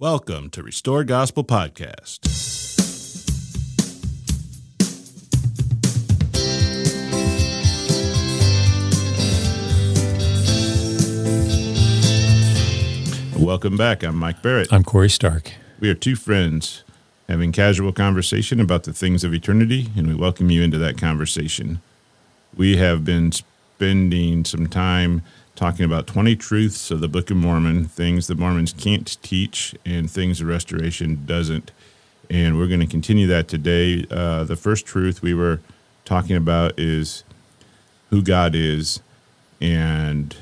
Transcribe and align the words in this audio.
Welcome 0.00 0.50
to 0.50 0.62
Restore 0.64 1.04
Gospel 1.04 1.44
Podcast. 1.44 2.18
Welcome 13.38 13.76
back. 13.76 14.02
I'm 14.02 14.16
Mike 14.16 14.42
Barrett. 14.42 14.72
I'm 14.72 14.82
Corey 14.82 15.08
Stark. 15.08 15.52
We 15.78 15.88
are 15.88 15.94
two 15.94 16.16
friends 16.16 16.82
having 17.28 17.52
casual 17.52 17.92
conversation 17.92 18.58
about 18.58 18.82
the 18.82 18.92
things 18.92 19.22
of 19.22 19.32
eternity, 19.32 19.90
and 19.96 20.08
we 20.08 20.16
welcome 20.16 20.50
you 20.50 20.64
into 20.64 20.78
that 20.78 20.98
conversation. 20.98 21.80
We 22.56 22.78
have 22.78 23.04
been 23.04 23.30
spending 23.30 24.44
some 24.44 24.66
time 24.66 25.22
talking 25.54 25.84
about 25.84 26.06
20 26.06 26.36
truths 26.36 26.90
of 26.90 27.00
the 27.00 27.08
Book 27.08 27.30
of 27.30 27.36
Mormon, 27.36 27.84
things 27.84 28.26
the 28.26 28.34
Mormons 28.34 28.72
can't 28.72 29.20
teach, 29.22 29.74
and 29.84 30.10
things 30.10 30.40
the 30.40 30.46
Restoration 30.46 31.24
doesn't. 31.26 31.70
And 32.30 32.58
we're 32.58 32.66
going 32.66 32.80
to 32.80 32.86
continue 32.86 33.26
that 33.28 33.48
today. 33.48 34.06
Uh, 34.10 34.44
the 34.44 34.56
first 34.56 34.86
truth 34.86 35.22
we 35.22 35.34
were 35.34 35.60
talking 36.04 36.36
about 36.36 36.78
is 36.78 37.22
who 38.10 38.22
God 38.22 38.54
is, 38.54 39.00
and 39.60 40.36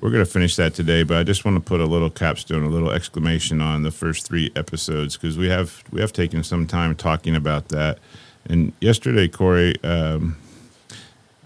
we're 0.00 0.10
going 0.10 0.24
to 0.24 0.30
finish 0.30 0.54
that 0.56 0.74
today. 0.74 1.02
But 1.02 1.16
I 1.16 1.22
just 1.22 1.44
want 1.44 1.56
to 1.56 1.60
put 1.60 1.80
a 1.80 1.86
little 1.86 2.10
capstone, 2.10 2.62
a 2.62 2.68
little 2.68 2.90
exclamation 2.90 3.60
on 3.60 3.82
the 3.82 3.90
first 3.90 4.26
three 4.26 4.52
episodes 4.54 5.16
because 5.16 5.38
we 5.38 5.48
have 5.48 5.82
we 5.90 6.00
have 6.00 6.12
taken 6.12 6.44
some 6.44 6.66
time 6.66 6.94
talking 6.94 7.34
about 7.34 7.68
that. 7.68 7.98
And 8.46 8.72
yesterday, 8.80 9.28
Corey, 9.28 9.82
um, 9.82 10.36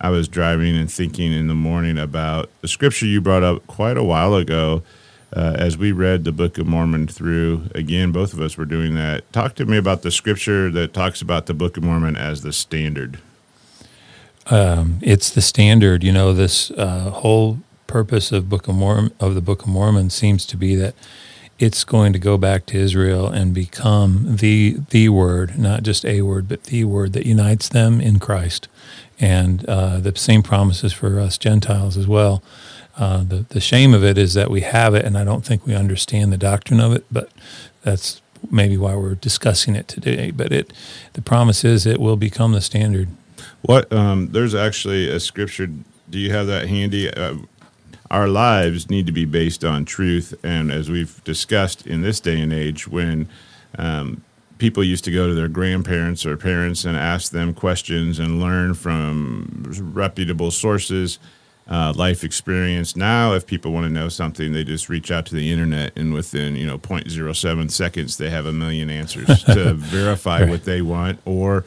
I 0.01 0.11
was 0.11 0.29
driving 0.29 0.77
and 0.77 0.91
thinking 0.91 1.33
in 1.33 1.48
the 1.48 1.55
morning 1.55 1.98
about 1.98 2.51
the 2.61 2.69
scripture 2.69 3.06
you 3.06 3.20
brought 3.20 3.43
up 3.43 3.66
quite 3.66 3.97
a 3.97 4.05
while 4.05 4.34
ago. 4.34 4.83
Uh, 5.30 5.55
as 5.59 5.77
we 5.77 5.93
read 5.93 6.25
the 6.25 6.33
Book 6.33 6.56
of 6.56 6.66
Mormon 6.66 7.06
through, 7.06 7.65
again, 7.75 8.12
both 8.12 8.33
of 8.33 8.41
us 8.41 8.56
were 8.56 8.65
doing 8.65 8.95
that. 8.95 9.30
Talk 9.30 9.55
to 9.56 9.66
me 9.66 9.77
about 9.77 10.01
the 10.01 10.11
scripture 10.11 10.70
that 10.70 10.95
talks 10.95 11.20
about 11.20 11.45
the 11.45 11.53
Book 11.53 11.77
of 11.77 11.83
Mormon 11.83 12.17
as 12.17 12.41
the 12.41 12.53
standard. 12.53 13.19
Um, 14.47 14.98
it's 15.03 15.28
the 15.28 15.42
standard. 15.42 16.03
You 16.03 16.12
know, 16.12 16.33
this 16.33 16.70
uh, 16.70 17.11
whole 17.11 17.59
purpose 17.87 18.33
of 18.33 18.48
Book 18.48 18.69
of 18.69 18.77
Mormon 18.77 19.12
of 19.20 19.34
the 19.34 19.42
Book 19.42 19.62
of 19.62 19.69
Mormon 19.69 20.09
seems 20.09 20.47
to 20.47 20.56
be 20.56 20.75
that 20.77 20.94
it's 21.59 21.84
going 21.84 22.12
to 22.12 22.19
go 22.19 22.39
back 22.39 22.67
to 22.67 22.78
Israel 22.78 23.27
and 23.27 23.53
become 23.53 24.37
the 24.37 24.78
the 24.91 25.09
word, 25.09 25.59
not 25.59 25.83
just 25.83 26.05
a 26.05 26.22
word, 26.22 26.48
but 26.48 26.65
the 26.65 26.84
word 26.84 27.12
that 27.15 27.27
unites 27.27 27.69
them 27.69 28.00
in 28.00 28.19
Christ. 28.19 28.69
And 29.20 29.64
uh, 29.66 29.98
the 29.98 30.16
same 30.16 30.42
promises 30.42 30.92
for 30.92 31.19
us 31.19 31.38
Gentiles 31.38 31.97
as 31.97 32.06
well. 32.06 32.42
Uh, 32.97 33.22
the 33.25 33.47
the 33.48 33.60
shame 33.60 33.94
of 33.94 34.05
it 34.05 34.19
is 34.19 34.34
that 34.34 34.50
we 34.50 34.60
have 34.62 34.94
it, 34.94 35.05
and 35.05 35.16
I 35.16 35.25
don't 35.25 35.44
think 35.44 35.66
we 35.66 35.75
understand 35.75 36.33
the 36.33 36.36
doctrine 36.36 36.80
of 36.80 36.92
it. 36.92 37.05
But 37.10 37.30
that's 37.83 38.20
maybe 38.50 38.77
why 38.77 38.94
we're 38.94 39.14
discussing 39.14 39.77
it 39.77 39.88
today. 39.88 40.30
But 40.30 40.52
it 40.52 40.72
the 41.12 41.22
promise 41.22 41.64
is 41.64 41.86
it 41.86 42.00
will 42.00 42.16
become 42.16 42.52
the 42.52 42.60
standard. 42.60 43.08
What 43.62 43.92
um, 43.92 44.28
there's 44.33 44.55
actually 44.55 45.08
a 45.08 45.20
scripture. 45.20 45.69
Do 46.10 46.19
you 46.19 46.32
have 46.32 46.47
that 46.47 46.69
handy? 46.69 47.12
Uh, 47.12 47.36
our 48.10 48.28
lives 48.28 48.88
need 48.88 49.06
to 49.06 49.12
be 49.12 49.25
based 49.25 49.64
on 49.64 49.84
truth. 49.84 50.34
And 50.42 50.72
as 50.72 50.91
we've 50.91 51.22
discussed 51.25 51.86
in 51.86 52.03
this 52.03 52.20
day 52.20 52.41
and 52.41 52.53
age, 52.53 52.88
when 52.88 53.28
um, 53.77 54.22
people 54.59 54.84
used 54.84 55.05
to 55.05 55.12
go 55.12 55.27
to 55.27 55.34
their 55.34 55.48
grandparents 55.48 56.27
or 56.27 56.37
parents 56.37 56.84
and 56.84 56.97
ask 56.97 57.33
them 57.33 57.55
questions 57.55 58.19
and 58.19 58.41
learn 58.41 58.75
from 58.75 59.65
reputable 59.81 60.50
sources, 60.50 61.19
uh, 61.69 61.92
life 61.97 62.25
experience. 62.25 62.97
Now, 62.97 63.34
if 63.34 63.47
people 63.47 63.73
want 63.73 63.84
to 63.84 63.92
know 63.92 64.09
something, 64.09 64.53
they 64.53 64.65
just 64.65 64.89
reach 64.89 65.11
out 65.11 65.27
to 65.27 65.34
the 65.34 65.50
internet, 65.53 65.97
and 65.97 66.12
within 66.12 66.56
you 66.56 66.67
know 66.67 66.78
0.07 66.78 67.70
seconds, 67.70 68.17
they 68.17 68.31
have 68.31 68.47
a 68.47 68.53
million 68.53 68.91
answers 68.91 69.45
to 69.45 69.75
verify 69.75 70.41
right. 70.41 70.48
what 70.48 70.65
they 70.65 70.83
want 70.83 71.20
or 71.25 71.65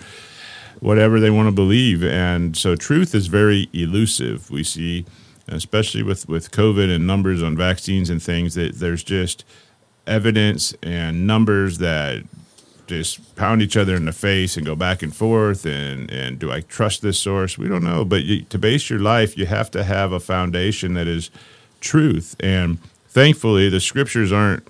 whatever 0.80 1.20
they 1.20 1.30
want 1.30 1.48
to 1.48 1.52
believe. 1.52 2.04
And 2.04 2.58
so, 2.58 2.76
truth 2.76 3.16
is 3.16 3.28
very 3.28 3.70
elusive. 3.74 4.50
We 4.50 4.64
see 4.64 5.06
especially 5.48 6.04
with, 6.04 6.28
with 6.28 6.52
COVID 6.52 6.94
and 6.94 7.06
numbers 7.06 7.44
on 7.44 7.58
vaccines 7.58 8.10
and 8.10 8.22
things, 8.22 8.56
that 8.56 8.76
there's 8.76 9.04
just 9.04 9.44
evidence 10.08 10.74
and 10.82 11.28
numbers 11.28 11.78
that 11.80 12.24
just 12.92 13.36
pound 13.36 13.62
each 13.62 13.78
other 13.78 13.96
in 13.96 14.06
the 14.06 14.12
face 14.12 14.58
and 14.58 14.66
go 14.66 14.76
back 14.76 15.02
and 15.02 15.16
forth. 15.16 15.66
And, 15.66 16.12
and 16.12 16.38
do 16.38 16.52
I 16.52 16.62
trust 16.62 17.02
this 17.02 17.18
source? 17.18 17.58
We 17.58 17.68
don't 17.68 17.84
know. 17.84 18.06
But 18.06 18.24
you, 18.24 18.44
to 18.44 18.60
base 18.60 18.90
your 18.90 19.00
life, 19.00 19.38
you 19.38 19.46
have 19.46 19.72
to 19.72 19.84
have 19.84 20.12
a 20.12 20.20
foundation 20.20 20.94
that 20.94 21.08
is 21.08 21.32
truth. 21.80 22.36
And 22.40 22.80
thankfully, 23.08 23.70
the 23.70 23.80
scriptures 23.80 24.32
aren't 24.32 24.68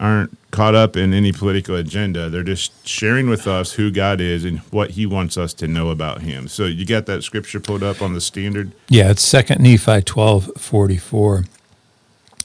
aren't 0.00 0.36
caught 0.50 0.74
up 0.74 0.96
in 0.96 1.12
any 1.14 1.32
political 1.32 1.76
agenda. 1.76 2.28
They're 2.28 2.42
just 2.42 2.88
sharing 2.88 3.28
with 3.28 3.46
us 3.46 3.74
who 3.74 3.90
God 3.90 4.20
is 4.20 4.44
and 4.44 4.58
what 4.70 4.90
He 4.90 5.06
wants 5.06 5.36
us 5.36 5.54
to 5.54 5.68
know 5.68 5.90
about 5.90 6.22
Him. 6.22 6.48
So 6.48 6.64
you 6.64 6.84
got 6.84 7.06
that 7.06 7.22
scripture 7.22 7.60
pulled 7.60 7.82
up 7.82 8.02
on 8.02 8.14
the 8.14 8.20
standard? 8.20 8.72
Yeah, 8.88 9.10
it's 9.10 9.22
Second 9.22 9.60
Nephi 9.62 10.02
twelve 10.02 10.50
forty 10.56 10.98
four. 10.98 11.44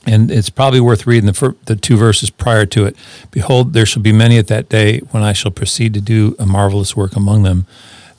And 0.08 0.30
it's 0.30 0.50
probably 0.50 0.80
worth 0.80 1.06
reading 1.06 1.26
the, 1.26 1.34
fir- 1.34 1.56
the 1.66 1.76
two 1.76 1.96
verses 1.96 2.30
prior 2.30 2.64
to 2.66 2.86
it. 2.86 2.96
Behold, 3.30 3.74
there 3.74 3.86
shall 3.86 4.02
be 4.02 4.12
many 4.12 4.38
at 4.38 4.46
that 4.46 4.68
day 4.68 5.00
when 5.10 5.22
I 5.22 5.32
shall 5.32 5.50
proceed 5.50 5.92
to 5.94 6.00
do 6.00 6.34
a 6.38 6.46
marvelous 6.46 6.96
work 6.96 7.14
among 7.14 7.42
them 7.42 7.66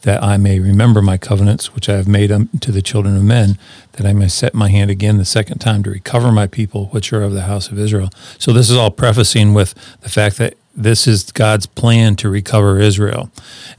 that 0.01 0.23
I 0.23 0.37
may 0.37 0.59
remember 0.59 1.01
my 1.01 1.17
covenants 1.17 1.75
which 1.75 1.89
I 1.89 1.97
have 1.97 2.07
made 2.07 2.31
unto 2.31 2.71
the 2.71 2.81
children 2.81 3.17
of 3.17 3.23
men, 3.23 3.57
that 3.93 4.05
I 4.05 4.13
may 4.13 4.27
set 4.27 4.53
my 4.53 4.69
hand 4.69 4.89
again 4.89 5.17
the 5.17 5.25
second 5.25 5.59
time 5.59 5.83
to 5.83 5.89
recover 5.89 6.31
my 6.31 6.47
people 6.47 6.85
which 6.87 7.11
are 7.11 7.21
of 7.21 7.33
the 7.33 7.41
house 7.41 7.69
of 7.69 7.77
Israel. 7.77 8.09
So 8.37 8.53
this 8.53 8.69
is 8.69 8.77
all 8.77 8.91
prefacing 8.91 9.53
with 9.53 9.73
the 10.01 10.09
fact 10.09 10.37
that 10.37 10.55
this 10.79 11.07
is 11.07 11.31
God's 11.31 11.65
plan 11.65 12.15
to 12.15 12.29
recover 12.29 12.79
Israel. 12.79 13.29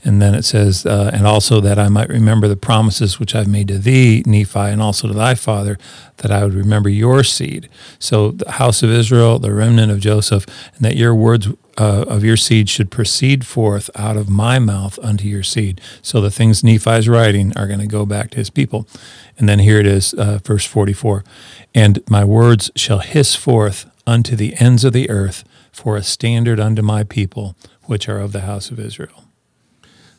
And 0.05 0.21
then 0.21 0.35
it 0.35 0.45
says, 0.45 0.85
uh, 0.85 1.11
and 1.13 1.27
also 1.27 1.61
that 1.63 1.79
I 1.79 1.89
might 1.89 2.11
remember 2.11 2.47
the 2.47 2.57
promises 2.57 3.19
which 3.19 3.35
I've 3.35 3.49
made 3.49 3.69
to 3.69 3.79
thee, 3.79 4.23
Nephi, 4.27 4.59
and 4.59 4.83
also 4.83 5.09
to 5.09 5.15
thy 5.15 5.35
father, 5.35 5.79
that 6.19 6.31
I 6.31 6.45
would 6.45 6.53
remember 6.53 6.91
your 6.91 7.25
seed. 7.25 7.71
So 7.99 8.33
the 8.33 8.53
house 8.53 8.83
of 8.83 8.91
Israel, 8.91 9.39
the 9.39 9.55
remnant 9.55 9.91
of 9.91 10.01
Joseph, 10.01 10.45
and 10.75 10.85
that 10.85 10.97
your 10.97 11.15
words 11.15 11.49
uh, 11.79 12.05
of 12.07 12.23
your 12.23 12.37
seed 12.37 12.69
should 12.69 12.91
proceed 12.91 13.47
forth 13.47 13.89
out 13.95 14.19
of 14.19 14.29
my 14.29 14.59
mouth 14.59 14.99
unto 15.03 15.27
your 15.27 15.43
seed. 15.43 15.81
So 16.03 16.21
the 16.21 16.31
things 16.31 16.63
Nephi 16.63 16.91
is 16.91 17.09
writing 17.09 17.57
are 17.57 17.67
going 17.67 17.81
to 17.81 17.87
go 17.87 18.05
back 18.05 18.31
to 18.33 18.37
his 18.37 18.51
people. 18.51 18.87
And 19.39 19.49
then 19.49 19.61
here 19.61 19.81
it 19.81 19.87
is, 19.87 20.13
uh, 20.13 20.41
verse 20.45 20.67
44 20.67 21.25
And 21.75 22.01
my 22.11 22.27
words 22.27 22.71
shall 22.77 22.99
hiss 22.99 23.35
forth 23.35 23.91
unto 24.07 24.37
the 24.37 24.55
ends 24.59 24.85
of 24.85 24.93
the 24.93 25.09
earth 25.09 25.45
for 25.81 25.97
a 25.97 26.03
standard 26.03 26.61
unto 26.61 26.83
my 26.83 27.03
people, 27.03 27.57
which 27.85 28.07
are 28.07 28.19
of 28.19 28.33
the 28.33 28.43
house 28.43 28.71
of 28.71 28.79
Israel. 28.79 29.25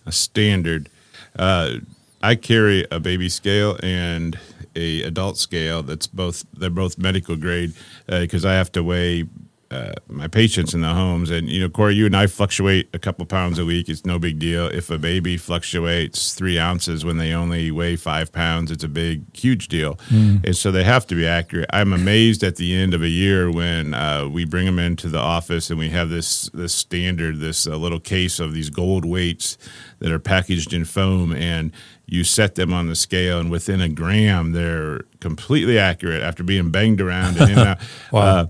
A 0.08 0.12
standard. 0.12 0.90
Uh, 1.38 1.76
I 2.24 2.34
carry 2.34 2.88
a 2.90 3.00
baby 3.00 3.30
scale 3.30 3.78
and 3.84 4.40
a 4.76 5.04
adult 5.04 5.38
scale. 5.38 5.84
That's 5.84 6.08
both 6.08 6.46
they're 6.52 6.72
both 6.72 6.98
medical 6.98 7.36
grade 7.36 7.74
because 8.08 8.44
uh, 8.44 8.50
I 8.50 8.54
have 8.54 8.72
to 8.72 8.84
weigh 8.84 9.28
uh, 9.72 9.94
my 10.10 10.28
patients 10.28 10.74
in 10.74 10.82
the 10.82 10.94
homes. 10.94 11.30
And, 11.30 11.48
you 11.50 11.62
know, 11.62 11.70
Corey, 11.70 11.96
you 11.96 12.06
and 12.06 12.16
I 12.16 12.28
fluctuate 12.28 12.90
a 12.94 13.00
couple 13.00 13.26
pounds 13.26 13.58
a 13.58 13.64
week. 13.64 13.88
It's 13.88 14.06
no 14.06 14.20
big 14.20 14.38
deal. 14.38 14.68
If 14.68 14.90
a 14.90 14.98
baby 14.98 15.38
fluctuates 15.38 16.34
three 16.34 16.60
ounces 16.60 17.06
when 17.06 17.18
they 17.18 17.32
only 17.34 17.72
weigh 17.72 17.96
five 17.96 18.34
pounds, 18.34 18.70
it's 18.70 18.84
a 18.84 18.90
big, 18.90 19.24
huge 19.36 19.70
deal. 19.70 19.96
Mm. 20.10 20.46
And 20.46 20.58
so 20.58 20.72
they 20.72 20.84
have 20.84 21.08
to 21.08 21.16
be 21.16 21.26
accurate. 21.26 21.70
I'm 21.72 21.94
amazed 21.94 22.44
at 22.44 22.58
the 22.58 22.76
end 22.76 22.94
of 22.94 23.02
a 23.02 23.08
year 23.08 23.50
when 23.50 23.94
uh, 23.94 24.28
we 24.28 24.44
bring 24.44 24.66
them 24.66 24.78
into 24.78 25.08
the 25.08 25.20
office 25.20 25.70
and 25.70 25.80
we 25.80 25.90
have 25.90 26.10
this, 26.10 26.50
this 26.54 26.74
standard, 26.74 27.40
this 27.40 27.66
uh, 27.66 27.78
little 27.78 28.02
case 28.02 28.42
of 28.42 28.54
these 28.54 28.70
gold 28.70 29.06
weights 29.06 29.58
that 30.00 30.12
are 30.12 30.20
packaged 30.20 30.74
in 30.74 30.84
foam. 30.84 31.32
And 31.32 31.72
you 32.12 32.26
set 32.26 32.56
them 32.56 32.74
on 32.74 32.88
the 32.88 32.96
scale, 32.96 33.40
and 33.40 33.50
within 33.50 33.80
a 33.80 33.88
gram, 33.88 34.52
they're 34.52 35.04
completely 35.22 35.80
accurate 35.80 36.22
after 36.22 36.44
being 36.44 36.70
banged 36.70 37.00
around 37.00 37.38
and 37.38 37.52
in 37.52 37.58
and 37.58 37.68
out. 37.70 37.78
wow. 38.12 38.50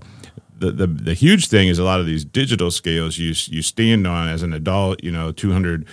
The, 0.62 0.70
the 0.70 0.86
the 0.86 1.14
huge 1.14 1.48
thing 1.48 1.66
is 1.66 1.80
a 1.80 1.82
lot 1.82 1.98
of 1.98 2.06
these 2.06 2.24
digital 2.24 2.70
scales 2.70 3.18
you 3.18 3.34
you 3.48 3.62
stand 3.62 4.06
on 4.06 4.28
as 4.28 4.44
an 4.44 4.52
adult, 4.52 5.02
you 5.02 5.10
know, 5.10 5.32
200 5.32 5.84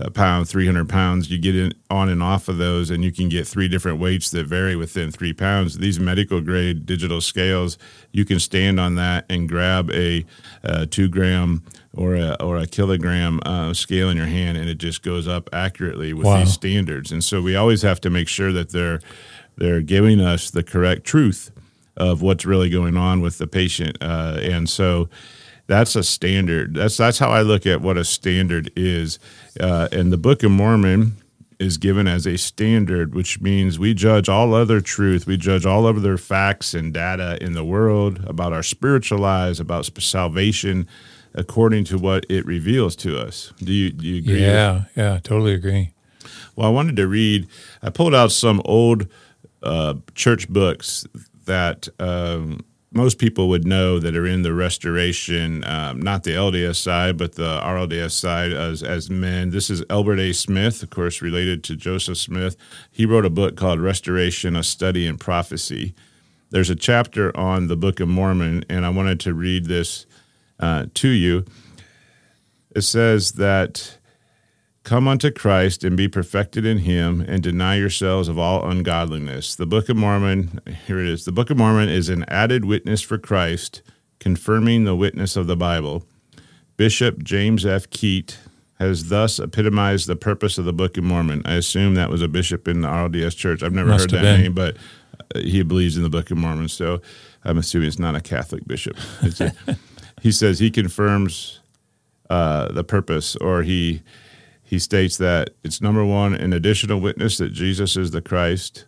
uh, 0.00 0.10
pounds, 0.10 0.50
300 0.50 0.88
pounds, 0.88 1.30
you 1.30 1.38
get 1.38 1.54
in, 1.54 1.72
on 1.90 2.08
and 2.08 2.20
off 2.20 2.48
of 2.48 2.58
those, 2.58 2.90
and 2.90 3.04
you 3.04 3.12
can 3.12 3.28
get 3.28 3.46
three 3.46 3.68
different 3.68 4.00
weights 4.00 4.30
that 4.30 4.44
vary 4.44 4.74
within 4.74 5.12
three 5.12 5.32
pounds. 5.32 5.78
These 5.78 6.00
medical 6.00 6.40
grade 6.40 6.86
digital 6.86 7.20
scales, 7.20 7.78
you 8.10 8.24
can 8.24 8.40
stand 8.40 8.80
on 8.80 8.96
that 8.96 9.26
and 9.30 9.48
grab 9.48 9.92
a, 9.92 10.24
a 10.64 10.86
two 10.86 11.08
gram 11.08 11.62
or 11.94 12.16
a, 12.16 12.36
or 12.40 12.58
a 12.58 12.66
kilogram 12.66 13.38
uh, 13.46 13.72
scale 13.74 14.10
in 14.10 14.16
your 14.16 14.26
hand, 14.26 14.58
and 14.58 14.68
it 14.68 14.78
just 14.78 15.04
goes 15.04 15.28
up 15.28 15.48
accurately 15.52 16.12
with 16.12 16.26
wow. 16.26 16.40
these 16.40 16.52
standards. 16.52 17.12
And 17.12 17.22
so 17.22 17.40
we 17.40 17.54
always 17.54 17.82
have 17.82 18.00
to 18.00 18.10
make 18.10 18.26
sure 18.26 18.52
that 18.52 18.70
they're 18.70 18.98
they're 19.56 19.82
giving 19.82 20.20
us 20.20 20.50
the 20.50 20.64
correct 20.64 21.04
truth 21.04 21.52
of 21.96 22.22
what's 22.22 22.44
really 22.44 22.70
going 22.70 22.96
on 22.96 23.20
with 23.20 23.38
the 23.38 23.46
patient. 23.46 23.96
Uh, 24.00 24.38
and 24.40 24.68
so 24.68 25.08
that's 25.66 25.96
a 25.96 26.02
standard. 26.02 26.74
That's 26.74 26.96
that's 26.96 27.18
how 27.18 27.30
I 27.30 27.42
look 27.42 27.66
at 27.66 27.80
what 27.80 27.96
a 27.96 28.04
standard 28.04 28.70
is. 28.76 29.18
Uh, 29.58 29.88
and 29.92 30.12
the 30.12 30.18
Book 30.18 30.42
of 30.42 30.50
Mormon 30.50 31.16
is 31.58 31.78
given 31.78 32.06
as 32.06 32.26
a 32.26 32.36
standard, 32.36 33.14
which 33.14 33.40
means 33.40 33.78
we 33.78 33.94
judge 33.94 34.28
all 34.28 34.54
other 34.54 34.80
truth, 34.80 35.26
we 35.26 35.36
judge 35.36 35.64
all 35.64 35.86
other 35.86 36.18
facts 36.18 36.74
and 36.74 36.92
data 36.92 37.38
in 37.40 37.54
the 37.54 37.64
world 37.64 38.22
about 38.26 38.52
our 38.52 38.62
spiritual 38.62 39.18
lives, 39.18 39.58
about 39.58 39.86
salvation, 39.98 40.86
according 41.34 41.84
to 41.84 41.96
what 41.96 42.26
it 42.28 42.44
reveals 42.44 42.94
to 42.96 43.18
us. 43.18 43.52
Do 43.58 43.72
you, 43.72 43.90
do 43.90 44.06
you 44.06 44.18
agree? 44.18 44.42
Yeah, 44.42 44.84
yeah, 44.94 45.18
totally 45.22 45.54
agree. 45.54 45.92
Well, 46.54 46.68
I 46.68 46.70
wanted 46.70 46.96
to 46.96 47.08
read, 47.08 47.48
I 47.82 47.90
pulled 47.90 48.14
out 48.14 48.32
some 48.32 48.60
old 48.64 49.06
uh, 49.62 49.94
church 50.14 50.48
books 50.48 51.06
that 51.46 51.88
um, 51.98 52.64
most 52.92 53.18
people 53.18 53.48
would 53.48 53.66
know 53.66 53.98
that 53.98 54.16
are 54.16 54.26
in 54.26 54.42
the 54.42 54.52
restoration, 54.52 55.64
um, 55.64 56.00
not 56.00 56.22
the 56.22 56.32
LDS 56.32 56.76
side, 56.76 57.16
but 57.16 57.34
the 57.34 57.60
RLDS 57.60 58.12
side 58.12 58.52
as, 58.52 58.82
as 58.82 59.10
men. 59.10 59.50
This 59.50 59.70
is 59.70 59.84
Elbert 59.90 60.18
A. 60.18 60.32
Smith, 60.32 60.82
of 60.82 60.90
course, 60.90 61.20
related 61.20 61.64
to 61.64 61.76
Joseph 61.76 62.18
Smith. 62.18 62.56
He 62.90 63.04
wrote 63.04 63.26
a 63.26 63.30
book 63.30 63.56
called 63.56 63.80
Restoration, 63.80 64.56
a 64.56 64.62
Study 64.62 65.06
in 65.06 65.18
Prophecy. 65.18 65.94
There's 66.50 66.70
a 66.70 66.76
chapter 66.76 67.36
on 67.36 67.66
the 67.66 67.76
Book 67.76 68.00
of 68.00 68.08
Mormon, 68.08 68.64
and 68.68 68.86
I 68.86 68.90
wanted 68.90 69.20
to 69.20 69.34
read 69.34 69.66
this 69.66 70.06
uh, 70.60 70.86
to 70.94 71.08
you. 71.08 71.44
It 72.74 72.82
says 72.82 73.32
that 73.32 73.98
Come 74.86 75.08
unto 75.08 75.32
Christ 75.32 75.82
and 75.82 75.96
be 75.96 76.06
perfected 76.06 76.64
in 76.64 76.78
him, 76.78 77.20
and 77.20 77.42
deny 77.42 77.74
yourselves 77.74 78.28
of 78.28 78.38
all 78.38 78.70
ungodliness. 78.70 79.56
The 79.56 79.66
Book 79.66 79.88
of 79.88 79.96
Mormon, 79.96 80.60
here 80.86 81.00
it 81.00 81.08
is. 81.08 81.24
The 81.24 81.32
Book 81.32 81.50
of 81.50 81.56
Mormon 81.56 81.88
is 81.88 82.08
an 82.08 82.24
added 82.28 82.64
witness 82.64 83.02
for 83.02 83.18
Christ, 83.18 83.82
confirming 84.20 84.84
the 84.84 84.94
witness 84.94 85.34
of 85.34 85.48
the 85.48 85.56
Bible. 85.56 86.06
Bishop 86.76 87.24
James 87.24 87.66
F. 87.66 87.90
Keir 87.90 88.22
has 88.78 89.08
thus 89.08 89.40
epitomized 89.40 90.06
the 90.06 90.14
purpose 90.14 90.56
of 90.56 90.66
the 90.66 90.72
Book 90.72 90.96
of 90.96 91.02
Mormon. 91.02 91.42
I 91.44 91.54
assume 91.54 91.94
that 91.94 92.08
was 92.08 92.22
a 92.22 92.28
bishop 92.28 92.68
in 92.68 92.82
the 92.82 92.88
RLDS 92.88 93.36
Church. 93.36 93.64
I've 93.64 93.72
never 93.72 93.88
Must 93.88 94.02
heard 94.08 94.20
that 94.20 94.22
been. 94.22 94.40
name, 94.42 94.54
but 94.54 94.76
uh, 95.34 95.40
he 95.40 95.64
believes 95.64 95.96
in 95.96 96.04
the 96.04 96.10
Book 96.10 96.30
of 96.30 96.38
Mormon. 96.38 96.68
So 96.68 97.02
I'm 97.42 97.58
assuming 97.58 97.88
it's 97.88 97.98
not 97.98 98.14
a 98.14 98.20
Catholic 98.20 98.64
bishop. 98.68 98.96
A- 99.20 99.52
he 100.22 100.30
says 100.30 100.60
he 100.60 100.70
confirms 100.70 101.58
uh, 102.30 102.70
the 102.70 102.84
purpose, 102.84 103.34
or 103.34 103.64
he 103.64 104.02
he 104.66 104.80
states 104.80 105.16
that 105.18 105.50
it's 105.62 105.80
number 105.80 106.04
one, 106.04 106.34
an 106.34 106.52
additional 106.52 107.00
witness 107.00 107.38
that 107.38 107.52
Jesus 107.52 107.96
is 107.96 108.10
the 108.10 108.20
Christ. 108.20 108.84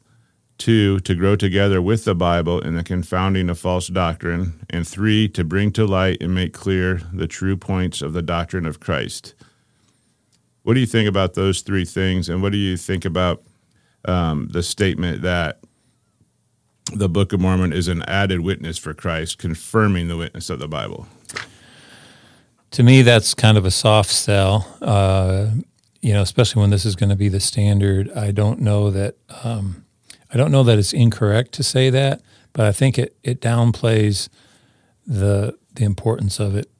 Two, 0.59 0.99
to 1.01 1.15
grow 1.15 1.37
together 1.37 1.81
with 1.81 2.05
the 2.05 2.17
Bible 2.17 2.61
in 2.61 2.75
the 2.75 2.83
confounding 2.83 3.49
of 3.49 3.61
false 3.61 3.87
doctrine. 3.87 4.67
And 4.69 4.87
three, 4.87 5.29
to 5.29 5.45
bring 5.45 5.71
to 5.73 5.87
light 5.87 6.21
and 6.21 6.35
make 6.35 6.53
clear 6.53 7.01
the 7.13 7.29
true 7.29 7.57
points 7.57 8.03
of 8.03 8.13
the 8.13 8.23
doctrine 8.23 8.67
of 8.67 8.81
Christ. 8.81 9.35
What 10.65 10.75
do 10.75 10.81
you 10.81 10.87
think 10.87 11.09
about 11.09 11.35
those 11.35 11.61
three 11.61 11.85
things? 11.85 12.29
And 12.29 12.43
what 12.43 12.51
do 12.51 12.59
you 12.59 12.77
think 12.77 13.05
about 13.05 13.45
um, 14.05 14.49
the 14.51 14.65
statement 14.65 15.23
that 15.23 15.61
the 16.93 17.09
Book 17.09 17.33
of 17.33 17.39
Mormon 17.39 17.73
is 17.73 17.87
an 17.87 18.03
added 18.03 18.41
witness 18.41 18.79
for 18.79 18.95
Christ, 18.95 19.39
confirming 19.39 20.09
the 20.09 20.17
witness 20.17 20.51
of 20.51 20.59
the 20.59 20.67
Bible? 20.67 21.07
To 22.73 22.83
me, 22.83 23.03
that's 23.03 23.35
kind 23.35 23.57
of 23.57 23.65
a 23.65 23.71
soft 23.71 24.11
sell. 24.11 24.67
Uh, 24.83 25.49
you 26.01 26.13
know, 26.13 26.23
especially 26.23 26.61
when 26.61 26.71
this 26.71 26.85
is 26.85 26.97
going 26.97 27.11
to 27.11 27.17
be 27.17 27.29
the 27.29 27.41
standard. 27.41 28.11
I 28.13 28.31
don't 28.31 28.61
know 28.61 28.91
that. 28.91 29.17
Um, 29.43 29.85
I 30.33 30.37
don't 30.37 30.53
know 30.53 30.63
that 30.63 30.79
it's 30.79 30.93
incorrect 30.93 31.53
to 31.53 31.63
say 31.63 31.91
that, 31.91 32.21
but 32.53 32.67
I 32.67 32.73
think 32.73 32.99
it 32.99 33.17
it 33.23 33.41
downplays 33.41 34.29
the 35.07 35.59
the 35.75 35.85
importance 35.85 36.39
of 36.39 36.55
it 36.55 36.71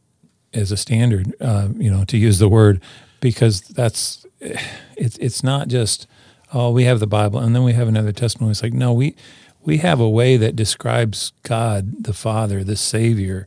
as 0.53 0.71
a 0.71 0.77
standard. 0.77 1.35
Uh, 1.41 1.69
you 1.77 1.91
know, 1.91 2.05
to 2.05 2.19
use 2.19 2.39
the 2.39 2.49
word 2.49 2.83
because 3.21 3.61
that's 3.63 4.27
it's 4.41 5.17
it's 5.19 5.43
not 5.43 5.69
just 5.69 6.07
oh 6.53 6.71
we 6.71 6.85
have 6.85 7.01
the 7.01 7.07
Bible 7.07 7.41
and 7.41 7.55
then 7.55 7.65
we 7.65 7.73
have 7.73 7.89
another 7.89 8.13
testimony. 8.13 8.53
It's 8.53 8.63
like 8.63 8.73
no 8.73 8.93
we 8.93 9.17
we 9.63 9.79
have 9.79 10.01
a 10.01 10.09
way 10.09 10.37
that 10.37 10.57
describes 10.57 11.33
God 11.43 12.05
the 12.05 12.15
Father, 12.15 12.63
the 12.63 12.77
Savior, 12.77 13.47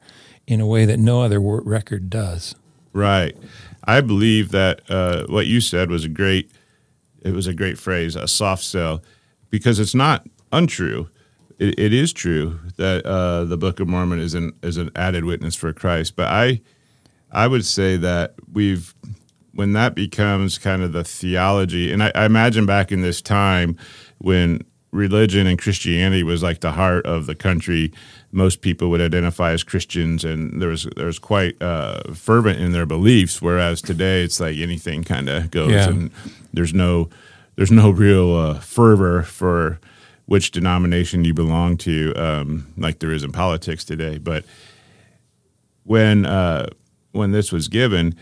in 0.51 0.59
a 0.59 0.67
way 0.67 0.83
that 0.85 0.99
no 0.99 1.21
other 1.21 1.39
record 1.39 2.09
does. 2.09 2.55
Right. 2.91 3.37
I 3.85 4.01
believe 4.01 4.51
that 4.51 4.81
uh, 4.89 5.25
what 5.27 5.47
you 5.47 5.61
said 5.61 5.89
was 5.89 6.03
a 6.03 6.09
great. 6.09 6.51
It 7.23 7.33
was 7.33 7.47
a 7.47 7.53
great 7.53 7.77
phrase, 7.77 8.15
a 8.15 8.27
soft 8.27 8.63
sell, 8.63 9.01
because 9.49 9.79
it's 9.79 9.95
not 9.95 10.27
untrue. 10.51 11.07
It, 11.59 11.79
it 11.79 11.93
is 11.93 12.11
true 12.11 12.59
that 12.77 13.05
uh, 13.05 13.45
the 13.45 13.57
Book 13.57 13.79
of 13.79 13.87
Mormon 13.87 14.19
is 14.19 14.33
an 14.33 14.51
is 14.61 14.77
an 14.77 14.89
added 14.95 15.23
witness 15.23 15.55
for 15.55 15.71
Christ. 15.71 16.15
But 16.15 16.27
I, 16.27 16.61
I 17.31 17.47
would 17.47 17.63
say 17.63 17.95
that 17.97 18.33
we've 18.51 18.93
when 19.53 19.71
that 19.73 19.95
becomes 19.95 20.57
kind 20.57 20.81
of 20.81 20.91
the 20.91 21.03
theology, 21.03 21.93
and 21.93 22.03
I, 22.03 22.11
I 22.13 22.25
imagine 22.25 22.65
back 22.65 22.91
in 22.91 23.01
this 23.01 23.21
time 23.21 23.77
when 24.17 24.65
religion 24.91 25.47
and 25.47 25.57
Christianity 25.57 26.23
was 26.23 26.43
like 26.43 26.59
the 26.59 26.73
heart 26.73 27.05
of 27.05 27.25
the 27.25 27.35
country. 27.35 27.91
Most 28.31 28.61
people 28.61 28.89
would 28.89 29.01
identify 29.01 29.51
as 29.51 29.63
Christians, 29.63 30.23
and 30.23 30.61
there 30.61 30.69
was 30.69 30.87
there 30.95 31.05
was 31.07 31.19
quite 31.19 31.61
uh, 31.61 32.13
fervent 32.13 32.59
in 32.59 32.71
their 32.71 32.85
beliefs. 32.85 33.41
Whereas 33.41 33.81
today, 33.81 34.23
it's 34.23 34.39
like 34.39 34.57
anything 34.57 35.03
kind 35.03 35.29
of 35.29 35.51
goes, 35.51 35.71
Yeah. 35.71 35.89
and 35.89 36.11
there's 36.53 36.73
no 36.73 37.09
there's 37.55 37.71
no 37.71 37.89
real 37.89 38.35
uh, 38.35 38.53
fervor 38.59 39.23
for 39.23 39.79
which 40.25 40.51
denomination 40.51 41.25
you 41.25 41.33
belong 41.33 41.75
to, 41.75 42.13
um, 42.15 42.67
like 42.77 42.99
there 42.99 43.11
is 43.11 43.23
in 43.23 43.31
politics 43.33 43.83
today. 43.83 44.17
But 44.17 44.45
when 45.83 46.25
uh, 46.25 46.67
when 47.11 47.31
this 47.31 47.51
was 47.51 47.67
given, 47.67 48.15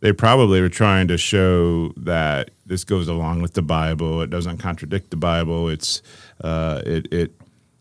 they 0.00 0.12
probably 0.12 0.60
were 0.60 0.68
trying 0.68 1.08
to 1.08 1.16
show 1.16 1.92
that 1.96 2.50
this 2.66 2.84
goes 2.84 3.08
along 3.08 3.42
with 3.42 3.54
the 3.54 3.62
Bible. 3.62 4.22
It 4.22 4.30
doesn't 4.30 4.58
contradict 4.58 5.10
the 5.10 5.16
Bible. 5.16 5.68
It's 5.68 6.02
uh, 6.42 6.82
it 6.84 7.12
it 7.12 7.32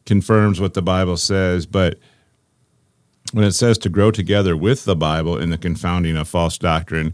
confirms 0.06 0.60
what 0.60 0.74
the 0.74 0.82
Bible 0.82 1.18
says. 1.18 1.66
But 1.66 2.00
when 3.32 3.46
it 3.46 3.54
says 3.54 3.78
to 3.80 3.90
grow 3.90 4.12
together 4.12 4.56
with 4.56 4.86
the 4.86 4.96
Bible 4.96 5.38
in 5.38 5.50
the 5.50 5.58
confounding 5.58 6.18
of 6.18 6.28
false 6.28 6.58
doctrine, 6.58 7.14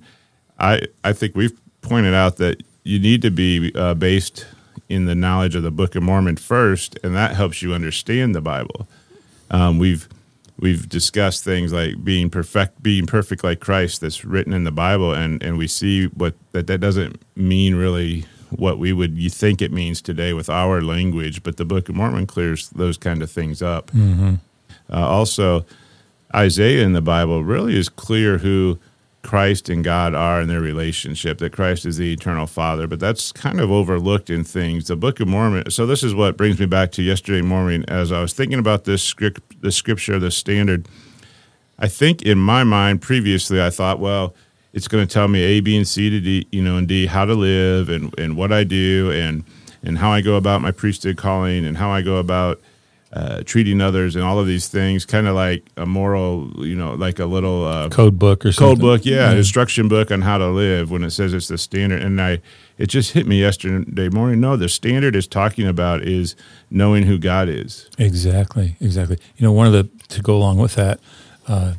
I 0.60 0.82
I 1.04 1.14
think 1.14 1.36
we've 1.36 1.58
pointed 1.82 2.14
out 2.14 2.38
that 2.38 2.64
you 2.84 3.00
need 3.00 3.22
to 3.22 3.32
be 3.32 3.72
uh, 3.76 3.94
based 3.94 4.46
in 4.88 5.06
the 5.06 5.16
knowledge 5.16 5.56
of 5.56 5.64
the 5.64 5.72
Book 5.72 5.96
of 5.96 6.04
Mormon 6.04 6.36
first, 6.36 6.98
and 7.04 7.16
that 7.16 7.36
helps 7.36 7.62
you 7.62 7.74
understand 7.74 8.34
the 8.34 8.42
Bible. 8.42 8.88
Um, 9.52 9.78
we've 9.78 10.08
we've 10.60 10.88
discussed 10.88 11.44
things 11.44 11.74
like 11.74 12.04
being 12.04 12.30
perfect, 12.30 12.82
being 12.84 13.06
perfect 13.06 13.44
like 13.44 13.60
Christ, 13.60 14.02
that's 14.02 14.26
written 14.26 14.54
in 14.54 14.64
the 14.64 14.72
Bible, 14.72 15.14
and 15.14 15.42
and 15.44 15.58
we 15.58 15.68
see 15.68 16.06
what 16.08 16.36
that 16.52 16.68
that 16.68 16.80
doesn't 16.80 17.22
mean 17.36 17.76
really 17.76 18.26
what 18.50 18.80
we 18.80 18.92
would 18.92 19.18
you 19.18 19.30
think 19.30 19.62
it 19.62 19.72
means 19.72 20.02
today 20.02 20.34
with 20.34 20.50
our 20.50 20.82
language, 20.82 21.44
but 21.44 21.58
the 21.58 21.66
Book 21.66 21.90
of 21.90 21.96
Mormon 21.96 22.26
clears 22.28 22.70
those 22.70 22.98
kind 22.98 23.22
of 23.22 23.32
things 23.32 23.62
up. 23.62 23.92
Uh, 24.92 25.08
also, 25.08 25.66
Isaiah 26.36 26.84
in 26.84 26.94
the 26.94 27.02
Bible 27.02 27.44
really 27.44 27.78
is 27.78 27.90
clear 27.90 28.40
who 28.40 28.80
Christ 29.22 29.70
and 29.70 29.84
God 29.84 30.16
are 30.16 30.42
in 30.42 30.48
their 30.48 30.62
relationship, 30.62 31.40
that 31.40 31.52
Christ 31.52 31.86
is 31.86 31.98
the 31.98 32.14
eternal 32.14 32.48
Father, 32.48 32.88
but 32.88 33.00
that's 33.00 33.32
kind 33.32 33.60
of 33.60 33.70
overlooked 33.70 34.30
in 34.30 34.44
things. 34.44 34.88
The 34.88 34.96
Book 34.96 35.20
of 35.20 35.28
Mormon, 35.28 35.70
so 35.72 35.86
this 35.86 36.04
is 36.04 36.16
what 36.16 36.38
brings 36.38 36.60
me 36.60 36.66
back 36.66 36.92
to 36.94 37.04
yesterday 37.04 37.42
morning 37.42 37.84
as 37.88 38.12
I 38.12 38.22
was 38.22 38.34
thinking 38.34 38.60
about 38.60 38.86
this 38.86 39.04
script, 39.04 39.62
the 39.62 39.72
scripture, 39.72 40.20
the 40.20 40.32
standard. 40.32 40.88
I 41.78 41.88
think 41.88 42.22
in 42.22 42.38
my 42.38 42.64
mind 42.64 43.02
previously, 43.02 43.62
I 43.62 43.70
thought, 43.70 44.00
well, 44.00 44.36
it's 44.74 44.88
going 44.88 45.06
to 45.06 45.14
tell 45.14 45.28
me 45.28 45.42
A, 45.42 45.60
B, 45.60 45.76
and 45.76 45.88
C 45.88 46.10
to 46.10 46.20
D, 46.20 46.48
you 46.52 46.62
know, 46.62 46.78
and 46.78 46.88
D, 46.88 47.06
how 47.08 47.26
to 47.26 47.34
live 47.34 47.90
and, 47.90 48.18
and 48.18 48.38
what 48.38 48.52
I 48.52 48.64
do 48.64 49.12
and, 49.12 49.44
and 49.84 49.98
how 49.98 50.12
I 50.12 50.22
go 50.22 50.36
about 50.36 50.62
my 50.62 50.72
priesthood 50.72 51.18
calling 51.18 51.66
and 51.66 51.78
how 51.78 51.90
I 51.90 52.02
go 52.02 52.18
about 52.18 52.62
uh, 53.12 53.42
treating 53.44 53.82
others 53.82 54.16
and 54.16 54.24
all 54.24 54.40
of 54.40 54.46
these 54.46 54.68
things, 54.68 55.06
kind 55.06 55.28
of 55.28 55.34
like 55.36 55.66
a 55.78 55.86
moral, 55.86 56.52
you 56.66 56.76
know, 56.76 56.94
like 56.94 57.18
a 57.18 57.26
little 57.26 57.66
uh, 57.66 57.90
Code 57.90 58.20
book 58.20 58.46
or 58.46 58.52
something. 58.52 58.76
code 58.76 58.82
book, 58.82 59.06
yeah, 59.06 59.32
instruction 59.32 59.88
book 59.88 60.12
on 60.12 60.22
how 60.22 60.38
to 60.38 60.48
live 60.48 60.92
when 60.92 61.04
it 61.04 61.10
says 61.10 61.34
it's 61.34 61.48
the 61.48 61.58
standard. 61.58 62.04
And 62.04 62.22
I, 62.22 62.40
it 62.78 62.88
just 62.88 63.14
hit 63.14 63.26
me 63.26 63.40
yesterday 63.40 64.10
morning. 64.10 64.40
No, 64.40 64.56
the 64.56 64.70
standard 64.70 65.16
is 65.16 65.26
talking 65.26 65.68
about 65.68 66.04
is 66.04 66.36
knowing 66.70 67.04
who 67.04 67.18
God 67.18 67.50
is. 67.50 67.90
Exactly, 67.98 68.76
exactly. 68.80 69.18
You 69.38 69.48
know, 69.48 69.54
one 69.54 69.66
of 69.66 69.74
the 69.74 69.90
to 70.10 70.22
go 70.22 70.36
along 70.36 70.60
with 70.60 70.76
that, 70.76 71.00
uh, 71.48 71.74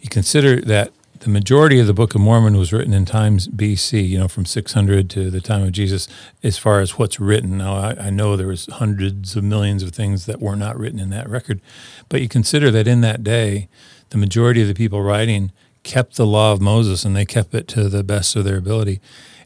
you 0.00 0.08
consider 0.08 0.60
that 0.60 0.92
the 1.22 1.30
majority 1.30 1.78
of 1.78 1.86
the 1.86 1.94
Book 1.94 2.16
of 2.16 2.20
Mormon 2.20 2.56
was 2.56 2.72
written 2.72 2.92
in 2.92 3.04
times 3.04 3.46
BC. 3.46 4.08
You 4.08 4.18
know, 4.18 4.28
from 4.28 4.44
600 4.44 5.08
to 5.10 5.30
the 5.30 5.40
time 5.40 5.62
of 5.62 5.70
Jesus. 5.70 6.08
As 6.42 6.58
far 6.58 6.80
as 6.80 6.98
what's 6.98 7.20
written, 7.20 7.58
now 7.58 7.74
I, 7.74 8.06
I 8.06 8.10
know 8.10 8.36
there 8.36 8.48
was 8.48 8.66
hundreds 8.66 9.36
of 9.36 9.44
millions 9.44 9.84
of 9.84 9.92
things 9.92 10.26
that 10.26 10.40
were 10.40 10.56
not 10.56 10.76
written 10.76 10.98
in 10.98 11.10
that 11.10 11.30
record, 11.30 11.60
but 12.08 12.20
you 12.20 12.28
consider 12.28 12.72
that 12.72 12.88
in 12.88 13.02
that 13.02 13.22
day, 13.22 13.68
the 14.10 14.18
majority 14.18 14.62
of 14.62 14.68
the 14.68 14.74
people 14.74 15.00
writing 15.00 15.52
kept 15.84 16.16
the 16.16 16.26
law 16.26 16.52
of 16.52 16.60
Moses 16.60 17.04
and 17.04 17.14
they 17.14 17.24
kept 17.24 17.54
it 17.54 17.68
to 17.68 17.88
the 17.88 18.02
best 18.02 18.34
of 18.34 18.44
their 18.44 18.56
ability, 18.56 19.00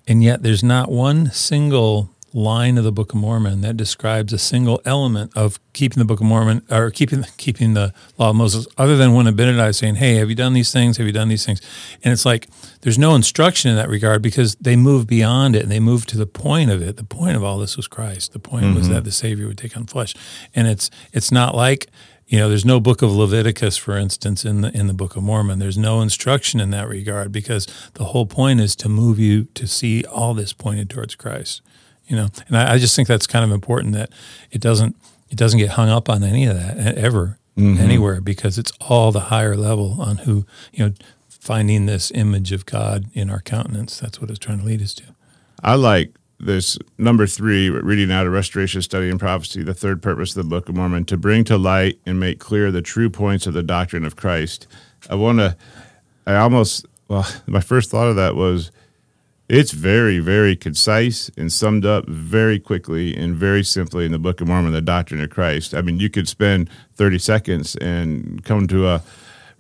and 0.09 0.25
yet 0.25 0.43
there's 0.43 0.65
not 0.65 0.91
one 0.91 1.31
single 1.31 2.11
line 2.37 2.77
of 2.77 2.85
the 2.85 2.93
Book 2.93 3.15
of 3.15 3.19
Mormon 3.19 3.63
that 3.63 3.79
describes 3.79 4.31
a 4.31 4.39
single 4.39 4.81
element 4.85 5.33
of 5.35 5.59
keeping 5.73 5.99
the 5.99 6.05
Book 6.05 6.21
of 6.21 6.27
Mormon 6.27 6.63
or 6.71 6.91
keeping 6.91 7.25
keeping 7.39 7.73
the 7.73 7.95
law 8.19 8.31
of 8.31 8.37
Moses, 8.37 8.67
other 8.77 8.97
than 8.97 9.15
when 9.15 9.27
Abinadi 9.27 9.71
is 9.71 9.79
saying, 9.79 9.97
"Hey, 9.97 10.17
have 10.17 10.29
you 10.29 10.35
done 10.35 10.53
these 10.53 10.71
things? 10.71 10.99
Have 10.99 11.07
you 11.07 11.13
done 11.13 11.29
these 11.29 11.47
things?" 11.47 11.63
And 12.05 12.13
it's 12.13 12.27
like 12.27 12.49
there's 12.83 12.99
no 12.99 13.15
instruction 13.15 13.71
in 13.71 13.77
that 13.77 13.89
regard 13.89 14.21
because 14.21 14.55
they 14.61 14.77
move 14.77 15.07
beyond 15.07 15.57
it 15.57 15.63
and 15.63 15.73
they 15.73 15.81
move 15.81 16.05
to 16.07 16.19
the 16.19 16.27
point 16.27 16.71
of 16.71 16.83
it. 16.83 16.97
The 16.97 17.05
point 17.05 17.37
of 17.37 17.43
all 17.43 17.59
this 17.59 17.77
was 17.77 17.89
Christ. 17.89 18.35
The 18.35 18.39
point 18.39 18.67
mm-hmm. 18.67 18.77
was 18.77 18.89
that 18.91 19.05
the 19.05 19.13
Savior 19.13 19.47
would 19.47 19.59
take 19.59 19.77
on 19.77 19.87
flesh, 19.87 20.15
and 20.55 20.69
it's 20.69 20.91
it's 21.15 21.33
not 21.33 21.55
like 21.55 21.89
you 22.27 22.41
know, 22.41 22.49
there's 22.49 22.65
no 22.65 22.81
book 22.81 23.03
of 23.03 23.13
Leviticus, 23.13 23.77
for 23.77 23.97
instance, 23.97 24.45
in 24.45 24.61
the 24.61 24.77
in 24.77 24.89
the 24.89 24.95
Book 24.95 25.15
of 25.17 25.23
Mormon. 25.23 25.61
There's 25.61 25.79
no 25.79 26.01
instruction 26.01 26.59
in 26.59 26.71
that 26.71 26.89
regard 26.89 27.31
because 27.31 27.67
the 27.95 28.07
whole 28.07 28.27
point 28.27 28.61
is 28.61 28.75
to 28.77 28.89
move 28.89 29.19
you 29.21 29.45
to 29.55 29.67
see 29.67 30.05
all 30.05 30.35
this 30.35 30.53
pointed 30.53 30.91
towards 30.91 31.15
Christ. 31.15 31.63
You 32.07 32.17
know, 32.17 32.29
and 32.49 32.57
I, 32.57 32.75
I 32.75 32.79
just 32.79 32.95
think 32.95 33.09
that's 33.09 33.27
kind 33.27 33.45
of 33.45 33.51
important 33.51 33.95
that 33.95 34.11
it 34.51 34.61
doesn't 34.61 34.97
it 35.29 35.37
doesn't 35.37 35.59
get 35.59 35.71
hung 35.71 35.89
up 35.89 36.09
on 36.09 36.23
any 36.23 36.47
of 36.47 36.57
that 36.57 36.97
ever 36.97 37.39
mm-hmm. 37.57 37.81
anywhere 37.81 38.21
because 38.21 38.59
it's 38.59 38.73
all 38.81 39.13
the 39.13 39.21
higher 39.21 39.57
level 39.57 40.01
on 40.01 40.19
who 40.19 40.47
you 40.73 40.85
know 40.85 40.95
finding 41.29 41.87
this 41.87 42.11
image 42.13 42.53
of 42.53 42.67
God 42.67 43.07
in 43.15 43.31
our 43.31 43.41
countenance. 43.41 44.01
That's 44.01 44.21
what 44.21 44.31
it's 44.31 44.39
trying 44.39 44.59
to 44.61 44.65
lead 44.65 44.83
us 44.83 44.95
to. 44.95 45.05
I 45.63 45.75
like 45.75 46.13
this 46.39 46.79
number 46.99 47.27
three, 47.27 47.71
reading 47.71 48.11
out 48.11 48.27
of 48.27 48.33
Restoration 48.33 48.83
Study 48.83 49.09
and 49.09 49.19
Prophecy, 49.19 49.63
the 49.63 49.75
third 49.75 50.03
purpose 50.03 50.37
of 50.37 50.45
the 50.45 50.49
Book 50.49 50.69
of 50.69 50.77
Mormon, 50.77 51.05
to 51.07 51.17
bring 51.17 51.45
to 51.45 51.57
light 51.57 51.99
and 52.05 52.21
make 52.21 52.39
clear 52.41 52.71
the 52.71 52.83
true 52.83 53.09
points 53.09 53.47
of 53.47 53.55
the 53.55 53.63
doctrine 53.63 54.05
of 54.05 54.17
Christ. 54.17 54.67
I 55.09 55.15
want 55.15 55.39
to, 55.39 55.57
I 56.27 56.37
almost, 56.37 56.87
well, 57.09 57.27
my 57.47 57.61
first 57.61 57.91
thought 57.91 58.09
of 58.09 58.17
that 58.17 58.35
was 58.35 58.71
it's 59.49 59.71
very, 59.71 60.19
very 60.19 60.57
concise 60.57 61.31
and 61.37 61.53
summed 61.53 61.87
up 61.87 62.07
very 62.09 62.59
quickly 62.59 63.17
and 63.17 63.37
very 63.37 63.63
simply 63.63 64.05
in 64.05 64.13
the 64.13 64.19
Book 64.19 64.41
of 64.41 64.49
Mormon, 64.49 64.73
the 64.73 64.81
doctrine 64.81 65.21
of 65.21 65.31
Christ. 65.31 65.75
I 65.75 65.83
mean, 65.83 66.01
you 66.01 66.11
could 66.11 66.29
spend 66.29 66.69
30 66.95 67.19
seconds 67.19 67.77
and 67.77 68.45
come 68.45 68.67
to 68.69 68.89
a 68.89 69.03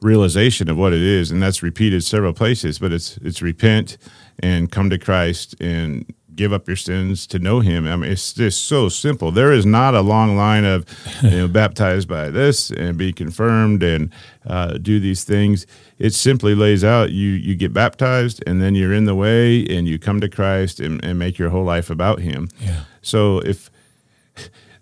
realization 0.00 0.68
of 0.68 0.76
what 0.76 0.92
it 0.92 1.02
is, 1.02 1.30
and 1.30 1.42
that's 1.42 1.62
repeated 1.62 2.02
several 2.02 2.32
places, 2.32 2.78
but 2.78 2.92
it's, 2.92 3.16
it's 3.18 3.40
repent 3.42 3.96
and 4.40 4.70
come 4.70 4.90
to 4.90 4.98
Christ 4.98 5.54
and 5.60 6.12
give 6.34 6.52
up 6.52 6.66
your 6.66 6.76
sins 6.76 7.26
to 7.28 7.38
know 7.38 7.60
him. 7.60 7.86
I 7.86 7.96
mean, 7.96 8.10
it's 8.10 8.32
just 8.32 8.66
so 8.66 8.88
simple. 8.88 9.32
There 9.32 9.52
is 9.52 9.64
not 9.64 9.94
a 9.94 10.02
long 10.02 10.36
line 10.36 10.64
of, 10.64 10.84
you 11.22 11.30
know, 11.30 11.48
baptized 11.62 12.08
by 12.08 12.28
this 12.28 12.70
and 12.70 12.98
be 12.98 13.12
confirmed 13.12 13.82
and 13.82 14.12
uh, 14.46 14.74
do 14.78 15.00
these 15.00 15.24
things. 15.24 15.66
It 15.98 16.12
simply 16.12 16.54
lays 16.54 16.84
out 16.84 17.10
you 17.10 17.30
you 17.30 17.54
get 17.54 17.72
baptized 17.72 18.42
and 18.46 18.60
then 18.60 18.74
you're 18.74 18.92
in 18.92 19.06
the 19.06 19.14
way 19.14 19.64
and 19.66 19.88
you 19.88 19.98
come 19.98 20.20
to 20.20 20.28
Christ 20.28 20.80
and, 20.80 21.02
and 21.04 21.18
make 21.18 21.38
your 21.38 21.50
whole 21.50 21.64
life 21.64 21.88
about 21.88 22.20
Him. 22.20 22.48
Yeah. 22.60 22.80
So 23.02 23.38
if 23.40 23.70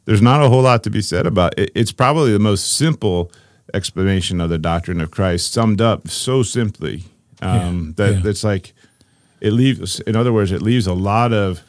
there's 0.04 0.22
not 0.22 0.42
a 0.42 0.48
whole 0.48 0.62
lot 0.62 0.82
to 0.84 0.90
be 0.90 1.00
said 1.00 1.26
about 1.26 1.58
it, 1.58 1.70
it's 1.74 1.92
probably 1.92 2.32
the 2.32 2.38
most 2.38 2.76
simple 2.76 3.30
explanation 3.72 4.40
of 4.40 4.50
the 4.50 4.58
doctrine 4.58 5.00
of 5.00 5.10
Christ, 5.10 5.52
summed 5.52 5.80
up 5.80 6.08
so 6.08 6.42
simply 6.42 7.04
um, 7.42 7.94
yeah. 7.98 8.08
that 8.08 8.24
yeah. 8.24 8.30
it's 8.30 8.44
like 8.44 8.72
it 9.40 9.52
leaves, 9.52 10.00
in 10.00 10.16
other 10.16 10.32
words, 10.32 10.52
it 10.52 10.62
leaves 10.62 10.86
a 10.86 10.94
lot 10.94 11.32
of 11.32 11.62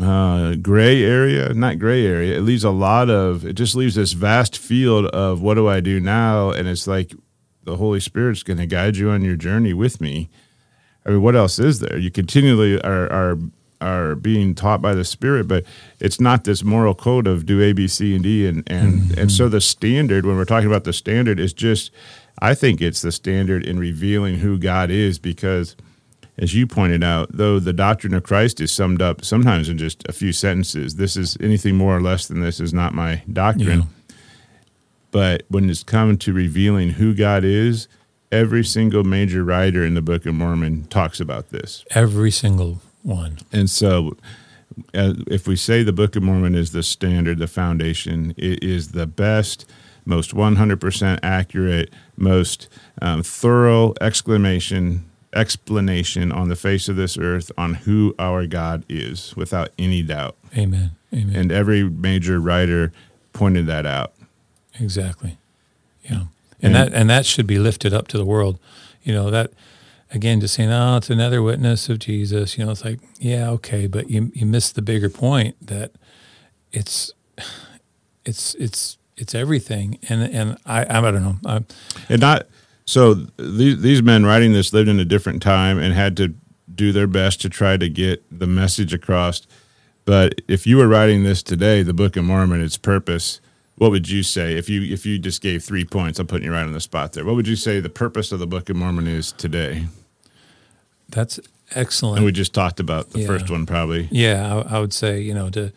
uh, 0.00 0.54
gray 0.56 1.02
area, 1.02 1.52
not 1.54 1.78
gray 1.78 2.06
area. 2.06 2.36
It 2.36 2.42
leaves 2.42 2.64
a 2.64 2.70
lot 2.70 3.10
of, 3.10 3.44
it 3.44 3.54
just 3.54 3.74
leaves 3.74 3.94
this 3.94 4.12
vast 4.12 4.58
field 4.58 5.06
of 5.06 5.40
what 5.40 5.54
do 5.54 5.66
I 5.68 5.80
do 5.80 5.98
now? 5.98 6.50
And 6.50 6.68
it's 6.68 6.86
like 6.86 7.14
the 7.66 7.76
Holy 7.76 8.00
Spirit's 8.00 8.42
going 8.42 8.58
to 8.58 8.66
guide 8.66 8.96
you 8.96 9.10
on 9.10 9.22
your 9.22 9.36
journey 9.36 9.74
with 9.74 10.00
me. 10.00 10.30
I 11.04 11.10
mean, 11.10 11.22
what 11.22 11.36
else 11.36 11.58
is 11.58 11.80
there? 11.80 11.98
You 11.98 12.10
continually 12.10 12.80
are, 12.80 13.12
are, 13.12 13.38
are 13.80 14.14
being 14.14 14.54
taught 14.54 14.80
by 14.80 14.94
the 14.94 15.04
Spirit, 15.04 15.46
but 15.46 15.64
it's 16.00 16.20
not 16.20 16.44
this 16.44 16.64
moral 16.64 16.94
code 16.94 17.26
of 17.26 17.44
do 17.44 17.60
A, 17.60 17.72
B, 17.72 17.86
C, 17.86 18.14
and 18.14 18.24
D. 18.24 18.46
And, 18.46 18.62
and, 18.66 19.00
mm-hmm. 19.00 19.20
and 19.20 19.30
so 19.30 19.48
the 19.48 19.60
standard, 19.60 20.24
when 20.24 20.36
we're 20.36 20.46
talking 20.46 20.68
about 20.68 20.84
the 20.84 20.92
standard, 20.92 21.38
is 21.38 21.52
just, 21.52 21.90
I 22.40 22.54
think 22.54 22.80
it's 22.80 23.02
the 23.02 23.12
standard 23.12 23.64
in 23.66 23.78
revealing 23.78 24.38
who 24.38 24.58
God 24.58 24.90
is 24.90 25.18
because– 25.18 25.76
as 26.38 26.54
you 26.54 26.66
pointed 26.66 27.02
out, 27.02 27.28
though 27.32 27.58
the 27.58 27.72
doctrine 27.72 28.14
of 28.14 28.22
Christ 28.22 28.60
is 28.60 28.70
summed 28.70 29.00
up 29.00 29.24
sometimes 29.24 29.68
in 29.68 29.78
just 29.78 30.06
a 30.08 30.12
few 30.12 30.32
sentences, 30.32 30.96
this 30.96 31.16
is 31.16 31.36
anything 31.40 31.76
more 31.76 31.96
or 31.96 32.00
less 32.00 32.26
than 32.26 32.40
this 32.40 32.60
is 32.60 32.74
not 32.74 32.94
my 32.94 33.22
doctrine. 33.32 33.80
Yeah. 33.80 33.86
But 35.16 35.44
when 35.48 35.70
it's 35.70 35.82
come 35.82 36.18
to 36.18 36.32
revealing 36.34 36.90
who 36.90 37.14
God 37.14 37.42
is, 37.42 37.88
every 38.30 38.62
single 38.62 39.02
major 39.02 39.42
writer 39.42 39.82
in 39.82 39.94
the 39.94 40.02
Book 40.02 40.26
of 40.26 40.34
Mormon 40.34 40.84
talks 40.88 41.20
about 41.20 41.48
this. 41.48 41.86
Every 41.92 42.30
single 42.30 42.82
one. 43.02 43.38
And 43.50 43.70
so, 43.70 44.18
uh, 44.92 45.14
if 45.26 45.48
we 45.48 45.56
say 45.56 45.82
the 45.82 45.94
Book 45.94 46.16
of 46.16 46.22
Mormon 46.22 46.54
is 46.54 46.72
the 46.72 46.82
standard, 46.82 47.38
the 47.38 47.46
foundation, 47.46 48.34
it 48.36 48.62
is 48.62 48.88
the 48.88 49.06
best, 49.06 49.64
most 50.04 50.34
100% 50.34 51.18
accurate, 51.22 51.94
most 52.18 52.68
um, 53.00 53.22
thorough 53.22 53.94
exclamation 54.02 55.06
explanation 55.34 56.30
on 56.30 56.50
the 56.50 56.56
face 56.56 56.90
of 56.90 56.96
this 56.96 57.16
earth 57.16 57.50
on 57.56 57.72
who 57.72 58.14
our 58.18 58.46
God 58.46 58.84
is 58.90 59.34
without 59.34 59.70
any 59.78 60.02
doubt. 60.02 60.36
Amen. 60.54 60.90
Amen. 61.14 61.34
And 61.34 61.50
every 61.50 61.88
major 61.88 62.38
writer 62.38 62.92
pointed 63.32 63.66
that 63.66 63.86
out. 63.86 64.12
Exactly. 64.80 65.38
Yeah. 66.04 66.10
Hmm. 66.10 66.22
And, 66.62 66.74
and 66.74 66.74
that 66.74 66.98
and 66.98 67.10
that 67.10 67.26
should 67.26 67.46
be 67.46 67.58
lifted 67.58 67.92
up 67.92 68.08
to 68.08 68.18
the 68.18 68.24
world. 68.24 68.58
You 69.02 69.12
know, 69.12 69.30
that 69.30 69.52
again 70.10 70.40
just 70.40 70.54
saying, 70.54 70.70
Oh, 70.70 70.96
it's 70.96 71.10
another 71.10 71.42
witness 71.42 71.88
of 71.88 71.98
Jesus, 71.98 72.56
you 72.56 72.64
know, 72.64 72.70
it's 72.70 72.84
like, 72.84 73.00
yeah, 73.18 73.50
okay, 73.50 73.86
but 73.86 74.10
you 74.10 74.32
you 74.34 74.46
miss 74.46 74.72
the 74.72 74.82
bigger 74.82 75.10
point 75.10 75.54
that 75.66 75.92
it's 76.72 77.12
it's 78.24 78.54
it's 78.54 78.98
it's 79.16 79.34
everything 79.34 79.98
and 80.08 80.22
and 80.22 80.58
I 80.64 80.80
I 80.80 81.00
don't 81.10 81.22
know. 81.22 81.36
I, 81.44 81.64
and 82.08 82.20
not 82.20 82.46
so 82.86 83.14
these 83.36 83.80
these 83.82 84.02
men 84.02 84.24
writing 84.24 84.52
this 84.52 84.72
lived 84.72 84.88
in 84.88 84.98
a 84.98 85.04
different 85.04 85.42
time 85.42 85.78
and 85.78 85.92
had 85.92 86.16
to 86.18 86.34
do 86.72 86.92
their 86.92 87.06
best 87.06 87.40
to 87.42 87.48
try 87.48 87.76
to 87.76 87.88
get 87.88 88.24
the 88.36 88.46
message 88.46 88.92
across. 88.94 89.46
But 90.04 90.40
if 90.46 90.66
you 90.66 90.76
were 90.76 90.86
writing 90.86 91.24
this 91.24 91.42
today, 91.42 91.82
the 91.82 91.92
Book 91.92 92.16
of 92.16 92.24
Mormon, 92.24 92.62
its 92.62 92.76
purpose, 92.76 93.40
what 93.76 93.90
would 93.90 94.08
you 94.08 94.22
say 94.22 94.56
if 94.56 94.68
you 94.68 94.82
if 94.82 95.06
you 95.06 95.18
just 95.18 95.40
gave 95.40 95.62
three 95.62 95.84
points? 95.84 96.18
I'm 96.18 96.26
putting 96.26 96.46
you 96.46 96.52
right 96.52 96.64
on 96.64 96.72
the 96.72 96.80
spot 96.80 97.12
there. 97.12 97.24
What 97.24 97.36
would 97.36 97.48
you 97.48 97.56
say 97.56 97.80
the 97.80 97.88
purpose 97.88 98.32
of 98.32 98.38
the 98.38 98.46
Book 98.46 98.68
of 98.68 98.76
Mormon 98.76 99.06
is 99.06 99.32
today? 99.32 99.86
That's 101.08 101.38
excellent. 101.74 102.18
And 102.18 102.26
we 102.26 102.32
just 102.32 102.54
talked 102.54 102.80
about 102.80 103.10
the 103.10 103.20
yeah. 103.20 103.26
first 103.26 103.50
one, 103.50 103.66
probably. 103.66 104.08
Yeah, 104.10 104.62
I, 104.68 104.76
I 104.76 104.80
would 104.80 104.92
say 104.92 105.20
you 105.20 105.34
know 105.34 105.50
to 105.50 105.72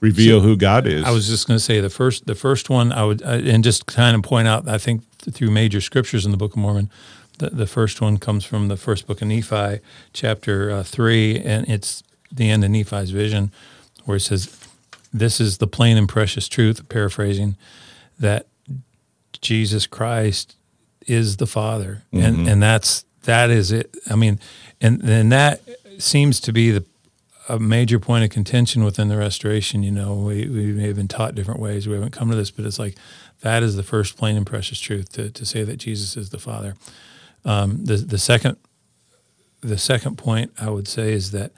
reveal 0.00 0.40
so, 0.40 0.46
who 0.46 0.56
God 0.56 0.86
is. 0.86 1.04
I 1.04 1.10
was 1.10 1.26
just 1.26 1.46
going 1.46 1.56
to 1.56 1.64
say 1.64 1.80
the 1.80 1.90
first 1.90 2.26
the 2.26 2.34
first 2.34 2.70
one 2.70 2.92
I 2.92 3.04
would 3.04 3.22
uh, 3.22 3.40
and 3.44 3.64
just 3.64 3.86
kind 3.86 4.16
of 4.16 4.22
point 4.22 4.48
out 4.48 4.68
I 4.68 4.78
think 4.78 5.02
through 5.18 5.50
major 5.50 5.80
scriptures 5.80 6.24
in 6.24 6.30
the 6.30 6.36
Book 6.36 6.52
of 6.52 6.58
Mormon. 6.58 6.90
The, 7.38 7.48
the 7.48 7.66
first 7.66 8.02
one 8.02 8.18
comes 8.18 8.44
from 8.44 8.68
the 8.68 8.76
first 8.76 9.06
book 9.06 9.22
of 9.22 9.28
Nephi, 9.28 9.80
chapter 10.12 10.70
uh, 10.70 10.82
3, 10.82 11.40
and 11.40 11.66
it's 11.70 12.02
the 12.30 12.50
end 12.50 12.64
of 12.64 12.70
Nephi's 12.70 13.12
vision, 13.12 13.50
where 14.04 14.18
it 14.18 14.20
says, 14.20 14.44
This 15.12 15.40
is 15.40 15.58
the 15.58 15.66
plain 15.66 15.96
and 15.96 16.08
precious 16.08 16.48
truth, 16.48 16.88
paraphrasing, 16.88 17.56
that 18.18 18.46
Jesus 19.40 19.86
Christ 19.86 20.56
is 21.06 21.38
the 21.38 21.46
Father. 21.46 22.02
Mm-hmm. 22.12 22.24
And, 22.24 22.48
and 22.48 22.62
that's, 22.62 23.04
that 23.24 23.50
is 23.50 23.72
it. 23.72 23.96
I 24.08 24.16
mean, 24.16 24.38
and, 24.80 25.02
and 25.02 25.32
that 25.32 25.62
seems 25.98 26.40
to 26.40 26.52
be 26.52 26.70
the 26.70 26.84
a 27.50 27.58
major 27.58 27.98
point 27.98 28.22
of 28.22 28.30
contention 28.30 28.84
within 28.84 29.08
the 29.08 29.16
restoration. 29.16 29.82
You 29.82 29.90
know, 29.90 30.14
we, 30.14 30.48
we 30.48 30.66
may 30.66 30.86
have 30.86 30.94
been 30.94 31.08
taught 31.08 31.34
different 31.34 31.58
ways. 31.58 31.88
We 31.88 31.94
haven't 31.94 32.12
come 32.12 32.30
to 32.30 32.36
this, 32.36 32.52
but 32.52 32.64
it's 32.64 32.78
like 32.78 32.96
that 33.40 33.64
is 33.64 33.74
the 33.74 33.82
first 33.82 34.16
plain 34.16 34.36
and 34.36 34.46
precious 34.46 34.78
truth 34.78 35.10
to, 35.14 35.30
to 35.30 35.44
say 35.44 35.64
that 35.64 35.78
Jesus 35.78 36.16
is 36.16 36.30
the 36.30 36.38
Father. 36.38 36.76
Um, 37.44 37.84
the 37.84 37.96
the 37.96 38.18
second 38.18 38.56
the 39.62 39.78
second 39.78 40.16
point 40.16 40.52
I 40.60 40.70
would 40.70 40.86
say 40.86 41.12
is 41.12 41.32
that 41.32 41.50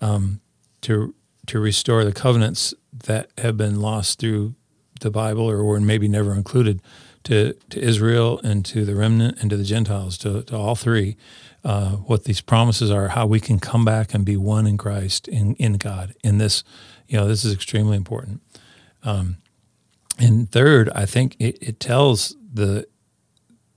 um, 0.00 0.40
to 0.82 1.14
to 1.52 1.60
restore 1.60 2.02
the 2.02 2.14
covenants 2.14 2.72
that 2.94 3.30
have 3.36 3.58
been 3.58 3.78
lost 3.78 4.18
through 4.18 4.54
the 5.02 5.10
Bible 5.10 5.50
or 5.50 5.62
were 5.62 5.78
maybe 5.78 6.08
never 6.08 6.32
included 6.32 6.80
to, 7.24 7.52
to 7.68 7.78
Israel 7.78 8.40
and 8.42 8.64
to 8.64 8.86
the 8.86 8.96
remnant 8.96 9.36
and 9.38 9.50
to 9.50 9.58
the 9.58 9.62
Gentiles, 9.62 10.16
to, 10.16 10.42
to 10.44 10.56
all 10.56 10.74
three, 10.74 11.14
uh, 11.62 11.90
what 11.90 12.24
these 12.24 12.40
promises 12.40 12.90
are, 12.90 13.08
how 13.08 13.26
we 13.26 13.38
can 13.38 13.58
come 13.58 13.84
back 13.84 14.14
and 14.14 14.24
be 14.24 14.34
one 14.34 14.66
in 14.66 14.78
Christ, 14.78 15.28
in, 15.28 15.54
in 15.56 15.74
God. 15.74 16.14
In 16.24 16.38
this, 16.38 16.64
you 17.06 17.18
know, 17.18 17.28
this 17.28 17.44
is 17.44 17.52
extremely 17.52 17.98
important. 17.98 18.40
Um, 19.02 19.36
and 20.18 20.50
third, 20.50 20.88
I 20.94 21.04
think 21.04 21.36
it, 21.38 21.58
it 21.60 21.78
tells 21.78 22.34
the 22.50 22.86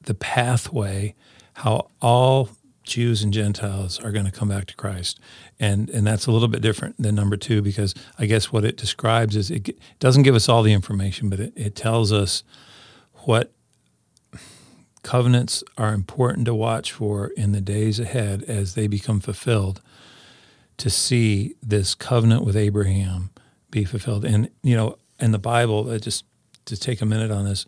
the 0.02 0.14
pathway 0.14 1.14
how 1.56 1.90
all 2.02 2.52
Jews 2.86 3.24
and 3.24 3.34
Gentiles 3.34 4.00
are 4.00 4.12
going 4.12 4.26
to 4.26 4.32
come 4.32 4.50
back 4.50 4.66
to 4.68 4.76
Christ. 4.76 5.20
And 5.60 5.90
and 5.90 6.06
that's 6.06 6.28
a 6.28 6.32
little 6.32 6.48
bit 6.48 6.62
different 6.62 6.96
than 7.02 7.16
number 7.16 7.38
two 7.38 7.62
because 7.62 7.94
I 8.18 8.26
guess 8.26 8.52
what 8.52 8.64
it 8.64 8.78
describes 8.78 9.36
is 9.36 9.52
it 9.52 9.78
doesn't 10.00 10.24
give 10.24 10.36
us 10.36 10.48
all 10.48 10.64
the 10.64 10.74
information, 10.74 11.30
but 11.30 11.40
it, 11.40 11.54
it 11.56 11.76
tells 11.76 12.12
us 12.12 12.44
what 13.26 13.52
covenants 15.02 15.64
are 15.78 15.94
important 15.94 16.46
to 16.46 16.56
watch 16.56 16.92
for 16.92 17.28
in 17.30 17.52
the 17.52 17.62
days 17.62 18.00
ahead 18.00 18.44
as 18.44 18.74
they 18.74 18.88
become 18.88 19.20
fulfilled 19.20 19.82
to 20.78 20.90
see 20.90 21.56
this 21.62 21.96
covenant 21.96 22.44
with 22.44 22.56
Abraham 22.56 23.30
be 23.72 23.84
fulfilled. 23.84 24.26
And 24.26 24.50
you 24.64 24.76
know, 24.76 24.98
in 25.20 25.32
the 25.32 25.40
Bible, 25.40 25.90
uh, 25.90 26.00
just 26.00 26.26
to 26.66 26.78
take 26.78 27.02
a 27.02 27.06
minute 27.06 27.32
on 27.32 27.46
this, 27.46 27.66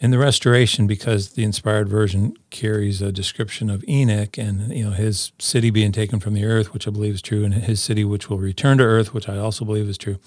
in 0.00 0.10
the 0.10 0.18
restoration, 0.18 0.86
because 0.86 1.30
the 1.30 1.44
inspired 1.44 1.88
version 1.88 2.36
carries 2.50 3.00
a 3.00 3.12
description 3.12 3.70
of 3.70 3.84
Enoch 3.88 4.36
and 4.38 4.72
you 4.72 4.84
know 4.84 4.90
his 4.90 5.32
city 5.38 5.70
being 5.70 5.92
taken 5.92 6.20
from 6.20 6.34
the 6.34 6.44
earth, 6.44 6.72
which 6.72 6.86
I 6.86 6.90
believe 6.90 7.14
is 7.14 7.22
true, 7.22 7.44
and 7.44 7.54
his 7.54 7.82
city 7.82 8.04
which 8.04 8.28
will 8.28 8.38
return 8.38 8.78
to 8.78 8.84
earth, 8.84 9.14
which 9.14 9.28
I 9.28 9.38
also 9.38 9.64
believe 9.64 9.88
is 9.88 9.98
true. 9.98 10.18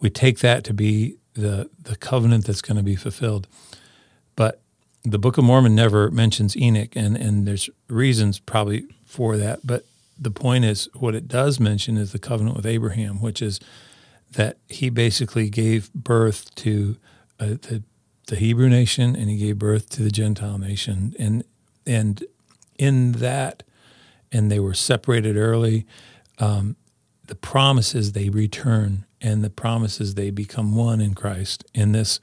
We 0.00 0.10
take 0.10 0.40
that 0.40 0.64
to 0.64 0.74
be 0.74 1.16
the 1.34 1.70
the 1.82 1.96
covenant 1.96 2.46
that's 2.46 2.62
going 2.62 2.76
to 2.76 2.82
be 2.82 2.96
fulfilled. 2.96 3.46
But 4.36 4.60
the 5.04 5.18
Book 5.18 5.38
of 5.38 5.44
Mormon 5.44 5.74
never 5.74 6.10
mentions 6.10 6.56
Enoch, 6.56 6.94
and 6.94 7.16
and 7.16 7.46
there's 7.46 7.70
reasons 7.88 8.38
probably 8.38 8.86
for 9.04 9.36
that. 9.36 9.60
But 9.64 9.84
the 10.18 10.30
point 10.30 10.64
is, 10.64 10.88
what 10.94 11.14
it 11.14 11.28
does 11.28 11.58
mention 11.60 11.96
is 11.96 12.12
the 12.12 12.18
covenant 12.18 12.56
with 12.56 12.66
Abraham, 12.66 13.20
which 13.20 13.40
is 13.40 13.60
that 14.32 14.58
he 14.68 14.90
basically 14.90 15.48
gave 15.48 15.92
birth 15.94 16.54
to 16.56 16.96
uh, 17.40 17.46
the 17.46 17.82
the 18.28 18.36
Hebrew 18.36 18.68
nation 18.68 19.16
and 19.16 19.28
he 19.28 19.36
gave 19.36 19.58
birth 19.58 19.90
to 19.90 20.02
the 20.02 20.10
Gentile 20.10 20.58
nation, 20.58 21.14
and 21.18 21.44
and 21.86 22.24
in 22.78 23.12
that, 23.12 23.62
and 24.30 24.50
they 24.50 24.60
were 24.60 24.74
separated 24.74 25.36
early. 25.36 25.86
Um, 26.38 26.76
the 27.26 27.34
promises 27.34 28.12
they 28.12 28.30
return, 28.30 29.04
and 29.20 29.42
the 29.42 29.50
promises 29.50 30.14
they 30.14 30.30
become 30.30 30.76
one 30.76 31.00
in 31.00 31.14
Christ, 31.14 31.64
and 31.74 31.94
this 31.94 32.20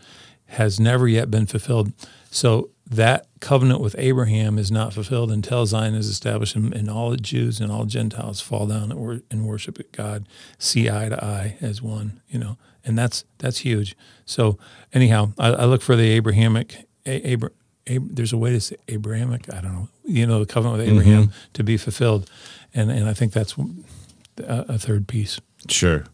has 0.48 0.80
never 0.80 1.08
yet 1.08 1.30
been 1.30 1.46
fulfilled. 1.46 1.92
So 2.32 2.70
that 2.88 3.28
covenant 3.40 3.82
with 3.82 3.96
Abraham 3.98 4.60
is 4.60 4.72
not 4.72 4.94
fulfilled 4.94 5.32
until 5.32 5.66
Zion 5.66 5.96
is 5.96 6.08
established, 6.08 6.56
and, 6.56 6.90
all 6.90 7.16
Jews 7.16 7.60
and 7.60 7.72
all 7.72 7.86
Gentiles 7.86 8.42
fall 8.42 8.68
down 8.68 8.92
and, 8.92 9.24
and 9.32 9.46
worship 9.46 9.92
God, 9.92 10.28
see 10.60 10.90
eye 10.90 11.10
to 11.10 11.24
eye 11.24 11.58
as 11.62 11.82
one. 11.82 12.22
You 12.28 12.40
know, 12.40 12.58
and 12.86 12.98
that's 12.98 13.26
that's 13.40 13.60
huge. 13.60 13.96
So 14.26 14.58
anyhow, 14.94 15.34
I, 15.38 15.50
I 15.50 15.66
look 15.66 15.82
for 15.82 15.96
the 15.96 16.10
Abrahamic. 16.12 16.88
A, 17.06 17.34
Abra, 17.34 17.50
Ab, 17.88 18.16
there's 18.16 18.34
a 18.34 18.38
way 18.38 18.52
to 18.52 18.60
say 18.60 18.78
Abrahamic. 18.88 19.54
I 19.54 19.62
don't 19.62 19.74
know. 19.74 19.90
You 20.04 20.26
know, 20.26 20.40
the 20.40 20.46
covenant 20.46 20.80
with 20.80 20.90
Abraham 20.90 21.24
mm-hmm. 21.24 21.52
to 21.54 21.64
be 21.64 21.78
fulfilled, 21.78 22.30
and 22.74 22.92
and 22.92 23.10
I 23.10 23.14
think 23.14 23.34
that's 23.34 23.56
a, 23.58 24.66
a 24.70 24.78
third 24.78 25.08
piece. 25.08 25.40
Sure. 25.68 26.06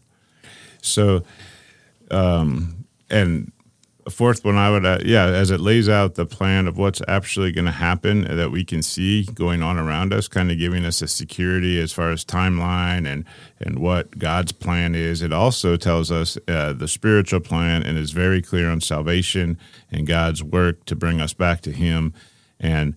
So, 0.80 1.24
um, 2.10 2.84
and 3.08 3.52
a 4.06 4.10
fourth 4.10 4.44
one 4.44 4.56
I 4.56 4.70
would, 4.70 4.84
uh, 4.84 4.98
yeah, 5.04 5.26
as 5.26 5.50
it 5.50 5.60
lays 5.60 5.88
out 5.88 6.14
the 6.14 6.26
plan 6.26 6.66
of 6.66 6.76
what's 6.76 7.02
actually 7.06 7.52
going 7.52 7.66
to 7.66 7.70
happen 7.70 8.22
that 8.36 8.50
we 8.50 8.64
can 8.64 8.82
see 8.82 9.24
going 9.24 9.62
on 9.62 9.78
around 9.78 10.12
us, 10.12 10.28
kind 10.28 10.50
of 10.50 10.58
giving 10.58 10.84
us 10.84 11.02
a 11.02 11.08
security 11.08 11.80
as 11.80 11.92
far 11.92 12.10
as 12.10 12.24
timeline 12.24 13.06
and 13.06 13.24
and 13.60 13.78
what 13.78 14.18
God's 14.18 14.52
plan 14.52 14.94
is. 14.94 15.22
It 15.22 15.32
also 15.32 15.76
tells 15.76 16.10
us 16.10 16.36
uh, 16.48 16.72
the 16.72 16.88
spiritual 16.88 17.40
plan 17.40 17.82
and 17.82 17.96
is 17.96 18.10
very 18.10 18.42
clear 18.42 18.70
on 18.70 18.80
salvation 18.80 19.58
and 19.90 20.06
God's 20.06 20.42
work 20.42 20.84
to 20.86 20.96
bring 20.96 21.20
us 21.20 21.32
back 21.32 21.60
to 21.62 21.72
Him. 21.72 22.12
And 22.58 22.94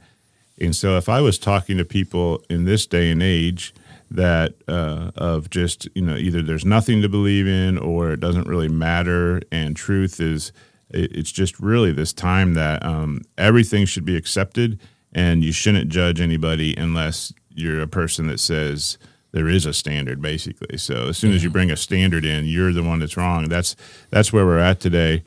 and 0.60 0.76
so, 0.76 0.98
if 0.98 1.10
I 1.10 1.22
was 1.22 1.38
talking 1.38 1.78
to 1.78 1.86
people 1.86 2.44
in 2.50 2.66
this 2.66 2.88
day 2.88 3.12
and 3.12 3.22
age 3.22 3.74
that 4.10 4.54
uh, 4.68 5.12
of 5.16 5.50
just 5.50 5.88
you 5.94 6.02
know 6.02 6.16
either 6.16 6.42
there's 6.42 6.66
nothing 6.66 7.02
to 7.02 7.10
believe 7.10 7.48
in 7.48 7.78
or 7.78 8.12
it 8.12 8.20
doesn't 8.20 8.48
really 8.48 8.70
matter, 8.70 9.42
and 9.52 9.76
truth 9.76 10.20
is 10.20 10.52
it's 10.96 11.32
just 11.32 11.60
really 11.60 11.92
this 11.92 12.14
time 12.14 12.54
that 12.54 12.86
um, 12.86 13.22
everything 13.38 13.86
should 13.86 14.06
be 14.06 14.16
accepted 14.16 14.80
and 15.14 15.44
you 15.44 15.52
shouldn't 15.52 15.90
judge 15.90 16.20
anybody 16.20 16.76
unless 16.76 17.34
you're 17.50 17.82
a 17.82 17.88
person 17.88 18.28
that 18.28 18.40
says 18.40 18.98
there 19.32 19.48
is 19.48 19.66
a 19.66 19.74
standard 19.74 20.22
basically. 20.22 20.78
So 20.78 21.10
as 21.10 21.18
soon 21.18 21.34
as 21.34 21.44
you 21.44 21.50
bring 21.50 21.72
a 21.72 21.78
standard 21.78 22.26
in 22.26 22.46
you're 22.46 22.74
the 22.74 22.84
one 22.84 23.00
that's 23.00 23.18
wrong. 23.18 23.50
That's 23.50 23.76
that's 24.10 24.32
where 24.32 24.46
we're 24.46 24.60
at 24.60 24.80
today. 24.80 25.24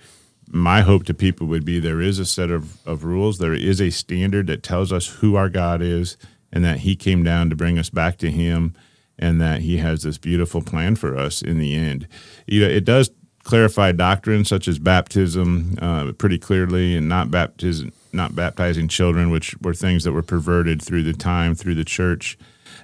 My 0.51 0.81
hope 0.81 1.05
to 1.05 1.15
people 1.15 1.47
would 1.49 1.65
be 1.65 1.79
there 1.79 2.01
is 2.01 2.19
a 2.19 2.25
set 2.25 2.51
of, 2.51 2.87
of 2.87 3.05
rules. 3.05 3.37
There 3.39 3.53
is 3.53 3.83
a 3.83 3.91
standard 3.91 4.47
that 4.47 4.63
tells 4.63 4.93
us 4.93 5.07
who 5.07 5.37
our 5.37 5.51
god 5.51 5.83
is 5.83 6.17
and 6.51 6.65
that 6.65 6.79
he 6.79 6.97
came 6.97 7.23
down 7.23 7.51
to 7.51 7.57
bring 7.57 7.79
us 7.79 7.91
back 7.91 8.17
to 8.19 8.31
him 8.31 8.75
and 9.19 9.41
that 9.41 9.61
he 9.63 9.79
has 9.79 10.05
this 10.05 10.17
beautiful 10.17 10.63
plan 10.63 10.97
for 10.97 11.17
us 11.17 11.43
in 11.43 11.59
the 11.59 11.75
end. 11.75 12.07
You 12.47 12.63
know 12.63 12.69
it 12.69 12.85
does 12.85 13.11
clarify 13.49 13.91
doctrine 13.93 14.45
such 14.45 14.69
as 14.69 14.79
baptism 14.79 15.79
uh, 15.81 16.13
pretty 16.13 16.39
clearly, 16.39 16.95
and 16.95 17.09
not 17.09 17.31
baptism, 17.31 17.91
not 18.13 18.37
baptizing 18.37 18.89
children, 18.89 19.31
which 19.31 19.57
were 19.63 19.73
things 19.73 20.05
that 20.05 20.13
were 20.13 20.23
perverted 20.23 20.83
through 20.83 21.03
the 21.03 21.15
time 21.15 21.55
through 21.55 21.75
the 21.75 21.85
church. 21.85 22.37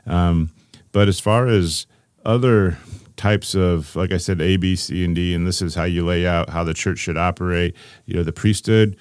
Um, 0.07 0.51
but 0.93 1.07
as 1.07 1.21
far 1.21 1.49
as 1.49 1.87
other 2.25 2.79
types 3.17 3.55
of, 3.55 3.95
like 3.95 4.11
I 4.11 4.17
said, 4.17 4.41
A, 4.41 4.57
B, 4.57 4.75
C, 4.75 5.05
and 5.05 5.15
D, 5.15 5.35
and 5.35 5.47
this 5.47 5.61
is 5.61 5.75
how 5.75 5.85
you 5.85 6.03
lay 6.03 6.27
out 6.27 6.49
how 6.49 6.65
the 6.65 6.73
church 6.73 6.99
should 6.99 7.19
operate. 7.19 7.77
You 8.07 8.15
know, 8.15 8.23
the 8.23 8.33
priesthood 8.33 8.97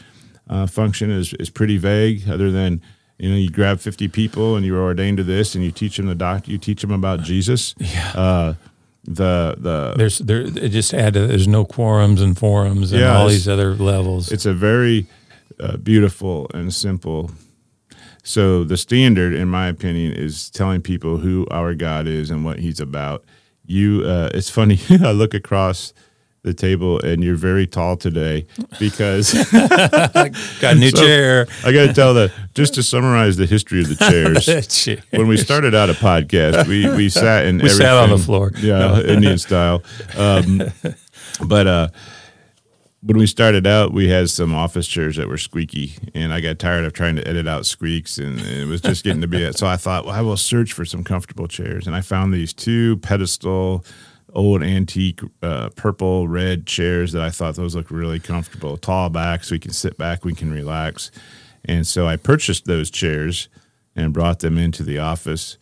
uh, 0.49 0.67
function 0.67 1.10
is 1.12 1.34
is 1.36 1.49
pretty 1.49 1.78
vague, 1.78 2.28
other 2.28 2.52
than 2.52 2.82
you 3.19 3.30
know 3.30 3.38
you 3.38 3.49
grab 3.49 3.80
50 3.80 4.10
people 4.10 4.58
and 4.58 4.65
you're 4.65 4.82
ordained 4.82 5.15
to 5.15 5.23
this 5.23 5.56
and 5.56 5.63
you 5.63 5.71
teach 5.71 5.95
them 5.95 6.08
the 6.08 6.15
doc 6.15 6.47
you 6.47 6.58
teach 6.58 6.82
them 6.82 6.91
about 6.91 7.21
jesus 7.21 7.76
yeah. 7.78 8.12
Uh, 8.15 8.54
the 9.05 9.55
the 9.57 9.93
there's 9.97 10.19
there 10.19 10.41
it 10.41 10.69
just 10.69 10.93
add 10.93 11.13
there's 11.13 11.47
no 11.47 11.65
quorums 11.65 12.21
and 12.21 12.37
forums 12.37 12.91
and 12.91 13.01
yeah, 13.01 13.17
all 13.17 13.27
these 13.27 13.47
other 13.47 13.75
levels. 13.75 14.31
It's 14.31 14.45
a 14.45 14.53
very 14.53 15.07
uh, 15.59 15.77
beautiful 15.77 16.49
and 16.53 16.73
simple. 16.73 17.31
So 18.23 18.63
the 18.63 18.77
standard, 18.77 19.33
in 19.33 19.49
my 19.49 19.67
opinion, 19.67 20.13
is 20.13 20.49
telling 20.49 20.81
people 20.81 21.17
who 21.17 21.45
our 21.51 21.75
God 21.75 22.07
is 22.07 22.29
and 22.29 22.45
what 22.45 22.59
He's 22.59 22.79
about. 22.79 23.25
You, 23.65 24.03
uh, 24.05 24.29
it's 24.33 24.49
funny. 24.49 24.79
I 24.89 25.11
look 25.11 25.33
across 25.33 25.93
the 26.43 26.53
table 26.53 26.99
and 26.99 27.23
you're 27.23 27.38
very 27.38 27.65
tall 27.65 27.95
today 27.95 28.45
because 28.77 29.34
got 29.51 30.36
a 30.62 30.75
new 30.75 30.89
so 30.89 31.01
chair. 31.01 31.47
I 31.65 31.71
got 31.71 31.88
to 31.88 31.93
tell 31.93 32.13
that 32.15 32.32
just 32.53 32.75
to 32.75 32.84
summarize 32.84 33.38
the 33.38 33.45
history 33.45 33.82
of 33.82 33.88
the 33.88 33.95
chairs. 33.95 34.99
when 35.12 35.27
we 35.27 35.38
started 35.38 35.73
out 35.73 35.89
a 35.89 35.93
podcast, 35.93 36.67
we 36.67 36.89
we 36.95 37.10
sat 37.10 37.45
in 37.45 37.60
we 37.60 37.69
sat 37.69 37.95
on 37.95 38.10
the 38.10 38.17
floor, 38.17 38.51
yeah, 38.58 38.79
no. 38.79 39.01
Indian 39.06 39.38
style. 39.38 39.84
Um, 40.17 40.62
but 41.47 41.65
uh, 41.65 41.88
when 43.01 43.17
we 43.17 43.25
started 43.25 43.65
out, 43.65 43.93
we 43.93 44.10
had 44.10 44.29
some 44.29 44.53
office 44.53 44.88
chairs 44.88 45.15
that 45.15 45.29
were 45.29 45.38
squeaky, 45.38 45.95
and 46.13 46.34
I 46.34 46.41
got 46.41 46.60
tired 46.60 46.84
of 46.84 46.91
trying 46.91 47.15
to 47.15 47.27
edit 47.27 47.47
out 47.47 47.65
squeaks, 47.65 48.17
and 48.17 48.41
it 48.41 48.67
was 48.67 48.82
just 48.82 49.06
getting 49.06 49.21
to 49.21 49.27
be 49.27 49.43
it. 49.43 49.58
So 49.58 49.65
I 49.65 49.77
thought, 49.77 50.06
well, 50.06 50.13
I 50.13 50.21
will 50.21 50.38
search 50.38 50.73
for 50.73 50.84
some 50.84 51.06
comfortable 51.06 51.47
chairs, 51.47 51.88
and 51.88 51.95
I 51.95 52.01
found 52.01 52.34
these 52.34 52.51
two 52.51 52.97
pedestal 52.97 53.86
old 54.34 54.63
antique 54.63 55.22
uh, 55.41 55.69
purple 55.76 56.28
red 56.28 56.65
chairs 56.65 57.12
that 57.13 57.22
I 57.22 57.30
thought 57.30 57.56
those 57.56 57.76
look 57.76 57.91
really 57.91 58.19
comfortable, 58.19 58.78
tall 58.78 59.10
back, 59.10 59.43
so 59.43 59.56
we 59.56 59.60
can 59.60 59.74
sit 59.74 59.98
back, 59.98 60.26
we 60.26 60.34
can 60.34 60.52
relax. 60.52 61.12
And 61.65 61.88
so 61.88 62.08
I 62.08 62.17
purchased 62.17 62.65
those 62.65 62.89
chairs 62.89 63.48
and 63.96 64.13
brought 64.13 64.39
them 64.39 64.58
into 64.58 64.84
the 64.84 65.00
office 65.00 65.58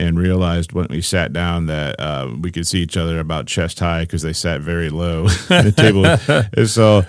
and 0.00 0.18
realized 0.18 0.72
when 0.72 0.86
we 0.88 1.02
sat 1.02 1.30
down 1.30 1.66
that 1.66 2.00
uh, 2.00 2.34
we 2.40 2.50
could 2.50 2.66
see 2.66 2.80
each 2.80 2.96
other 2.96 3.20
about 3.20 3.46
chest 3.46 3.78
high 3.78 4.00
because 4.00 4.22
they 4.22 4.32
sat 4.32 4.62
very 4.62 4.88
low 4.88 5.26
at 5.50 5.64
the 5.64 5.72
table. 5.72 6.06
and 6.56 6.68
so 6.68 7.02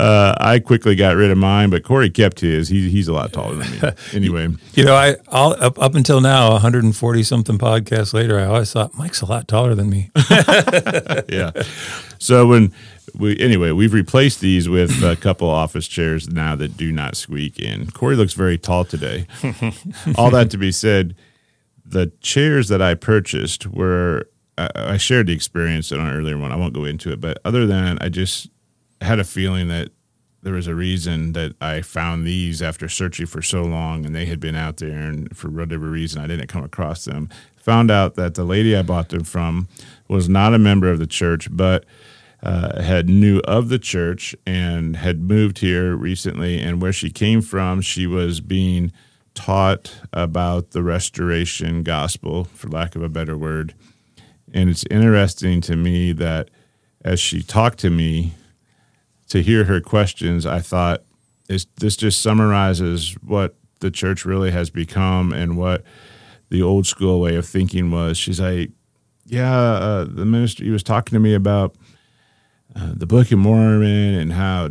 uh, 0.00 0.34
I 0.40 0.58
quickly 0.58 0.96
got 0.96 1.14
rid 1.14 1.30
of 1.30 1.36
mine, 1.36 1.68
but 1.68 1.82
Corey 1.84 2.08
kept 2.08 2.40
his. 2.40 2.68
He, 2.68 2.88
he's 2.88 3.06
a 3.06 3.12
lot 3.12 3.34
taller 3.34 3.56
than 3.56 3.70
me. 3.70 3.78
Anyway, 4.12 4.48
you 4.72 4.84
know, 4.84 4.94
I 4.94 5.16
all, 5.28 5.52
up, 5.62 5.78
up 5.78 5.94
until 5.94 6.20
now, 6.20 6.52
140 6.52 7.22
something 7.22 7.58
podcasts 7.58 8.14
later, 8.14 8.38
I 8.38 8.46
always 8.46 8.72
thought 8.72 8.94
Mike's 8.94 9.20
a 9.20 9.26
lot 9.26 9.46
taller 9.46 9.74
than 9.74 9.90
me. 9.90 10.10
yeah. 11.28 11.50
So 12.18 12.46
when 12.46 12.72
we 13.14 13.38
anyway, 13.38 13.72
we've 13.72 13.92
replaced 13.92 14.40
these 14.40 14.68
with 14.68 15.02
a 15.02 15.16
couple 15.16 15.48
office 15.50 15.86
chairs 15.86 16.28
now 16.28 16.56
that 16.56 16.76
do 16.76 16.90
not 16.90 17.16
squeak. 17.16 17.60
And 17.62 17.92
Corey 17.92 18.16
looks 18.16 18.32
very 18.32 18.56
tall 18.56 18.84
today. 18.84 19.26
All 20.16 20.30
that 20.30 20.50
to 20.50 20.56
be 20.56 20.72
said 20.72 21.14
the 21.88 22.12
chairs 22.20 22.68
that 22.68 22.82
I 22.82 22.94
purchased 22.94 23.66
were 23.66 24.28
I, 24.56 24.96
shared 24.96 25.28
the 25.28 25.32
experience 25.32 25.92
in 25.92 26.00
an 26.00 26.10
earlier 26.10 26.36
one. 26.36 26.52
I 26.52 26.56
won't 26.56 26.74
go 26.74 26.84
into 26.84 27.12
it, 27.12 27.20
but 27.20 27.38
other 27.44 27.66
than 27.66 27.98
I 28.00 28.08
just 28.08 28.50
had 29.00 29.20
a 29.20 29.24
feeling 29.24 29.68
that 29.68 29.90
there 30.42 30.54
was 30.54 30.66
a 30.66 30.74
reason 30.74 31.32
that 31.32 31.54
I 31.60 31.80
found 31.80 32.26
these 32.26 32.62
after 32.62 32.88
searching 32.88 33.26
for 33.26 33.42
so 33.42 33.62
long, 33.62 34.04
and 34.04 34.14
they 34.14 34.26
had 34.26 34.40
been 34.40 34.56
out 34.56 34.78
there, 34.78 34.98
and 34.98 35.36
for 35.36 35.48
whatever 35.48 35.88
reason 35.88 36.20
I 36.20 36.26
didn't 36.26 36.48
come 36.48 36.64
across 36.64 37.04
them. 37.04 37.28
Found 37.56 37.90
out 37.90 38.14
that 38.14 38.34
the 38.34 38.44
lady 38.44 38.76
I 38.76 38.82
bought 38.82 39.10
them 39.10 39.24
from 39.24 39.68
was 40.08 40.28
not 40.28 40.54
a 40.54 40.58
member 40.58 40.90
of 40.90 40.98
the 40.98 41.06
church, 41.06 41.48
but 41.50 41.84
uh, 42.42 42.82
had 42.82 43.08
knew 43.08 43.40
of 43.40 43.68
the 43.68 43.78
church 43.78 44.34
and 44.46 44.96
had 44.96 45.20
moved 45.20 45.58
here 45.58 45.94
recently. 45.94 46.60
And 46.60 46.80
where 46.80 46.92
she 46.92 47.10
came 47.10 47.42
from, 47.42 47.80
she 47.80 48.06
was 48.06 48.40
being 48.40 48.92
taught 49.38 49.94
about 50.12 50.72
the 50.72 50.82
restoration 50.82 51.84
gospel, 51.84 52.44
for 52.44 52.68
lack 52.68 52.96
of 52.96 53.02
a 53.02 53.08
better 53.08 53.38
word. 53.38 53.72
And 54.52 54.68
it's 54.68 54.84
interesting 54.90 55.60
to 55.62 55.76
me 55.76 56.12
that 56.12 56.50
as 57.04 57.20
she 57.20 57.42
talked 57.42 57.78
to 57.78 57.90
me, 57.90 58.34
to 59.28 59.42
hear 59.42 59.64
her 59.64 59.80
questions, 59.80 60.44
I 60.44 60.60
thought 60.60 61.02
this 61.48 61.96
just 61.96 62.20
summarizes 62.20 63.14
what 63.22 63.54
the 63.80 63.90
church 63.90 64.24
really 64.24 64.50
has 64.50 64.70
become 64.70 65.32
and 65.32 65.56
what 65.56 65.84
the 66.50 66.62
old 66.62 66.86
school 66.86 67.20
way 67.20 67.36
of 67.36 67.46
thinking 67.46 67.90
was. 67.90 68.18
She's 68.18 68.40
like, 68.40 68.70
yeah, 69.26 69.54
uh, 69.54 70.04
the 70.04 70.24
minister 70.24 70.64
he 70.64 70.70
was 70.70 70.82
talking 70.82 71.14
to 71.14 71.20
me 71.20 71.34
about 71.34 71.76
uh, 72.74 72.92
the 72.94 73.06
Book 73.06 73.30
of 73.30 73.38
Mormon 73.38 74.14
and 74.14 74.32
how 74.32 74.70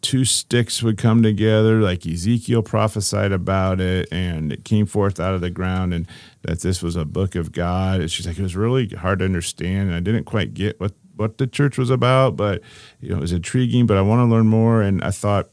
two 0.00 0.24
sticks 0.24 0.82
would 0.82 0.98
come 0.98 1.22
together, 1.22 1.80
like 1.80 2.06
Ezekiel 2.06 2.62
prophesied 2.62 3.32
about 3.32 3.80
it, 3.80 4.08
and 4.10 4.52
it 4.52 4.64
came 4.64 4.86
forth 4.86 5.20
out 5.20 5.34
of 5.34 5.40
the 5.40 5.50
ground, 5.50 5.92
and 5.92 6.06
that 6.42 6.60
this 6.60 6.82
was 6.82 6.96
a 6.96 7.04
book 7.04 7.34
of 7.34 7.52
God. 7.52 8.00
And 8.00 8.10
she's 8.10 8.26
like, 8.26 8.38
it 8.38 8.42
was 8.42 8.56
really 8.56 8.88
hard 8.88 9.18
to 9.20 9.24
understand, 9.24 9.88
and 9.88 9.94
I 9.94 10.00
didn't 10.00 10.24
quite 10.24 10.54
get 10.54 10.80
what 10.80 10.92
what 11.16 11.38
the 11.38 11.46
church 11.46 11.76
was 11.76 11.90
about, 11.90 12.36
but 12.36 12.62
you 13.00 13.10
know, 13.10 13.18
it 13.18 13.20
was 13.20 13.32
intriguing. 13.32 13.86
But 13.86 13.98
I 13.98 14.02
want 14.02 14.20
to 14.20 14.32
learn 14.32 14.46
more, 14.46 14.80
and 14.82 15.02
I 15.04 15.10
thought, 15.10 15.48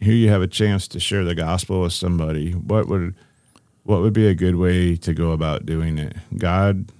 here 0.00 0.14
you 0.14 0.28
have 0.28 0.42
a 0.42 0.48
chance 0.48 0.88
to 0.88 1.00
share 1.00 1.24
the 1.24 1.34
gospel 1.34 1.82
with 1.82 1.92
somebody. 1.92 2.52
What 2.52 2.88
would 2.88 3.14
what 3.84 4.00
would 4.00 4.12
be 4.12 4.26
a 4.26 4.34
good 4.34 4.56
way 4.56 4.96
to 4.96 5.14
go 5.14 5.32
about 5.32 5.66
doing 5.66 5.98
it? 5.98 6.16
God 6.36 6.90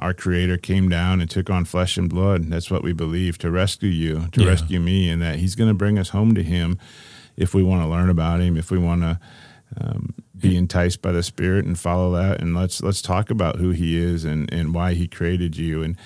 our 0.00 0.14
creator 0.14 0.56
came 0.56 0.88
down 0.88 1.20
and 1.20 1.28
took 1.30 1.50
on 1.50 1.64
flesh 1.64 1.96
and 1.96 2.08
blood. 2.08 2.44
That's 2.50 2.70
what 2.70 2.82
we 2.82 2.92
believe 2.92 3.38
to 3.38 3.50
rescue 3.50 3.88
you, 3.90 4.26
to 4.32 4.42
Yeah. 4.42 4.48
rescue 4.48 4.80
me, 4.80 5.08
and 5.10 5.20
that 5.22 5.36
he's 5.36 5.54
going 5.54 5.68
to 5.70 5.74
bring 5.74 5.98
us 5.98 6.10
home 6.10 6.34
to 6.34 6.42
him 6.42 6.78
if 7.36 7.54
we 7.54 7.62
want 7.62 7.82
to 7.82 7.88
learn 7.88 8.10
about 8.10 8.40
him, 8.40 8.56
if 8.56 8.70
we 8.70 8.78
want 8.78 9.02
to 9.02 9.18
um, 9.80 10.14
be 10.36 10.56
enticed 10.56 11.02
by 11.02 11.12
the 11.12 11.22
spirit 11.22 11.64
and 11.66 11.78
follow 11.78 12.12
that. 12.16 12.40
And 12.40 12.54
let's 12.54 12.82
let's 12.82 13.02
talk 13.02 13.28
about 13.30 13.56
who 13.56 13.70
he 13.70 13.98
is 13.98 14.24
and, 14.24 14.50
and 14.52 14.72
why 14.74 14.94
he 14.94 15.06
created 15.06 15.56
you. 15.56 15.82
And 15.82 15.96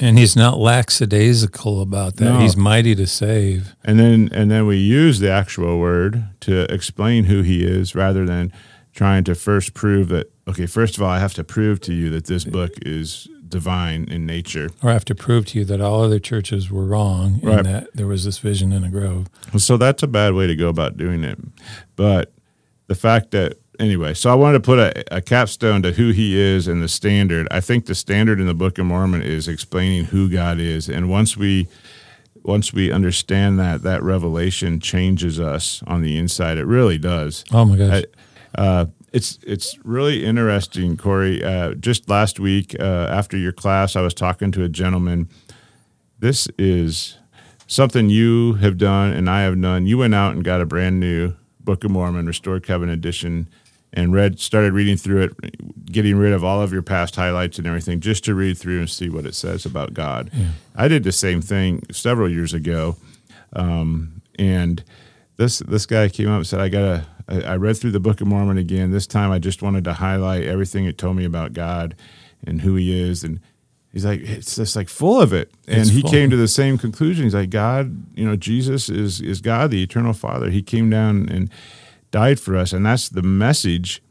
And 0.00 0.18
he's 0.18 0.36
not 0.36 0.58
lackadaisical 0.58 1.80
about 1.82 2.16
that. 2.16 2.24
No. 2.24 2.38
He's 2.40 2.56
mighty 2.56 2.94
to 2.94 3.06
save. 3.06 3.74
and 3.84 3.98
then 3.98 4.28
and 4.32 4.50
then 4.50 4.66
we 4.66 4.76
use 4.76 5.18
the 5.20 5.30
actual 5.30 5.78
word 5.80 6.24
to 6.40 6.72
explain 6.72 7.24
who 7.24 7.42
he 7.42 7.64
is 7.64 7.94
rather 7.94 8.24
than 8.24 8.52
trying 8.94 9.24
to 9.24 9.34
first 9.34 9.74
prove 9.74 10.08
that 10.08 10.31
okay 10.48 10.66
first 10.66 10.96
of 10.96 11.02
all 11.02 11.08
i 11.10 11.18
have 11.18 11.34
to 11.34 11.44
prove 11.44 11.80
to 11.80 11.92
you 11.94 12.10
that 12.10 12.26
this 12.26 12.44
book 12.44 12.72
is 12.84 13.28
divine 13.48 14.04
in 14.10 14.24
nature 14.24 14.70
Or 14.82 14.88
I 14.88 14.94
have 14.94 15.04
to 15.04 15.14
prove 15.14 15.44
to 15.48 15.58
you 15.58 15.66
that 15.66 15.78
all 15.82 16.02
other 16.02 16.18
churches 16.18 16.70
were 16.70 16.86
wrong 16.86 17.38
Right. 17.42 17.58
and 17.58 17.66
that 17.66 17.88
there 17.94 18.06
was 18.06 18.24
this 18.24 18.38
vision 18.38 18.72
in 18.72 18.82
a 18.82 18.88
grove. 18.88 19.26
so 19.58 19.76
that's 19.76 20.02
a 20.02 20.06
bad 20.06 20.32
way 20.32 20.46
to 20.46 20.56
go 20.56 20.68
about 20.70 20.96
doing 20.96 21.22
it 21.22 21.38
but 21.94 22.32
the 22.86 22.94
fact 22.94 23.30
that 23.32 23.58
anyway 23.78 24.14
so 24.14 24.30
i 24.30 24.34
wanted 24.34 24.54
to 24.54 24.60
put 24.64 24.78
a, 24.78 25.16
a 25.16 25.20
capstone 25.20 25.82
to 25.82 25.92
who 25.92 26.12
he 26.12 26.38
is 26.38 26.66
and 26.66 26.82
the 26.82 26.88
standard 26.88 27.46
i 27.50 27.60
think 27.60 27.84
the 27.84 27.94
standard 27.94 28.40
in 28.40 28.46
the 28.46 28.54
book 28.54 28.78
of 28.78 28.86
mormon 28.86 29.20
is 29.22 29.48
explaining 29.48 30.04
who 30.06 30.30
god 30.30 30.58
is 30.58 30.88
and 30.88 31.10
once 31.10 31.36
we 31.36 31.68
once 32.44 32.72
we 32.72 32.90
understand 32.90 33.58
that 33.58 33.82
that 33.82 34.02
revelation 34.02 34.80
changes 34.80 35.38
us 35.38 35.82
on 35.86 36.00
the 36.00 36.16
inside 36.16 36.56
it 36.56 36.64
really 36.66 36.96
does 36.98 37.44
Oh 37.52 37.64
my 37.66 37.76
gosh. 37.76 38.04
I, 38.56 38.60
uh, 38.62 38.86
it's 39.12 39.38
it's 39.42 39.78
really 39.84 40.24
interesting, 40.24 40.96
Corey. 40.96 41.42
Uh, 41.44 41.74
just 41.74 42.08
last 42.08 42.40
week, 42.40 42.74
uh, 42.80 43.08
after 43.10 43.36
your 43.36 43.52
class, 43.52 43.94
I 43.94 44.00
was 44.00 44.14
talking 44.14 44.50
to 44.52 44.64
a 44.64 44.68
gentleman. 44.68 45.28
This 46.18 46.48
is 46.58 47.18
something 47.66 48.10
you 48.10 48.54
have 48.54 48.78
done 48.78 49.12
and 49.12 49.28
I 49.28 49.42
have 49.42 49.60
done. 49.60 49.86
You 49.86 49.98
went 49.98 50.14
out 50.14 50.34
and 50.34 50.44
got 50.44 50.60
a 50.60 50.66
brand 50.66 51.00
new 51.00 51.34
Book 51.60 51.84
of 51.84 51.90
Mormon, 51.90 52.26
Restored 52.26 52.64
Covenant 52.64 52.98
edition, 52.98 53.48
and 53.92 54.12
read 54.12 54.40
started 54.40 54.72
reading 54.72 54.96
through 54.96 55.22
it, 55.22 55.86
getting 55.86 56.16
rid 56.16 56.32
of 56.32 56.42
all 56.42 56.62
of 56.62 56.72
your 56.72 56.82
past 56.82 57.16
highlights 57.16 57.58
and 57.58 57.66
everything, 57.66 58.00
just 58.00 58.24
to 58.24 58.34
read 58.34 58.56
through 58.56 58.78
and 58.78 58.88
see 58.90 59.08
what 59.10 59.26
it 59.26 59.34
says 59.34 59.66
about 59.66 59.94
God. 59.94 60.30
I 60.74 60.88
did 60.88 61.04
the 61.04 61.12
same 61.12 61.42
thing 61.42 61.82
several 61.90 62.30
years 62.30 62.54
ago, 62.54 62.96
um, 63.52 64.22
and 64.38 64.82
this 65.36 65.58
this 65.58 65.84
guy 65.86 66.08
came 66.08 66.28
up 66.28 66.36
and 66.36 66.46
said, 66.46 66.60
"I 66.60 66.68
gotta." 66.70 67.06
I, 67.28 67.40
I 67.42 67.56
read 67.56 67.76
through 67.76 67.92
the 67.92 68.00
Book 68.00 68.20
of 68.20 68.26
Mormon 68.26 68.58
again. 68.58 68.90
This 68.90 69.06
time, 69.06 69.30
I 69.30 69.38
just 69.38 69.62
wanted 69.62 69.84
to 69.84 69.94
highlight 69.94 70.44
everything 70.44 70.84
it 70.84 70.98
told 70.98 71.16
me 71.16 71.24
about 71.24 71.52
God 71.52 71.94
and 72.46 72.62
who 72.62 72.74
He 72.76 73.00
is, 73.00 73.22
and 73.24 73.40
he's 73.92 74.04
like, 74.04 74.20
it's 74.20 74.56
just 74.56 74.74
like 74.74 74.88
full 74.88 75.20
of 75.20 75.32
it. 75.32 75.50
And 75.68 75.80
It's 75.82 75.90
he 75.90 76.00
full. 76.00 76.10
came 76.10 76.30
to 76.30 76.36
the 76.36 76.48
same 76.48 76.78
conclusion. 76.78 77.24
He's 77.24 77.34
like, 77.34 77.50
God, 77.50 78.04
you 78.16 78.24
know, 78.26 78.36
Jesus 78.36 78.88
is 78.88 79.20
is 79.20 79.40
God, 79.40 79.70
the 79.70 79.82
eternal 79.82 80.12
Father. 80.12 80.50
He 80.50 80.62
came 80.62 80.90
down 80.90 81.28
and 81.28 81.50
died 82.10 82.40
for 82.40 82.56
us, 82.56 82.72
and 82.72 82.84
that's 82.84 83.08
the 83.08 83.22
message 83.22 84.02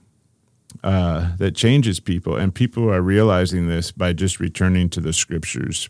uh, 0.84 1.36
that 1.38 1.56
changes 1.56 2.00
people. 2.00 2.36
And 2.36 2.54
people 2.56 2.90
are 2.92 3.02
realizing 3.02 3.68
this 3.68 3.92
by 3.92 4.14
just 4.14 4.40
returning 4.40 4.90
to 4.92 5.02
the 5.02 5.14
Scriptures. 5.14 5.90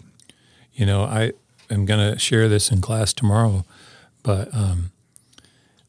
You 0.73 0.85
know, 0.85 1.03
I 1.03 1.33
am 1.69 1.85
going 1.85 2.13
to 2.13 2.17
share 2.17 2.49
this 2.49 2.71
in 2.71 2.81
class 2.81 3.13
tomorrow, 3.13 3.65
but 4.23 4.53
um, 4.53 4.91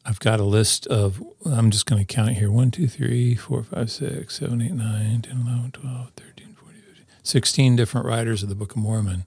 I've 0.05 0.19
got 0.19 0.39
a 0.39 0.43
list 0.43 0.85
of, 0.87 1.23
I'm 1.45 1.71
just 1.71 1.85
going 1.85 2.05
to 2.05 2.13
count 2.13 2.31
here 2.31 2.51
1, 2.51 2.71
2, 2.71 2.87
3, 2.87 3.35
4, 3.35 3.63
5, 3.63 3.91
6, 3.91 4.35
7, 4.35 4.61
8, 4.61 4.71
9, 4.71 5.21
10, 5.21 5.31
11, 5.31 5.71
12, 5.71 6.11
13, 6.15 6.55
14, 6.55 6.81
15, 6.81 7.05
16 7.23 7.75
different 7.75 8.07
writers 8.07 8.43
of 8.43 8.49
the 8.49 8.55
Book 8.55 8.71
of 8.71 8.77
Mormon 8.77 9.25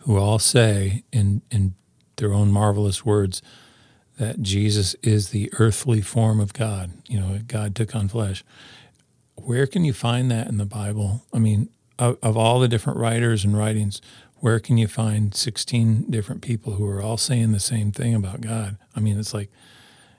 who 0.00 0.18
all 0.18 0.38
say 0.38 1.04
in, 1.12 1.42
in 1.50 1.74
their 2.16 2.32
own 2.32 2.50
marvelous 2.50 3.04
words 3.04 3.42
that 4.18 4.42
Jesus 4.42 4.94
is 5.02 5.30
the 5.30 5.50
earthly 5.58 6.00
form 6.00 6.40
of 6.40 6.52
God. 6.52 6.92
You 7.06 7.20
know, 7.20 7.38
God 7.46 7.74
took 7.74 7.94
on 7.94 8.08
flesh. 8.08 8.44
Where 9.34 9.66
can 9.66 9.84
you 9.84 9.92
find 9.92 10.30
that 10.30 10.48
in 10.48 10.58
the 10.58 10.66
Bible? 10.66 11.24
I 11.32 11.38
mean, 11.38 11.70
of, 11.98 12.18
of 12.22 12.36
all 12.36 12.60
the 12.60 12.68
different 12.68 12.98
writers 12.98 13.44
and 13.44 13.56
writings, 13.56 14.02
where 14.36 14.58
can 14.58 14.78
you 14.78 14.88
find 14.88 15.34
16 15.34 16.10
different 16.10 16.42
people 16.42 16.74
who 16.74 16.86
are 16.86 17.02
all 17.02 17.16
saying 17.16 17.52
the 17.52 17.60
same 17.60 17.92
thing 17.92 18.14
about 18.14 18.40
God? 18.40 18.76
I 18.96 19.00
mean, 19.00 19.18
it's 19.18 19.34
like 19.34 19.50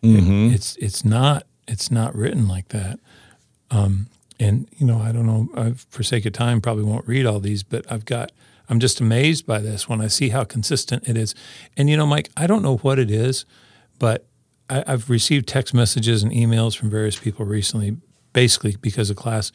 it- 0.04 0.54
it's 0.56 0.76
it's 0.78 1.06
not 1.06 1.46
it's 1.68 1.92
not 1.92 2.16
written 2.16 2.48
like 2.48 2.70
that. 2.70 3.00
Um, 3.70 4.08
and 4.40 4.68
you 4.78 4.86
know, 4.86 5.00
I 5.00 5.12
don't 5.12 5.26
know. 5.28 5.50
I've, 5.56 5.86
for 5.90 6.04
sake 6.04 6.26
of 6.26 6.34
time, 6.34 6.62
probably 6.62 6.84
won't 6.84 7.08
read 7.08 7.26
all 7.26 7.40
these, 7.40 7.64
but 7.64 7.86
I've 7.92 8.06
got. 8.06 8.32
I'm 8.70 8.80
just 8.80 9.02
amazed 9.02 9.46
by 9.46 9.60
this 9.60 9.90
when 9.90 10.00
I 10.00 10.08
see 10.08 10.30
how 10.30 10.44
consistent 10.46 11.08
it 11.08 11.18
is. 11.18 11.36
And 11.76 11.90
you 11.90 11.98
know, 11.98 12.08
Mike, 12.08 12.30
I 12.38 12.48
don't 12.48 12.62
know 12.64 12.78
what 12.78 13.00
it 13.00 13.12
is, 13.12 13.46
but 14.00 14.26
I, 14.70 14.84
I've 14.88 15.10
received 15.10 15.48
text 15.48 15.74
messages 15.74 16.24
and 16.24 16.32
emails 16.32 16.76
from 16.78 16.90
various 16.90 17.20
people 17.20 17.46
recently, 17.46 17.98
basically 18.34 18.78
because 18.82 19.10
of 19.10 19.18
class, 19.18 19.52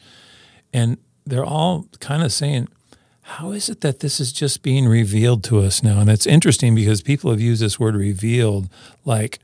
and 0.71 0.97
they're 1.25 1.43
all 1.45 1.87
kind 1.99 2.21
of 2.23 2.31
saying, 2.31 2.67
"How 3.21 3.51
is 3.51 3.69
it 3.69 3.81
that 3.81 3.99
this 4.01 4.19
is 4.19 4.31
just 4.31 4.61
being 4.61 4.85
revealed 4.87 5.43
to 5.45 5.59
us 5.59 5.81
now?" 5.83 5.99
And 5.99 6.09
it's 6.09 6.27
interesting 6.27 6.75
because 6.75 7.01
people 7.01 7.31
have 7.31 7.41
used 7.41 7.61
this 7.61 7.79
word 7.79 7.95
"revealed" 7.95 8.69
like 9.03 9.39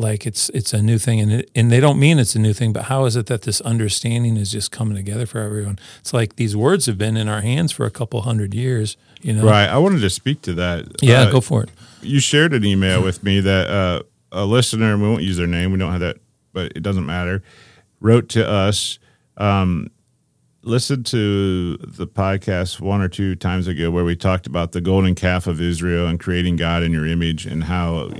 like 0.00 0.26
it's 0.26 0.48
it's 0.50 0.72
a 0.72 0.80
new 0.82 0.98
thing 0.98 1.20
and 1.20 1.30
it, 1.32 1.50
and 1.54 1.70
they 1.70 1.78
don't 1.80 1.98
mean 1.98 2.18
it's 2.18 2.34
a 2.34 2.38
new 2.38 2.52
thing 2.52 2.72
but 2.72 2.84
how 2.84 3.04
is 3.04 3.16
it 3.16 3.26
that 3.26 3.42
this 3.42 3.60
understanding 3.62 4.36
is 4.36 4.50
just 4.50 4.70
coming 4.72 4.96
together 4.96 5.26
for 5.26 5.40
everyone 5.40 5.78
it's 6.00 6.12
like 6.12 6.36
these 6.36 6.56
words 6.56 6.86
have 6.86 6.96
been 6.96 7.16
in 7.16 7.28
our 7.28 7.42
hands 7.42 7.70
for 7.70 7.84
a 7.86 7.90
couple 7.90 8.20
hundred 8.22 8.54
years 8.54 8.96
you 9.20 9.32
know 9.34 9.44
Right. 9.44 9.68
I 9.68 9.78
wanted 9.78 10.00
to 10.00 10.10
speak 10.10 10.40
to 10.42 10.54
that. 10.54 10.86
yeah 11.02 11.22
Uh, 11.22 11.30
go 11.30 11.40
for 11.40 11.62
it 11.64 11.70
you 12.02 12.18
shared 12.20 12.54
an 12.54 12.64
email 12.64 13.02
with 13.02 13.22
me 13.22 13.40
that 13.40 13.68
uh, 13.68 14.02
a 14.32 14.44
listener, 14.46 14.96
we 14.96 15.02
won't 15.08 15.22
use 15.22 15.36
their 15.36 15.46
name, 15.46 15.70
we 15.72 15.78
don't 15.78 15.92
have 15.92 16.00
that, 16.00 16.16
but 16.54 16.72
it 16.74 16.82
doesn't 16.82 17.04
matter, 17.04 17.42
wrote 18.00 18.28
to 18.30 18.48
us. 18.48 18.98
Um, 19.36 19.90
listened 20.62 21.04
to 21.06 21.76
the 21.78 22.06
podcast 22.06 22.80
one 22.80 23.00
or 23.02 23.08
two 23.08 23.34
times 23.34 23.66
ago 23.66 23.90
where 23.90 24.04
we 24.04 24.14
talked 24.16 24.46
about 24.46 24.72
the 24.72 24.80
golden 24.80 25.14
calf 25.14 25.46
of 25.46 25.60
Israel 25.60 26.06
and 26.06 26.18
creating 26.20 26.56
God 26.56 26.82
in 26.82 26.92
your 26.92 27.06
image 27.06 27.44
and 27.46 27.64
how 27.64 28.10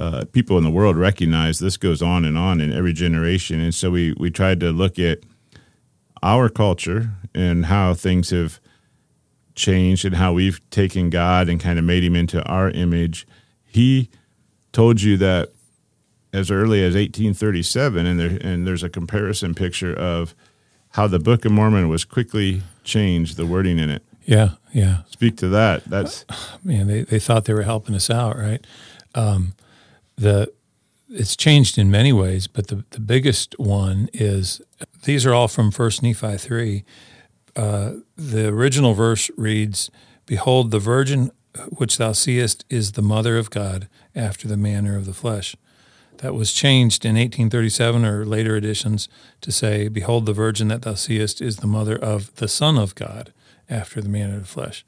uh, 0.00 0.24
people 0.32 0.56
in 0.56 0.64
the 0.64 0.70
world 0.70 0.96
recognize 0.96 1.58
this 1.58 1.76
goes 1.76 2.00
on 2.00 2.24
and 2.24 2.38
on 2.38 2.58
in 2.58 2.72
every 2.72 2.94
generation. 2.94 3.60
And 3.60 3.74
so 3.74 3.90
we, 3.90 4.14
we 4.18 4.30
tried 4.30 4.58
to 4.60 4.72
look 4.72 4.98
at 4.98 5.18
our 6.22 6.48
culture 6.48 7.10
and 7.34 7.66
how 7.66 7.92
things 7.92 8.30
have 8.30 8.60
changed 9.54 10.06
and 10.06 10.16
how 10.16 10.32
we've 10.32 10.58
taken 10.70 11.10
God 11.10 11.50
and 11.50 11.60
kind 11.60 11.78
of 11.78 11.84
made 11.84 12.02
him 12.02 12.16
into 12.16 12.42
our 12.44 12.70
image. 12.70 13.26
He 13.66 14.08
told 14.72 15.02
you 15.02 15.18
that 15.18 15.50
as 16.32 16.50
early 16.50 16.78
as 16.78 16.94
1837, 16.94 18.06
and 18.06 18.18
there 18.18 18.38
and 18.40 18.66
there's 18.66 18.82
a 18.82 18.88
comparison 18.88 19.54
picture 19.54 19.92
of 19.92 20.34
how 20.90 21.08
the 21.08 21.18
Book 21.18 21.44
of 21.44 21.52
Mormon 21.52 21.88
was 21.88 22.04
quickly 22.04 22.62
changed, 22.84 23.36
the 23.36 23.44
wording 23.44 23.78
in 23.78 23.90
it. 23.90 24.02
yeah 24.24 24.52
yeah 24.72 25.02
Speak 25.10 25.36
to 25.38 25.48
that. 25.48 25.84
That's 25.84 26.24
man 26.64 26.86
they, 26.86 27.02
they 27.02 27.18
thought 27.18 27.44
they 27.44 27.54
were 27.54 27.62
helping 27.62 27.94
us 27.94 28.08
out 28.08 28.38
right 28.38 28.64
um, 29.14 29.54
the 30.20 30.52
it's 31.08 31.34
changed 31.34 31.76
in 31.78 31.90
many 31.90 32.12
ways 32.12 32.46
but 32.46 32.68
the, 32.68 32.84
the 32.90 33.00
biggest 33.00 33.58
one 33.58 34.08
is 34.12 34.60
these 35.04 35.26
are 35.26 35.34
all 35.34 35.48
from 35.48 35.70
first 35.70 36.02
nephi 36.02 36.36
3 36.36 36.84
uh, 37.56 37.92
the 38.16 38.48
original 38.48 38.94
verse 38.94 39.30
reads 39.36 39.90
behold 40.26 40.70
the 40.70 40.78
virgin 40.78 41.30
which 41.70 41.98
thou 41.98 42.12
seest 42.12 42.64
is 42.70 42.92
the 42.92 43.02
mother 43.02 43.36
of 43.36 43.50
god 43.50 43.88
after 44.14 44.46
the 44.46 44.56
manner 44.56 44.96
of 44.96 45.06
the 45.06 45.14
flesh 45.14 45.56
that 46.20 46.34
was 46.34 46.52
changed 46.52 47.04
in 47.04 47.14
1837 47.14 48.04
or 48.04 48.26
later 48.26 48.54
editions 48.54 49.08
to 49.40 49.50
say, 49.50 49.88
Behold, 49.88 50.26
the 50.26 50.34
virgin 50.34 50.68
that 50.68 50.82
thou 50.82 50.94
seest 50.94 51.40
is 51.40 51.56
the 51.56 51.66
mother 51.66 51.96
of 51.96 52.34
the 52.36 52.48
Son 52.48 52.76
of 52.76 52.94
God 52.94 53.32
after 53.70 54.02
the 54.02 54.08
manner 54.08 54.36
of 54.36 54.42
the 54.42 54.46
flesh. 54.46 54.84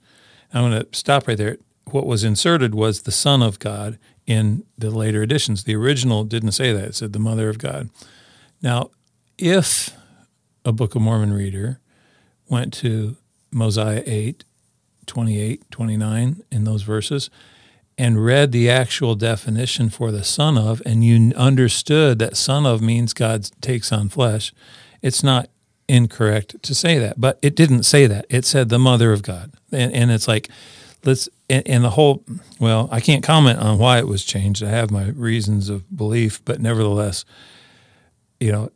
I'm 0.53 0.71
going 0.71 0.83
to 0.83 0.89
stop 0.93 1.27
right 1.27 1.39
there. 1.39 1.57
What 1.87 2.07
was 2.07 2.23
inserted 2.23 2.75
was 2.75 3.03
the 3.03 3.13
Son 3.13 3.43
of 3.43 3.59
God 3.59 3.99
in 4.33 4.65
the 4.79 4.91
later 4.91 5.23
editions. 5.23 5.65
The 5.65 5.77
original 5.77 6.25
didn't 6.25 6.53
say 6.53 6.73
that, 6.73 6.85
it 6.85 6.95
said 6.95 7.13
the 7.13 7.19
mother 7.19 7.49
of 7.49 7.59
God. 7.59 7.91
Now, 8.63 8.91
if 9.39 9.91
a 10.65 10.73
Book 10.73 10.95
of 10.95 11.03
Mormon 11.03 11.33
reader 11.33 11.81
went 12.49 12.73
to 12.75 13.17
Mosiah 13.51 14.03
8, 14.07 14.45
28, 15.07 15.71
29 15.71 16.43
in 16.51 16.65
those 16.65 16.83
verses 16.83 17.29
and 17.99 18.25
read 18.25 18.53
the 18.53 18.71
actual 18.71 19.15
definition 19.15 19.91
for 19.91 20.11
the 20.11 20.25
son 20.25 20.57
of, 20.57 20.81
and 20.87 21.05
you 21.05 21.33
understood 21.37 22.19
that 22.19 22.37
son 22.37 22.65
of 22.65 22.81
means 22.81 23.13
God 23.13 23.51
takes 23.61 23.93
on 23.93 24.09
flesh, 24.09 24.55
it's 25.03 25.23
not 25.23 25.49
incorrect 25.89 26.63
to 26.63 26.75
say 26.75 26.99
that. 26.99 27.21
But 27.21 27.39
it 27.43 27.55
didn't 27.55 27.83
say 27.83 28.07
that. 28.07 28.25
It 28.31 28.47
said 28.47 28.69
the 28.69 28.79
mother 28.79 29.13
of 29.13 29.23
God. 29.23 29.53
And, 29.71 29.93
and 29.93 30.11
it's 30.11 30.29
like, 30.29 30.49
let's, 31.05 31.29
and, 31.49 31.67
and 31.67 31.85
the 31.85 31.91
whole, 31.91 32.25
well, 32.59 32.89
I 32.93 33.01
can't 33.01 33.23
comment 33.23 33.59
on 33.59 33.79
why 33.79 33.99
it 33.99 34.07
was 34.07 34.25
changed. 34.25 34.63
I 34.63 34.71
have 34.71 34.91
my 34.91 35.09
reasons 35.11 35.69
of 35.69 35.97
belief, 35.97 36.45
but 36.45 36.61
nevertheless, 36.61 37.25
you 38.41 38.53
know, 38.53 38.71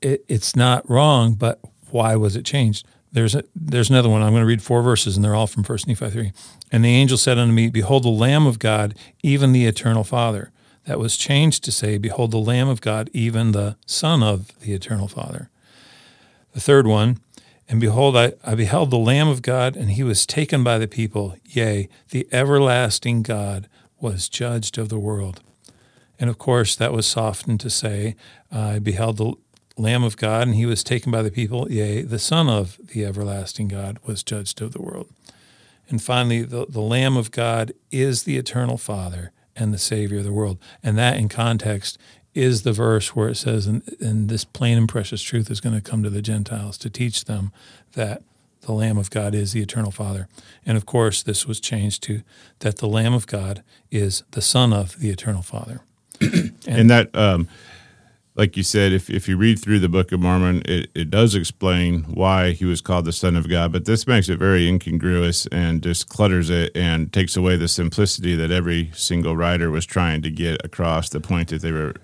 it, 0.00 0.24
it's 0.28 0.56
not 0.56 0.88
wrong, 0.88 1.34
but 1.34 1.60
why 1.90 2.16
was 2.16 2.36
it 2.36 2.44
changed? 2.44 2.86
There's 3.12 3.34
a, 3.34 3.42
there's 3.54 3.90
another 3.90 4.08
one. 4.08 4.22
I'm 4.22 4.32
going 4.32 4.42
to 4.42 4.46
read 4.46 4.62
four 4.62 4.82
verses, 4.82 5.16
and 5.16 5.24
they're 5.24 5.34
all 5.34 5.48
from 5.48 5.64
First 5.64 5.88
Nephi 5.88 6.10
three. 6.10 6.32
And 6.70 6.84
the 6.84 6.90
angel 6.90 7.18
said 7.18 7.38
unto 7.38 7.52
me, 7.52 7.68
Behold, 7.68 8.04
the 8.04 8.08
Lamb 8.08 8.46
of 8.46 8.58
God, 8.58 8.94
even 9.22 9.52
the 9.52 9.66
Eternal 9.66 10.04
Father. 10.04 10.52
That 10.86 10.98
was 10.98 11.16
changed 11.16 11.62
to 11.64 11.72
say, 11.72 11.98
Behold, 11.98 12.30
the 12.30 12.38
Lamb 12.38 12.68
of 12.68 12.80
God, 12.80 13.10
even 13.12 13.52
the 13.52 13.76
Son 13.84 14.22
of 14.22 14.58
the 14.60 14.72
Eternal 14.72 15.08
Father. 15.08 15.50
The 16.52 16.60
third 16.60 16.86
one, 16.86 17.18
and 17.70 17.80
behold, 17.80 18.16
I, 18.16 18.32
I 18.44 18.56
beheld 18.56 18.90
the 18.90 18.98
Lamb 18.98 19.28
of 19.28 19.42
God, 19.42 19.76
and 19.76 19.92
he 19.92 20.02
was 20.02 20.26
taken 20.26 20.64
by 20.64 20.76
the 20.76 20.88
people. 20.88 21.36
Yea, 21.44 21.88
the 22.10 22.26
everlasting 22.32 23.22
God 23.22 23.68
was 24.00 24.28
judged 24.28 24.76
of 24.76 24.88
the 24.88 24.98
world. 24.98 25.40
And 26.18 26.28
of 26.28 26.36
course, 26.36 26.74
that 26.74 26.92
was 26.92 27.06
softened 27.06 27.60
to 27.60 27.70
say, 27.70 28.16
I 28.50 28.80
beheld 28.80 29.18
the 29.18 29.34
Lamb 29.76 30.02
of 30.02 30.16
God, 30.16 30.48
and 30.48 30.56
he 30.56 30.66
was 30.66 30.82
taken 30.82 31.12
by 31.12 31.22
the 31.22 31.30
people. 31.30 31.70
Yea, 31.70 32.02
the 32.02 32.18
Son 32.18 32.48
of 32.48 32.76
the 32.92 33.04
everlasting 33.04 33.68
God 33.68 33.98
was 34.04 34.24
judged 34.24 34.60
of 34.60 34.72
the 34.72 34.82
world. 34.82 35.08
And 35.88 36.02
finally, 36.02 36.42
the, 36.42 36.66
the 36.68 36.80
Lamb 36.80 37.16
of 37.16 37.30
God 37.30 37.72
is 37.92 38.24
the 38.24 38.36
eternal 38.36 38.78
Father 38.78 39.30
and 39.54 39.72
the 39.72 39.78
Savior 39.78 40.18
of 40.18 40.24
the 40.24 40.32
world. 40.32 40.58
And 40.82 40.98
that, 40.98 41.16
in 41.16 41.28
context, 41.28 41.98
is 42.34 42.62
the 42.62 42.72
verse 42.72 43.14
where 43.16 43.28
it 43.28 43.36
says, 43.36 43.66
and, 43.66 43.82
and 44.00 44.28
this 44.28 44.44
plain 44.44 44.78
and 44.78 44.88
precious 44.88 45.22
truth 45.22 45.50
is 45.50 45.60
going 45.60 45.74
to 45.74 45.80
come 45.80 46.02
to 46.02 46.10
the 46.10 46.22
Gentiles 46.22 46.78
to 46.78 46.90
teach 46.90 47.24
them 47.24 47.52
that 47.92 48.22
the 48.62 48.72
Lamb 48.72 48.98
of 48.98 49.10
God 49.10 49.34
is 49.34 49.52
the 49.52 49.60
eternal 49.60 49.90
Father. 49.90 50.28
And 50.64 50.76
of 50.76 50.86
course, 50.86 51.22
this 51.22 51.46
was 51.46 51.60
changed 51.60 52.02
to 52.04 52.22
that 52.60 52.76
the 52.76 52.88
Lamb 52.88 53.14
of 53.14 53.26
God 53.26 53.62
is 53.90 54.22
the 54.30 54.42
Son 54.42 54.72
of 54.72 54.98
the 54.98 55.10
eternal 55.10 55.42
Father. 55.42 55.80
and, 56.20 56.52
and 56.66 56.90
that, 56.90 57.14
um, 57.16 57.48
like 58.36 58.56
you 58.56 58.62
said, 58.62 58.92
if, 58.92 59.10
if 59.10 59.28
you 59.28 59.36
read 59.36 59.58
through 59.58 59.80
the 59.80 59.88
Book 59.88 60.12
of 60.12 60.20
Mormon, 60.20 60.62
it, 60.66 60.90
it 60.94 61.10
does 61.10 61.34
explain 61.34 62.04
why 62.04 62.52
he 62.52 62.64
was 62.64 62.80
called 62.80 63.04
the 63.04 63.12
Son 63.12 63.34
of 63.34 63.48
God, 63.48 63.72
but 63.72 63.86
this 63.86 64.06
makes 64.06 64.28
it 64.28 64.38
very 64.38 64.68
incongruous 64.68 65.46
and 65.48 65.82
just 65.82 66.08
clutters 66.08 66.48
it 66.48 66.70
and 66.74 67.12
takes 67.12 67.36
away 67.36 67.56
the 67.56 67.68
simplicity 67.68 68.36
that 68.36 68.50
every 68.50 68.90
single 68.94 69.36
writer 69.36 69.70
was 69.70 69.84
trying 69.84 70.22
to 70.22 70.30
get 70.30 70.64
across 70.64 71.08
the 71.08 71.20
point 71.20 71.48
that 71.48 71.60
they 71.60 71.72
were 71.72 71.94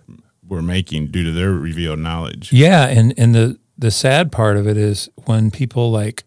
were 0.49 0.63
making 0.63 1.09
due 1.09 1.25
to 1.25 1.33
their 1.33 1.53
revealed 1.53 1.99
knowledge. 1.99 2.53
Yeah, 2.53 2.87
and 2.87 3.15
and 3.17 3.35
the 3.35 3.59
the 3.79 3.91
sad 3.91 4.33
part 4.33 4.57
of 4.57 4.67
it 4.67 4.77
is 4.77 5.09
when 5.25 5.51
people 5.51 5.91
like 5.91 6.25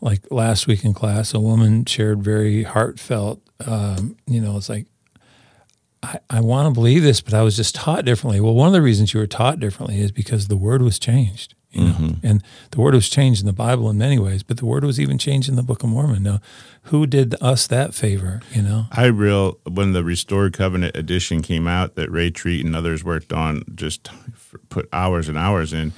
like 0.00 0.20
last 0.30 0.66
week 0.66 0.84
in 0.84 0.94
class, 0.94 1.32
a 1.32 1.40
woman 1.40 1.84
shared 1.84 2.22
very 2.22 2.64
heartfelt. 2.64 3.40
Um, 3.64 4.16
you 4.26 4.40
know, 4.40 4.56
it's 4.56 4.68
like 4.68 4.86
I, 6.02 6.18
I 6.28 6.40
want 6.40 6.66
to 6.66 6.72
believe 6.72 7.02
this, 7.02 7.20
but 7.20 7.34
I 7.34 7.42
was 7.42 7.56
just 7.56 7.74
taught 7.74 8.04
differently. 8.04 8.40
Well, 8.40 8.54
one 8.54 8.66
of 8.66 8.72
the 8.72 8.82
reasons 8.82 9.14
you 9.14 9.20
were 9.20 9.26
taught 9.26 9.60
differently 9.60 10.00
is 10.00 10.10
because 10.10 10.48
the 10.48 10.56
word 10.56 10.82
was 10.82 10.98
changed. 10.98 11.54
You 11.72 11.84
know, 11.84 11.92
mm-hmm. 11.92 12.26
and 12.26 12.42
the 12.70 12.80
word 12.80 12.94
was 12.94 13.08
changed 13.08 13.40
in 13.40 13.46
the 13.46 13.52
Bible 13.52 13.88
in 13.88 13.96
many 13.96 14.18
ways, 14.18 14.42
but 14.42 14.58
the 14.58 14.66
word 14.66 14.84
was 14.84 15.00
even 15.00 15.16
changed 15.16 15.48
in 15.48 15.56
the 15.56 15.62
Book 15.62 15.82
of 15.82 15.88
Mormon. 15.88 16.22
Now, 16.22 16.40
who 16.84 17.06
did 17.06 17.34
us 17.40 17.66
that 17.68 17.94
favor? 17.94 18.42
You 18.52 18.62
know, 18.62 18.86
I 18.92 19.06
real 19.06 19.58
when 19.64 19.92
the 19.92 20.04
Restored 20.04 20.52
Covenant 20.52 20.96
edition 20.96 21.40
came 21.40 21.66
out 21.66 21.94
that 21.94 22.10
Ray 22.10 22.30
Treat 22.30 22.64
and 22.64 22.76
others 22.76 23.02
worked 23.02 23.32
on, 23.32 23.64
just 23.74 24.10
put 24.68 24.88
hours 24.92 25.28
and 25.28 25.38
hours 25.38 25.72
in. 25.72 25.92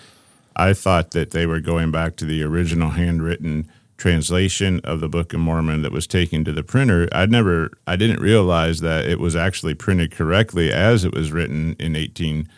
I 0.56 0.72
thought 0.72 1.10
that 1.10 1.32
they 1.32 1.46
were 1.46 1.60
going 1.60 1.90
back 1.90 2.14
to 2.16 2.24
the 2.24 2.44
original 2.44 2.90
handwritten 2.90 3.68
translation 3.96 4.80
of 4.84 5.00
the 5.00 5.08
Book 5.08 5.32
of 5.32 5.40
Mormon 5.40 5.82
that 5.82 5.92
was 5.92 6.06
taken 6.06 6.44
to 6.44 6.52
the 6.52 6.62
printer. 6.62 7.08
I 7.12 7.26
never, 7.26 7.70
I 7.86 7.96
didn't 7.96 8.20
realize 8.20 8.80
that 8.80 9.06
it 9.06 9.18
was 9.18 9.34
actually 9.34 9.74
printed 9.74 10.10
correctly 10.10 10.72
as 10.72 11.04
it 11.04 11.14
was 11.14 11.32
written 11.32 11.74
in 11.78 11.96
18 11.96 12.48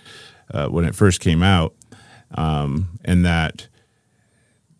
uh, 0.52 0.68
when 0.68 0.84
it 0.84 0.94
first 0.94 1.20
came 1.20 1.42
out, 1.42 1.74
um, 2.34 2.88
and 3.04 3.24
that 3.24 3.68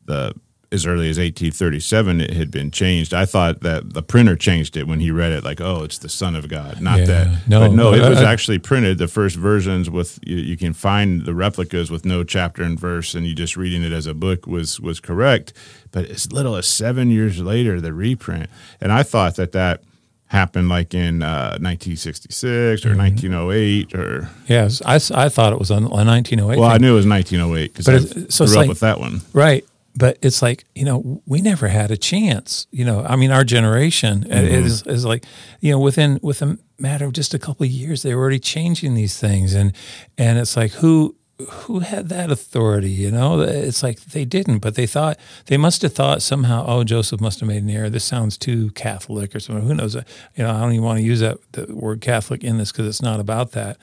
the 0.04 0.34
as 0.72 0.84
early 0.84 1.08
as 1.08 1.16
1837 1.16 2.20
it 2.20 2.32
had 2.32 2.50
been 2.50 2.70
changed. 2.70 3.14
I 3.14 3.24
thought 3.24 3.60
that 3.60 3.94
the 3.94 4.02
printer 4.02 4.36
changed 4.36 4.76
it 4.76 4.86
when 4.86 5.00
he 5.00 5.10
read 5.10 5.32
it, 5.32 5.44
like, 5.44 5.60
oh, 5.60 5.84
it's 5.84 5.98
the 5.98 6.08
Son 6.08 6.34
of 6.34 6.48
God, 6.48 6.80
not 6.80 7.00
yeah, 7.00 7.04
that. 7.04 7.48
No, 7.48 7.60
but 7.60 7.72
no, 7.72 7.92
it 7.92 8.08
was 8.08 8.20
I, 8.20 8.32
actually 8.32 8.58
printed. 8.58 8.98
The 8.98 9.08
first 9.08 9.36
versions 9.36 9.88
with 9.88 10.18
you, 10.26 10.36
you, 10.36 10.56
can 10.56 10.72
find 10.72 11.24
the 11.24 11.34
replicas 11.34 11.90
with 11.90 12.04
no 12.04 12.24
chapter 12.24 12.62
and 12.62 12.78
verse, 12.78 13.14
and 13.14 13.26
you 13.26 13.34
just 13.34 13.56
reading 13.56 13.82
it 13.82 13.92
as 13.92 14.06
a 14.06 14.14
book 14.14 14.46
was 14.46 14.80
was 14.80 15.00
correct. 15.00 15.52
But 15.92 16.06
as 16.06 16.32
little 16.32 16.56
as 16.56 16.66
seven 16.66 17.10
years 17.10 17.40
later, 17.40 17.80
the 17.80 17.92
reprint, 17.92 18.50
and 18.80 18.92
I 18.92 19.02
thought 19.02 19.36
that 19.36 19.52
that 19.52 19.82
happened 20.26 20.68
like 20.68 20.92
in 20.92 21.22
uh, 21.22 21.56
1966 21.60 22.84
or 22.84 22.90
mm-hmm. 22.90 22.98
1908 22.98 23.94
or 23.94 24.28
yes 24.46 24.82
I, 24.84 24.96
I 24.96 25.28
thought 25.28 25.52
it 25.52 25.58
was 25.58 25.70
on, 25.70 25.84
1908 25.84 26.58
well 26.58 26.68
thing. 26.68 26.74
i 26.74 26.78
knew 26.78 26.92
it 26.92 26.96
was 26.96 27.06
1908 27.06 27.72
because 27.72 27.88
i 27.88 28.26
so 28.28 28.46
grew 28.46 28.54
up 28.54 28.58
like, 28.58 28.68
with 28.68 28.80
that 28.80 28.98
one 28.98 29.20
right 29.32 29.64
but 29.94 30.18
it's 30.22 30.42
like 30.42 30.64
you 30.74 30.84
know 30.84 31.22
we 31.26 31.40
never 31.40 31.68
had 31.68 31.90
a 31.90 31.96
chance 31.96 32.66
you 32.70 32.84
know 32.84 33.04
i 33.08 33.14
mean 33.14 33.30
our 33.30 33.44
generation 33.44 34.24
mm-hmm. 34.24 34.34
is, 34.34 34.82
is 34.82 35.04
like 35.04 35.24
you 35.60 35.70
know 35.70 35.78
within 35.78 36.18
with 36.22 36.42
a 36.42 36.58
matter 36.78 37.06
of 37.06 37.12
just 37.12 37.32
a 37.32 37.38
couple 37.38 37.64
of 37.64 37.70
years 37.70 38.02
they 38.02 38.14
were 38.14 38.20
already 38.20 38.38
changing 38.38 38.94
these 38.94 39.18
things 39.18 39.54
and 39.54 39.72
and 40.18 40.38
it's 40.38 40.56
like 40.56 40.72
who 40.72 41.14
who 41.38 41.80
had 41.80 42.08
that 42.08 42.30
authority 42.30 42.90
you 42.90 43.10
know? 43.10 43.40
It's 43.40 43.82
like 43.82 44.00
they 44.00 44.24
didn't 44.24 44.58
but 44.58 44.74
they 44.74 44.86
thought 44.86 45.18
they 45.46 45.56
must 45.56 45.82
have 45.82 45.92
thought 45.92 46.22
somehow 46.22 46.64
oh 46.66 46.84
joseph 46.84 47.20
must 47.20 47.40
have 47.40 47.48
made 47.48 47.62
an 47.62 47.70
error. 47.70 47.90
This 47.90 48.04
sounds 48.04 48.36
too 48.38 48.70
catholic 48.70 49.34
or 49.34 49.40
something. 49.40 49.66
Who 49.66 49.74
knows? 49.74 49.94
You 49.94 50.44
know 50.44 50.50
i 50.50 50.60
don't 50.60 50.72
even 50.72 50.84
want 50.84 50.98
to 50.98 51.04
use 51.04 51.20
that 51.20 51.38
the 51.52 51.66
word 51.74 52.00
catholic 52.00 52.42
in 52.42 52.58
this 52.58 52.72
because 52.72 52.86
it's 52.86 53.02
not 53.02 53.20
about 53.20 53.52
that. 53.52 53.76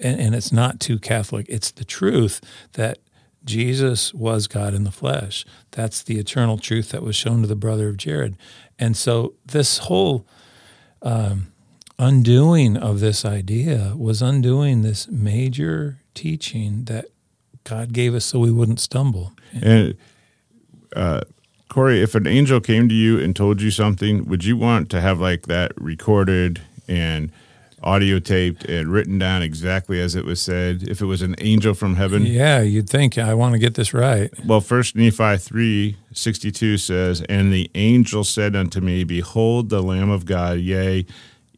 And, 0.00 0.20
and 0.20 0.34
it's 0.34 0.52
not 0.52 0.80
too 0.80 0.98
catholic. 0.98 1.46
It's 1.48 1.70
the 1.70 1.84
truth 1.84 2.40
that 2.74 2.98
Jesus 3.44 4.12
was 4.12 4.46
God 4.46 4.74
in 4.74 4.84
the 4.84 4.90
flesh. 4.90 5.44
That's 5.70 6.02
the 6.02 6.18
eternal 6.18 6.58
truth 6.58 6.90
that 6.90 7.02
was 7.02 7.16
shown 7.16 7.40
to 7.42 7.48
the 7.48 7.56
brother 7.56 7.88
of 7.88 7.96
Jared. 7.96 8.36
And 8.78 8.96
so 8.96 9.34
this 9.46 9.78
whole 9.78 10.26
um, 11.02 11.52
undoing 11.98 12.76
of 12.76 13.00
this 13.00 13.24
idea 13.24 13.94
was 13.96 14.22
undoing 14.22 14.82
this 14.82 15.08
major 15.08 15.98
teaching 16.18 16.84
that 16.84 17.06
God 17.64 17.92
gave 17.92 18.14
us 18.14 18.24
so 18.24 18.38
we 18.38 18.50
wouldn't 18.50 18.80
stumble. 18.80 19.32
And 19.62 19.96
uh, 20.94 21.22
Corey, 21.68 22.02
if 22.02 22.14
an 22.14 22.26
angel 22.26 22.60
came 22.60 22.88
to 22.88 22.94
you 22.94 23.18
and 23.18 23.34
told 23.36 23.62
you 23.62 23.70
something, 23.70 24.26
would 24.26 24.44
you 24.44 24.56
want 24.56 24.90
to 24.90 25.00
have 25.00 25.20
like 25.20 25.46
that 25.46 25.72
recorded 25.80 26.60
and– 26.88 27.32
audio 27.82 28.18
taped 28.18 28.64
and 28.64 28.90
written 28.90 29.18
down 29.18 29.42
exactly 29.42 30.00
as 30.00 30.14
it 30.14 30.24
was 30.24 30.40
said? 30.40 30.82
If 30.82 31.00
it 31.00 31.06
was 31.06 31.22
an 31.22 31.34
angel 31.38 31.74
from 31.74 31.96
heaven? 31.96 32.26
Yeah 32.26 32.60
you'd 32.60 32.88
think. 32.88 33.18
I 33.18 33.34
want 33.34 33.52
to 33.52 33.58
get 33.58 33.74
this 33.74 33.94
right. 33.94 34.30
Well 34.44 34.60
first 34.60 34.96
nephi 34.96 35.36
3 35.36 35.96
62 36.12 36.78
says 36.78 37.22
and 37.28 37.52
the 37.52 37.70
angel 37.74 38.24
said 38.24 38.56
unto 38.56 38.80
me 38.80 39.04
behold 39.04 39.68
the 39.68 39.82
lamb 39.82 40.10
of 40.10 40.26
god 40.26 40.58
yea 40.58 41.06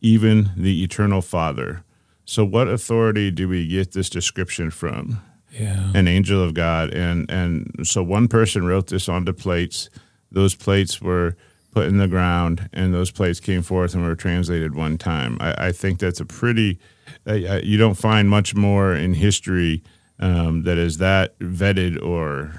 even 0.00 0.50
the 0.56 0.82
eternal 0.82 1.22
father 1.22 1.82
so 2.30 2.44
what 2.44 2.68
authority 2.68 3.30
do 3.30 3.48
we 3.48 3.66
get 3.66 3.92
this 3.92 4.10
description 4.10 4.70
from 4.70 5.20
yeah 5.50 5.90
an 5.94 6.06
angel 6.06 6.42
of 6.42 6.54
god 6.54 6.92
and 6.94 7.30
and 7.30 7.86
so 7.86 8.02
one 8.02 8.28
person 8.28 8.64
wrote 8.66 8.86
this 8.86 9.08
onto 9.08 9.32
plates 9.32 9.90
those 10.30 10.54
plates 10.54 11.00
were 11.00 11.36
put 11.70 11.86
in 11.86 11.98
the 11.98 12.08
ground, 12.08 12.68
and 12.72 12.92
those 12.92 13.10
plates 13.10 13.40
came 13.40 13.62
forth 13.62 13.94
and 13.94 14.04
were 14.04 14.16
translated 14.16 14.74
one 14.74 14.98
time. 14.98 15.36
I, 15.40 15.68
I 15.68 15.72
think 15.72 15.98
that's 15.98 16.20
a 16.20 16.24
pretty. 16.24 16.78
Uh, 17.26 17.60
you 17.62 17.76
don't 17.76 17.94
find 17.94 18.28
much 18.28 18.54
more 18.54 18.94
in 18.94 19.14
history 19.14 19.82
um, 20.18 20.62
that 20.64 20.78
is 20.78 20.98
that 20.98 21.38
vetted 21.38 22.02
or 22.02 22.52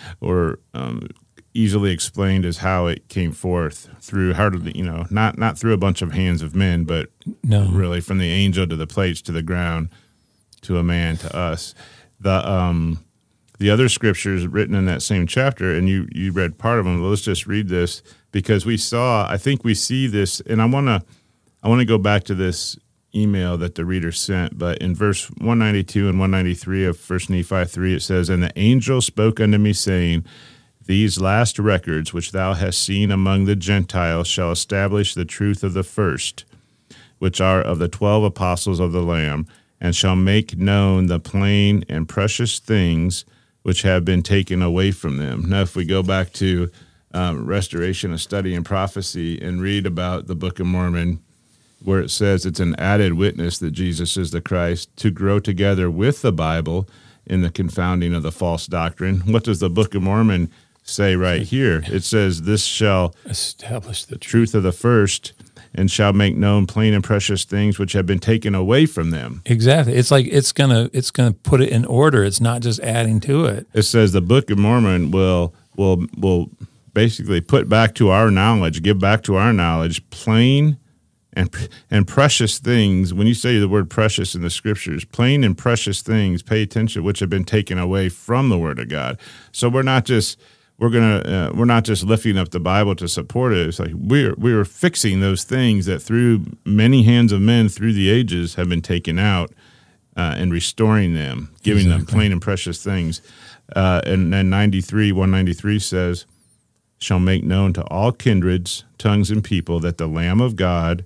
or 0.20 0.58
um, 0.74 1.08
easily 1.56 1.90
explained 1.90 2.44
as 2.44 2.58
how 2.58 2.86
it 2.86 3.08
came 3.08 3.32
forth 3.32 3.88
through 4.00 4.34
how 4.34 4.50
did 4.50 4.76
you 4.76 4.84
know 4.84 5.06
not 5.10 5.38
not 5.38 5.58
through 5.58 5.72
a 5.72 5.78
bunch 5.78 6.02
of 6.02 6.12
hands 6.12 6.42
of 6.42 6.54
men, 6.54 6.84
but 6.84 7.10
no. 7.42 7.68
really 7.68 8.00
from 8.00 8.18
the 8.18 8.30
angel 8.30 8.66
to 8.66 8.76
the 8.76 8.86
plates 8.86 9.22
to 9.22 9.32
the 9.32 9.42
ground 9.42 9.88
to 10.62 10.78
a 10.78 10.82
man 10.82 11.16
to 11.18 11.36
us. 11.36 11.74
The 12.20 12.48
um, 12.48 13.04
the 13.58 13.70
other 13.70 13.88
scriptures 13.88 14.46
written 14.46 14.74
in 14.74 14.84
that 14.86 15.02
same 15.02 15.26
chapter, 15.26 15.74
and 15.74 15.88
you 15.88 16.08
you 16.12 16.32
read 16.32 16.58
part 16.58 16.78
of 16.78 16.84
them. 16.84 17.02
Let's 17.02 17.22
just 17.22 17.46
read 17.46 17.68
this 17.68 18.02
because 18.32 18.66
we 18.66 18.76
saw. 18.76 19.26
I 19.28 19.38
think 19.38 19.64
we 19.64 19.74
see 19.74 20.06
this, 20.06 20.40
and 20.40 20.60
I 20.60 20.66
want 20.66 20.86
to 20.86 21.02
I 21.62 21.68
want 21.68 21.80
to 21.80 21.86
go 21.86 21.98
back 21.98 22.24
to 22.24 22.34
this 22.34 22.78
email 23.14 23.56
that 23.56 23.74
the 23.74 23.84
reader 23.84 24.12
sent, 24.12 24.58
but 24.58 24.78
in 24.78 24.94
verse 24.94 25.30
192 25.30 26.08
and 26.08 26.20
193 26.20 26.84
of 26.84 26.98
First 26.98 27.30
Nephi 27.30 27.64
3, 27.64 27.94
it 27.94 28.02
says, 28.02 28.28
And 28.28 28.42
the 28.42 28.52
angel 28.56 29.00
spoke 29.00 29.40
unto 29.40 29.58
me, 29.58 29.72
saying, 29.72 30.24
These 30.86 31.20
last 31.20 31.58
records 31.58 32.12
which 32.12 32.32
thou 32.32 32.54
hast 32.54 32.80
seen 32.80 33.10
among 33.10 33.44
the 33.44 33.56
Gentiles 33.56 34.28
shall 34.28 34.52
establish 34.52 35.14
the 35.14 35.24
truth 35.24 35.64
of 35.64 35.74
the 35.74 35.82
first, 35.82 36.44
which 37.18 37.40
are 37.40 37.60
of 37.60 37.78
the 37.78 37.88
twelve 37.88 38.22
apostles 38.22 38.78
of 38.78 38.92
the 38.92 39.02
Lamb, 39.02 39.46
and 39.80 39.94
shall 39.94 40.16
make 40.16 40.56
known 40.56 41.06
the 41.06 41.18
plain 41.18 41.84
and 41.88 42.08
precious 42.08 42.58
things 42.60 43.24
which 43.62 43.82
have 43.82 44.04
been 44.04 44.22
taken 44.22 44.62
away 44.62 44.92
from 44.92 45.16
them. 45.16 45.48
Now, 45.48 45.62
if 45.62 45.74
we 45.74 45.84
go 45.84 46.04
back 46.04 46.32
to 46.34 46.70
um, 47.12 47.46
Restoration 47.46 48.12
of 48.12 48.20
Study 48.20 48.54
and 48.54 48.64
Prophecy 48.64 49.40
and 49.40 49.60
read 49.60 49.86
about 49.86 50.28
the 50.28 50.36
Book 50.36 50.60
of 50.60 50.66
Mormon, 50.66 51.20
where 51.82 52.00
it 52.00 52.10
says 52.10 52.46
it's 52.46 52.60
an 52.60 52.76
added 52.76 53.14
witness 53.14 53.58
that 53.58 53.72
Jesus 53.72 54.16
is 54.16 54.30
the 54.30 54.40
Christ, 54.40 54.96
to 54.98 55.10
grow 55.10 55.40
together 55.40 55.90
with 55.90 56.22
the 56.22 56.32
Bible 56.32 56.88
in 57.26 57.42
the 57.42 57.50
confounding 57.50 58.14
of 58.14 58.22
the 58.22 58.30
false 58.30 58.68
doctrine. 58.68 59.20
What 59.20 59.44
does 59.44 59.58
the 59.58 59.68
Book 59.68 59.96
of 59.96 60.02
Mormon 60.02 60.48
say 60.86 61.16
right 61.16 61.42
here? 61.42 61.82
It 61.86 62.04
says, 62.04 62.42
This 62.42 62.64
shall 62.64 63.14
establish 63.24 64.04
the 64.04 64.18
truth 64.18 64.54
of 64.54 64.62
the 64.62 64.72
first 64.72 65.32
and 65.74 65.90
shall 65.90 66.12
make 66.12 66.36
known 66.36 66.66
plain 66.66 66.94
and 66.94 67.04
precious 67.04 67.44
things 67.44 67.78
which 67.78 67.92
have 67.92 68.06
been 68.06 68.18
taken 68.18 68.54
away 68.54 68.86
from 68.86 69.10
them. 69.10 69.42
Exactly. 69.44 69.94
It's 69.94 70.10
like 70.10 70.26
it's 70.30 70.52
gonna 70.52 70.88
it's 70.92 71.10
gonna 71.10 71.32
put 71.32 71.60
it 71.60 71.68
in 71.68 71.84
order. 71.84 72.24
It's 72.24 72.40
not 72.40 72.62
just 72.62 72.80
adding 72.80 73.20
to 73.20 73.44
it. 73.44 73.66
It 73.74 73.82
says 73.82 74.12
the 74.12 74.22
Book 74.22 74.50
of 74.50 74.58
Mormon 74.58 75.10
will 75.10 75.54
will 75.76 76.06
will 76.16 76.50
basically 76.94 77.42
put 77.42 77.68
back 77.68 77.94
to 77.96 78.08
our 78.08 78.30
knowledge, 78.30 78.82
give 78.82 78.98
back 78.98 79.22
to 79.24 79.34
our 79.36 79.52
knowledge 79.52 80.08
plain 80.08 80.78
and 81.34 81.54
and 81.90 82.08
precious 82.08 82.58
things. 82.58 83.12
When 83.12 83.26
you 83.26 83.34
say 83.34 83.58
the 83.58 83.68
word 83.68 83.90
precious 83.90 84.34
in 84.34 84.40
the 84.40 84.50
scriptures, 84.50 85.04
plain 85.04 85.44
and 85.44 85.58
precious 85.58 86.00
things, 86.00 86.42
pay 86.42 86.62
attention, 86.62 87.04
which 87.04 87.20
have 87.20 87.28
been 87.28 87.44
taken 87.44 87.78
away 87.78 88.08
from 88.08 88.48
the 88.48 88.58
Word 88.58 88.78
of 88.78 88.88
God. 88.88 89.18
So 89.52 89.68
we're 89.68 89.82
not 89.82 90.06
just 90.06 90.38
we're 90.78 90.90
gonna 90.90 91.18
uh, 91.18 91.52
we're 91.54 91.64
not 91.64 91.84
just 91.84 92.04
lifting 92.04 92.36
up 92.36 92.50
the 92.50 92.60
Bible 92.60 92.94
to 92.96 93.08
support 93.08 93.52
it. 93.52 93.66
It's 93.66 93.78
like 93.78 93.92
we're 93.94 94.34
we're 94.36 94.64
fixing 94.64 95.20
those 95.20 95.44
things 95.44 95.86
that 95.86 96.00
through 96.00 96.44
many 96.64 97.02
hands 97.02 97.32
of 97.32 97.40
men 97.40 97.68
through 97.68 97.94
the 97.94 98.10
ages 98.10 98.56
have 98.56 98.68
been 98.68 98.82
taken 98.82 99.18
out 99.18 99.52
uh, 100.16 100.34
and 100.36 100.52
restoring 100.52 101.14
them, 101.14 101.50
giving 101.62 101.86
exactly. 101.86 102.04
them 102.04 102.14
plain 102.14 102.32
and 102.32 102.42
precious 102.42 102.82
things. 102.82 103.22
Uh, 103.74 104.00
and 104.04 104.32
then 104.32 104.50
ninety 104.50 104.80
three 104.80 105.12
one 105.12 105.30
ninety 105.30 105.54
three 105.54 105.78
says, 105.78 106.26
"Shall 106.98 107.20
make 107.20 107.42
known 107.42 107.72
to 107.72 107.82
all 107.84 108.12
kindreds, 108.12 108.84
tongues, 108.98 109.30
and 109.30 109.42
people 109.42 109.80
that 109.80 109.96
the 109.96 110.06
Lamb 110.06 110.40
of 110.42 110.56
God 110.56 111.04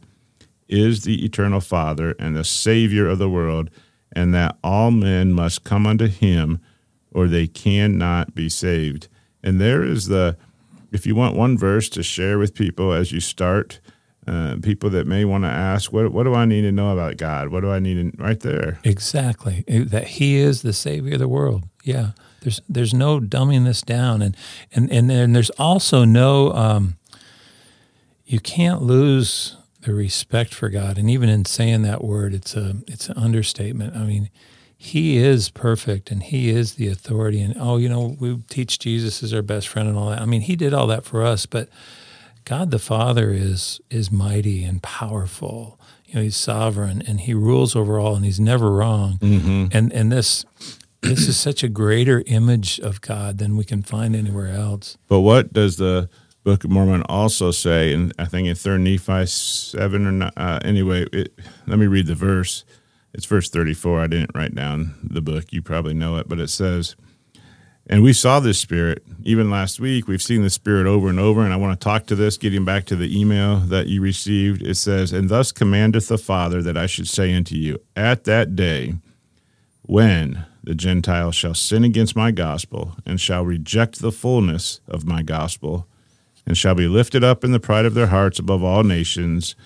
is 0.68 1.04
the 1.04 1.24
eternal 1.24 1.60
Father 1.60 2.14
and 2.18 2.36
the 2.36 2.44
Savior 2.44 3.08
of 3.08 3.18
the 3.18 3.30
world, 3.30 3.70
and 4.12 4.34
that 4.34 4.56
all 4.64 4.90
men 4.90 5.32
must 5.32 5.62
come 5.62 5.86
unto 5.86 6.08
Him, 6.08 6.60
or 7.12 7.28
they 7.28 7.46
cannot 7.46 8.34
be 8.34 8.48
saved." 8.48 9.06
And 9.42 9.60
there 9.60 9.82
is 9.82 10.06
the, 10.06 10.36
if 10.92 11.06
you 11.06 11.14
want 11.14 11.36
one 11.36 11.56
verse 11.56 11.88
to 11.90 12.02
share 12.02 12.38
with 12.38 12.54
people 12.54 12.92
as 12.92 13.12
you 13.12 13.20
start, 13.20 13.80
uh, 14.26 14.56
people 14.62 14.90
that 14.90 15.06
may 15.06 15.24
want 15.24 15.44
to 15.44 15.48
ask, 15.48 15.92
what, 15.92 16.12
what 16.12 16.24
do 16.24 16.34
I 16.34 16.44
need 16.44 16.62
to 16.62 16.72
know 16.72 16.92
about 16.92 17.16
God? 17.16 17.48
What 17.48 17.60
do 17.60 17.70
I 17.70 17.78
need 17.78 18.14
right 18.20 18.38
there? 18.38 18.78
Exactly. 18.84 19.64
That 19.66 20.06
He 20.06 20.36
is 20.36 20.62
the 20.62 20.72
Savior 20.72 21.14
of 21.14 21.20
the 21.20 21.28
world. 21.28 21.64
Yeah. 21.82 22.10
There's, 22.42 22.60
there's 22.68 22.94
no 22.94 23.20
dumbing 23.20 23.64
this 23.64 23.82
down. 23.82 24.22
And, 24.22 24.36
and, 24.72 24.90
and, 24.92 25.10
and 25.10 25.34
there's 25.34 25.50
also 25.50 26.04
no, 26.04 26.52
um, 26.52 26.96
you 28.24 28.40
can't 28.40 28.82
lose 28.82 29.56
the 29.82 29.94
respect 29.94 30.54
for 30.54 30.68
God. 30.68 30.98
And 30.98 31.10
even 31.10 31.28
in 31.28 31.44
saying 31.44 31.82
that 31.82 32.04
word, 32.04 32.34
it's 32.34 32.54
a, 32.54 32.76
it's 32.86 33.08
an 33.08 33.16
understatement. 33.16 33.96
I 33.96 34.04
mean, 34.04 34.30
he 34.82 35.18
is 35.18 35.50
perfect 35.50 36.10
and 36.10 36.22
he 36.22 36.48
is 36.48 36.76
the 36.76 36.88
authority. 36.88 37.42
And 37.42 37.54
oh 37.60 37.76
you 37.76 37.86
know 37.86 38.16
we 38.18 38.38
teach 38.48 38.78
jesus 38.78 39.22
as 39.22 39.34
our 39.34 39.42
best 39.42 39.68
friend 39.68 39.86
and 39.86 39.98
all 39.98 40.08
that. 40.08 40.22
I 40.22 40.24
mean 40.24 40.40
he 40.40 40.56
did 40.56 40.72
all 40.72 40.86
that 40.86 41.04
for 41.04 41.22
us 41.22 41.44
but 41.44 41.68
god 42.46 42.70
the 42.70 42.78
father 42.78 43.30
is 43.30 43.82
is 43.90 44.10
mighty 44.10 44.64
and 44.64 44.82
powerful. 44.82 45.78
You 46.06 46.14
know 46.14 46.22
he's 46.22 46.38
sovereign 46.38 47.02
and 47.06 47.20
he 47.20 47.34
rules 47.34 47.76
over 47.76 48.00
all 48.00 48.16
and 48.16 48.24
he's 48.24 48.40
never 48.40 48.72
wrong. 48.72 49.18
Mm-hmm. 49.18 49.66
and 49.70 49.92
and 49.92 50.10
this 50.10 50.46
this 51.02 51.28
is 51.28 51.38
such 51.38 51.62
a 51.62 51.68
greater 51.68 52.22
image 52.24 52.80
of 52.80 53.02
god 53.02 53.36
than 53.36 53.58
we 53.58 53.64
can 53.64 53.82
find 53.82 54.16
anywhere 54.16 54.48
else. 54.48 54.96
But 55.08 55.20
what 55.20 55.52
does 55.52 55.76
the 55.76 56.08
book 56.42 56.64
of 56.64 56.70
mormon 56.70 57.02
also 57.02 57.50
say 57.50 57.92
and 57.92 58.14
i 58.18 58.24
think 58.24 58.48
in 58.48 58.54
third 58.54 58.80
nephi 58.80 59.26
7 59.26 60.06
or 60.06 60.10
not, 60.10 60.32
uh, 60.38 60.58
anyway 60.64 61.04
it, 61.12 61.38
let 61.66 61.78
me 61.78 61.86
read 61.86 62.06
the 62.06 62.14
verse 62.14 62.64
it's 63.12 63.26
verse 63.26 63.48
34. 63.48 64.00
I 64.00 64.06
didn't 64.06 64.34
write 64.34 64.54
down 64.54 64.94
the 65.02 65.20
book. 65.20 65.52
You 65.52 65.62
probably 65.62 65.94
know 65.94 66.16
it, 66.16 66.28
but 66.28 66.40
it 66.40 66.48
says, 66.48 66.96
and 67.90 68.04
we 68.04 68.12
saw 68.12 68.38
this 68.38 68.60
spirit 68.60 69.02
even 69.24 69.50
last 69.50 69.80
week. 69.80 70.06
We've 70.06 70.22
seen 70.22 70.42
the 70.42 70.50
spirit 70.50 70.86
over 70.86 71.08
and 71.08 71.18
over. 71.18 71.42
And 71.42 71.52
I 71.52 71.56
want 71.56 71.78
to 71.78 71.84
talk 71.84 72.06
to 72.06 72.14
this, 72.14 72.36
getting 72.36 72.64
back 72.64 72.84
to 72.86 72.96
the 72.96 73.20
email 73.20 73.56
that 73.56 73.88
you 73.88 74.00
received. 74.00 74.62
It 74.62 74.76
says, 74.76 75.12
And 75.12 75.28
thus 75.28 75.50
commandeth 75.50 76.06
the 76.06 76.16
Father 76.16 76.62
that 76.62 76.76
I 76.76 76.86
should 76.86 77.08
say 77.08 77.34
unto 77.34 77.56
you, 77.56 77.80
At 77.96 78.24
that 78.24 78.54
day, 78.54 78.94
when 79.82 80.46
the 80.62 80.76
Gentiles 80.76 81.34
shall 81.34 81.54
sin 81.54 81.82
against 81.82 82.14
my 82.14 82.30
gospel, 82.30 82.94
and 83.04 83.20
shall 83.20 83.44
reject 83.44 84.00
the 84.00 84.12
fullness 84.12 84.80
of 84.86 85.04
my 85.04 85.22
gospel, 85.22 85.88
and 86.46 86.56
shall 86.56 86.76
be 86.76 86.86
lifted 86.86 87.24
up 87.24 87.42
in 87.42 87.50
the 87.50 87.58
pride 87.58 87.86
of 87.86 87.94
their 87.94 88.06
hearts 88.06 88.38
above 88.38 88.62
all 88.62 88.84
nations, 88.84 89.56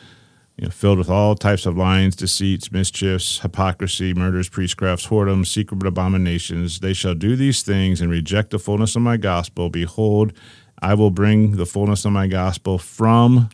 you 0.56 0.64
know, 0.64 0.70
filled 0.70 0.98
with 0.98 1.10
all 1.10 1.34
types 1.34 1.66
of 1.66 1.76
lies, 1.76 2.14
deceits, 2.14 2.70
mischiefs, 2.70 3.40
hypocrisy, 3.40 4.14
murders, 4.14 4.48
priestcrafts, 4.48 5.08
whoredoms, 5.08 5.48
secret 5.48 5.84
abominations. 5.84 6.80
They 6.80 6.92
shall 6.92 7.14
do 7.14 7.34
these 7.34 7.62
things 7.62 8.00
and 8.00 8.10
reject 8.10 8.50
the 8.50 8.58
fullness 8.58 8.94
of 8.94 9.02
my 9.02 9.16
gospel. 9.16 9.68
Behold, 9.68 10.32
I 10.80 10.94
will 10.94 11.10
bring 11.10 11.56
the 11.56 11.66
fullness 11.66 12.04
of 12.04 12.12
my 12.12 12.28
gospel 12.28 12.78
from 12.78 13.48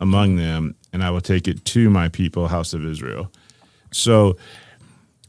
among 0.00 0.36
them, 0.36 0.74
and 0.92 1.02
I 1.02 1.10
will 1.10 1.20
take 1.20 1.48
it 1.48 1.64
to 1.66 1.88
my 1.88 2.08
people, 2.08 2.48
house 2.48 2.74
of 2.74 2.84
Israel. 2.84 3.30
So, 3.90 4.36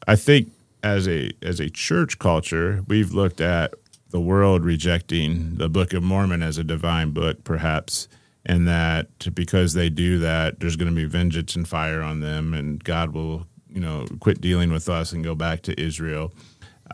I 0.08 0.18
think 0.18 0.52
as 0.84 1.08
a 1.08 1.32
as 1.42 1.62
a 1.62 1.70
church 1.70 2.20
culture, 2.20 2.84
we've 2.88 3.14
looked 3.14 3.40
at 3.40 3.74
the 4.10 4.20
world 4.20 4.66
rejecting 4.66 5.56
the 5.56 5.70
Book 5.70 5.94
of 5.94 6.04
Mormon 6.04 6.44
as 6.44 6.58
a 6.58 6.64
divine 6.64 7.12
book, 7.12 7.44
perhaps 7.44 8.08
and 8.46 8.68
that 8.68 9.34
because 9.34 9.74
they 9.74 9.90
do 9.90 10.20
that, 10.20 10.60
there's 10.60 10.76
going 10.76 10.90
to 10.90 10.96
be 10.96 11.06
vengeance 11.06 11.56
and 11.56 11.68
fire 11.68 12.02
on 12.02 12.20
them, 12.20 12.54
and 12.54 12.84
God 12.84 13.14
will, 13.14 13.48
you 13.70 13.80
know, 13.80 14.06
quit 14.20 14.42
dealing 14.42 14.72
with 14.72 14.90
us 14.90 15.14
and 15.14 15.24
go 15.24 15.36
back 15.36 15.62
to 15.64 15.82
Israel. 15.82 16.34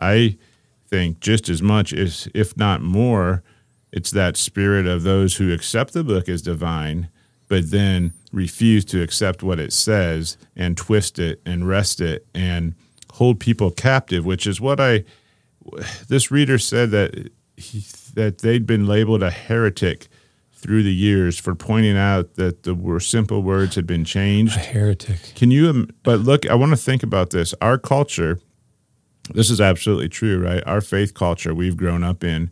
I 0.00 0.38
think 0.88 1.20
just 1.20 1.48
as 1.48 1.60
much 1.60 1.92
as, 1.92 2.28
if 2.34 2.56
not 2.56 2.82
more, 2.82 3.42
it's 3.92 4.10
that 4.12 4.36
spirit 4.36 4.86
of 4.86 5.02
those 5.02 5.36
who 5.36 5.52
accept 5.52 5.92
the 5.92 6.04
book 6.04 6.28
as 6.28 6.42
divine, 6.42 7.08
but 7.48 7.70
then 7.70 8.12
refuse 8.32 8.84
to 8.84 9.02
accept 9.02 9.42
what 9.42 9.58
it 9.58 9.72
says 9.72 10.36
and 10.54 10.76
twist 10.76 11.18
it 11.18 11.40
and 11.44 11.66
wrest 11.66 12.00
it 12.00 12.26
and 12.32 12.74
hold 13.14 13.40
people 13.40 13.72
captive, 13.72 14.24
which 14.24 14.46
is 14.46 14.60
what 14.60 14.78
I. 14.78 15.04
This 16.08 16.30
reader 16.30 16.58
said 16.58 16.92
that 16.92 17.30
he, 17.56 17.84
that 18.14 18.38
they'd 18.38 18.66
been 18.66 18.86
labeled 18.86 19.22
a 19.22 19.30
heretic 19.30 20.08
through 20.60 20.82
the 20.82 20.92
years 20.94 21.38
for 21.38 21.54
pointing 21.54 21.96
out 21.96 22.34
that 22.34 22.64
the 22.64 22.74
were 22.74 23.00
simple 23.00 23.42
words 23.42 23.74
had 23.76 23.86
been 23.86 24.04
changed. 24.04 24.56
A 24.56 24.60
heretic. 24.60 25.32
Can 25.34 25.50
you? 25.50 25.88
But 26.02 26.20
look, 26.20 26.48
I 26.48 26.54
want 26.54 26.70
to 26.72 26.76
think 26.76 27.02
about 27.02 27.30
this. 27.30 27.54
Our 27.60 27.78
culture. 27.78 28.38
This 29.32 29.48
is 29.48 29.60
absolutely 29.60 30.08
true, 30.08 30.42
right? 30.42 30.62
Our 30.66 30.80
faith 30.80 31.14
culture 31.14 31.54
we've 31.54 31.76
grown 31.76 32.02
up 32.02 32.24
in. 32.24 32.50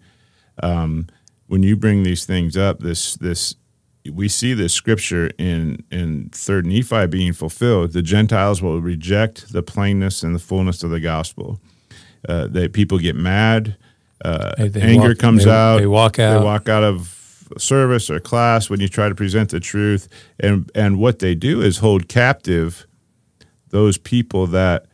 Um, 0.63 1.09
when 1.49 1.63
you 1.63 1.77
bring 1.77 2.03
these 2.03 2.25
things 2.25 2.57
up, 2.57 2.81
this 2.81 3.17
this 3.17 3.57
we 4.11 4.29
see 4.29 4.55
this 4.55 4.73
scripture 4.73 5.31
in 5.39 5.85
in 5.91 6.31
Third 6.31 6.67
Nephi 6.67 7.07
being 7.09 7.33
fulfilled. 7.33 7.93
The 7.93 8.03
Gentiles 8.03 8.63
will 8.63 8.81
reject 8.81 9.53
the 9.53 9.63
plainness 9.63 10.23
and 10.23 10.35
the 10.35 10.41
fullness 10.41 10.83
of 10.83 10.91
the 10.91 11.01
gospel. 11.01 11.61
Uh, 12.29 12.49
that 12.49 12.73
people 12.73 12.99
get 12.99 13.15
mad. 13.15 13.77
Uh, 14.25 14.53
they, 14.59 14.69
they 14.69 14.81
anger 14.81 15.11
walk, 15.11 15.19
comes 15.19 15.45
they, 15.45 15.51
out. 15.51 15.79
They 15.79 15.87
walk 15.87 16.19
out. 16.19 16.39
They 16.39 16.45
walk 16.45 16.69
out 16.69 16.83
of 16.83 17.18
service 17.57 18.11
or 18.11 18.21
class 18.21 18.69
when 18.69 18.81
you 18.81 18.89
try 18.89 19.09
to 19.09 19.15
present 19.15 19.51
the 19.51 19.61
truth. 19.61 20.09
And 20.39 20.71
and 20.75 20.99
what 20.99 21.19
they 21.19 21.35
do 21.35 21.61
is 21.61 21.79
hold 21.79 22.09
captive 22.09 22.87
those 23.71 23.99
people 23.99 24.47
that 24.49 24.87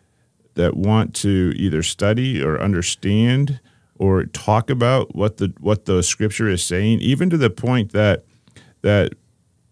that 0.55 0.77
want 0.77 1.15
to 1.17 1.53
either 1.57 1.83
study 1.83 2.43
or 2.43 2.61
understand 2.61 3.61
or 3.97 4.25
talk 4.25 4.71
about 4.71 5.15
what 5.15 5.39
the 5.39 5.53
what 5.61 5.85
the 5.85 6.03
scripture 6.03 6.49
is 6.49 6.65
saying 6.65 7.01
even 7.01 7.31
to 7.31 7.37
the 7.37 7.51
point 7.51 7.93
that 7.93 8.25
that 8.83 9.13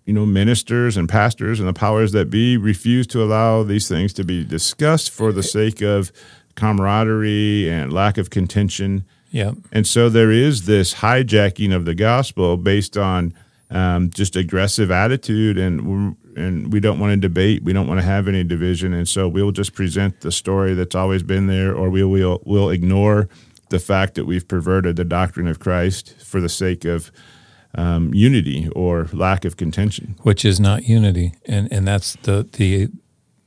you 0.05 0.12
know 0.12 0.26
ministers 0.26 0.97
and 0.97 1.09
pastors 1.09 1.61
and 1.61 1.68
the 1.68 1.72
powers 1.72 2.12
that 2.12 2.30
be 2.30 2.57
refuse 2.57 3.07
to 3.07 3.22
allow 3.22 3.62
these 3.62 3.89
things 3.89 4.12
to 4.12 4.24
be 4.24 4.45
discussed 4.45 5.11
for 5.11 5.33
the 5.33 5.43
sake 5.43 5.80
of 5.83 6.12
camaraderie 6.55 7.68
and 7.70 7.93
lack 7.93 8.18
of 8.18 8.30
contention 8.30 9.05
yeah. 9.33 9.53
And 9.72 9.87
so 9.87 10.09
there 10.09 10.30
is 10.30 10.66
this 10.66 10.95
hijacking 10.95 11.74
of 11.74 11.87
the 11.87 11.95
gospel 11.95 12.57
based 12.59 12.97
on 12.97 13.35
um, 13.70 14.11
just 14.11 14.37
aggressive 14.37 14.91
attitude, 14.91 15.57
and 15.59 16.14
and 16.37 16.72
we 16.72 16.80
don't 16.80 16.99
want 16.99 17.12
to 17.12 17.16
debate. 17.16 17.62
We 17.62 17.72
don't 17.72 17.87
want 17.89 17.99
to 17.99 18.05
have 18.05 18.28
any 18.28 18.45
division, 18.45 18.93
and 18.93 19.09
so 19.09 19.26
we'll 19.26 19.51
just 19.51 19.74
present 19.74 20.20
the 20.20 20.30
story 20.30 20.74
that's 20.74 20.95
always 20.95 21.22
been 21.22 21.47
there, 21.47 21.74
or 21.74 21.89
we 21.89 22.05
will 22.05 22.43
we'll 22.45 22.68
ignore 22.68 23.28
the 23.70 23.78
fact 23.78 24.14
that 24.14 24.26
we've 24.26 24.47
perverted 24.47 24.97
the 24.97 25.05
doctrine 25.05 25.49
of 25.49 25.59
Christ 25.59 26.14
for 26.22 26.41
the 26.41 26.51
sake 26.51 26.85
of 26.85 27.11
um, 27.74 28.12
unity 28.12 28.68
or 28.76 29.09
lack 29.14 29.47
of 29.47 29.57
contention. 29.57 30.14
which 30.22 30.45
is 30.45 30.61
not 30.61 30.85
unity, 30.85 31.33
and 31.47 31.72
and 31.72 31.89
that's 31.89 32.16
the 32.22 32.47
the 32.53 32.91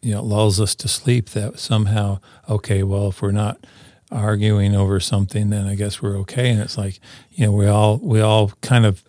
you 0.02 0.16
know 0.16 0.24
lulls 0.24 0.60
us 0.60 0.74
to 0.74 0.88
sleep 0.88 1.30
that 1.30 1.60
somehow 1.60 2.20
okay, 2.50 2.82
well 2.82 3.10
if 3.10 3.22
we're 3.22 3.32
not 3.32 3.64
arguing 4.12 4.76
over 4.76 5.00
something, 5.00 5.50
then 5.50 5.66
I 5.68 5.76
guess 5.76 6.02
we're 6.02 6.18
okay, 6.20 6.50
and 6.50 6.60
it's 6.60 6.78
like 6.78 7.00
you 7.32 7.46
know 7.46 7.52
we 7.52 7.68
all 7.68 7.98
we 7.98 8.22
all 8.22 8.50
kind 8.62 8.86
of 8.86 9.04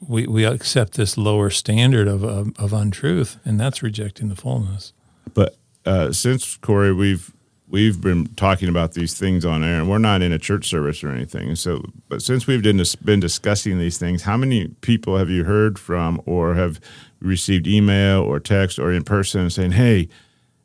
we, 0.00 0.26
we 0.26 0.44
accept 0.44 0.94
this 0.94 1.16
lower 1.16 1.50
standard 1.50 2.08
of, 2.08 2.24
of 2.24 2.52
of 2.58 2.72
untruth, 2.72 3.38
and 3.44 3.58
that's 3.58 3.82
rejecting 3.82 4.28
the 4.28 4.36
fullness. 4.36 4.92
But 5.34 5.56
uh, 5.84 6.12
since 6.12 6.56
Corey, 6.56 6.92
we've 6.92 7.32
we've 7.72 8.00
been 8.00 8.26
talking 8.34 8.68
about 8.68 8.92
these 8.92 9.18
things 9.18 9.44
on 9.44 9.64
air, 9.64 9.80
and 9.80 9.90
we're 9.90 9.98
not 9.98 10.22
in 10.22 10.30
a 10.30 10.38
church 10.38 10.66
service 10.68 11.02
or 11.02 11.10
anything. 11.10 11.56
So, 11.56 11.82
but 12.08 12.22
since 12.22 12.46
we've 12.46 12.62
been, 12.62 12.82
been 13.02 13.18
discussing 13.18 13.78
these 13.78 13.96
things, 13.98 14.22
how 14.22 14.36
many 14.36 14.68
people 14.82 15.16
have 15.16 15.30
you 15.30 15.44
heard 15.44 15.78
from, 15.78 16.20
or 16.26 16.54
have 16.54 16.78
received 17.20 17.66
email 17.66 18.20
or 18.20 18.38
text 18.38 18.78
or 18.78 18.92
in 18.92 19.02
person 19.04 19.48
saying, 19.50 19.72
"Hey, 19.72 20.08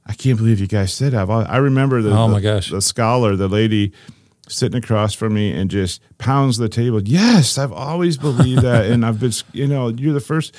I 0.07 0.13
can't 0.13 0.37
believe 0.37 0.59
you 0.59 0.67
guys 0.67 0.93
said 0.93 1.11
that." 1.13 1.29
I 1.29 1.57
remember 1.57 2.01
the 2.01 2.11
Oh, 2.11 2.27
my 2.27 2.35
the- 2.35 2.41
gosh. 2.41 2.71
the 2.71 2.81
scholar, 2.81 3.35
the 3.35 3.47
lady 3.47 3.91
sitting 4.49 4.77
across 4.81 5.13
from 5.13 5.33
me 5.33 5.51
and 5.51 5.69
just 5.69 6.01
pounds 6.17 6.57
the 6.57 6.69
table. 6.69 7.01
Yes, 7.03 7.57
I've 7.57 7.73
always 7.73 8.17
believed 8.17 8.61
that, 8.61 8.85
and 8.85 9.05
I've 9.05 9.19
been, 9.19 9.33
you 9.51 9.67
know, 9.67 9.89
you're 9.89 10.13
the 10.13 10.19
first. 10.21 10.55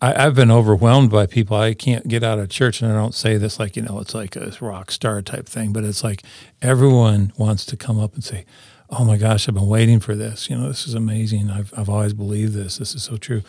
I, 0.00 0.24
I've 0.26 0.34
been 0.34 0.50
overwhelmed 0.50 1.10
by 1.10 1.26
people. 1.26 1.56
I 1.56 1.74
can't 1.74 2.08
get 2.08 2.22
out 2.22 2.38
of 2.38 2.48
church, 2.48 2.80
and 2.82 2.90
I 2.90 2.94
don't 2.94 3.14
say 3.14 3.36
this 3.36 3.58
like 3.58 3.76
you 3.76 3.82
know 3.82 4.00
it's 4.00 4.14
like 4.14 4.36
a 4.36 4.50
rock 4.60 4.90
star 4.90 5.20
type 5.22 5.46
thing, 5.46 5.72
but 5.72 5.84
it's 5.84 6.02
like 6.02 6.22
everyone 6.62 7.32
wants 7.36 7.64
to 7.66 7.76
come 7.76 7.98
up 8.00 8.14
and 8.14 8.24
say, 8.24 8.44
"Oh 8.90 9.04
my 9.04 9.16
gosh, 9.18 9.48
I've 9.48 9.54
been 9.54 9.66
waiting 9.68 10.00
for 10.00 10.14
this. 10.14 10.48
You 10.50 10.56
know, 10.58 10.68
this 10.68 10.86
is 10.86 10.94
amazing. 10.94 11.50
I've 11.50 11.72
I've 11.76 11.88
always 11.90 12.12
believed 12.14 12.54
this. 12.54 12.78
This 12.78 12.94
is 12.94 13.02
so 13.02 13.16
true." 13.18 13.42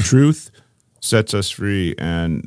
truth 0.00 0.50
sets 1.00 1.32
us 1.32 1.48
free 1.50 1.94
and 1.98 2.46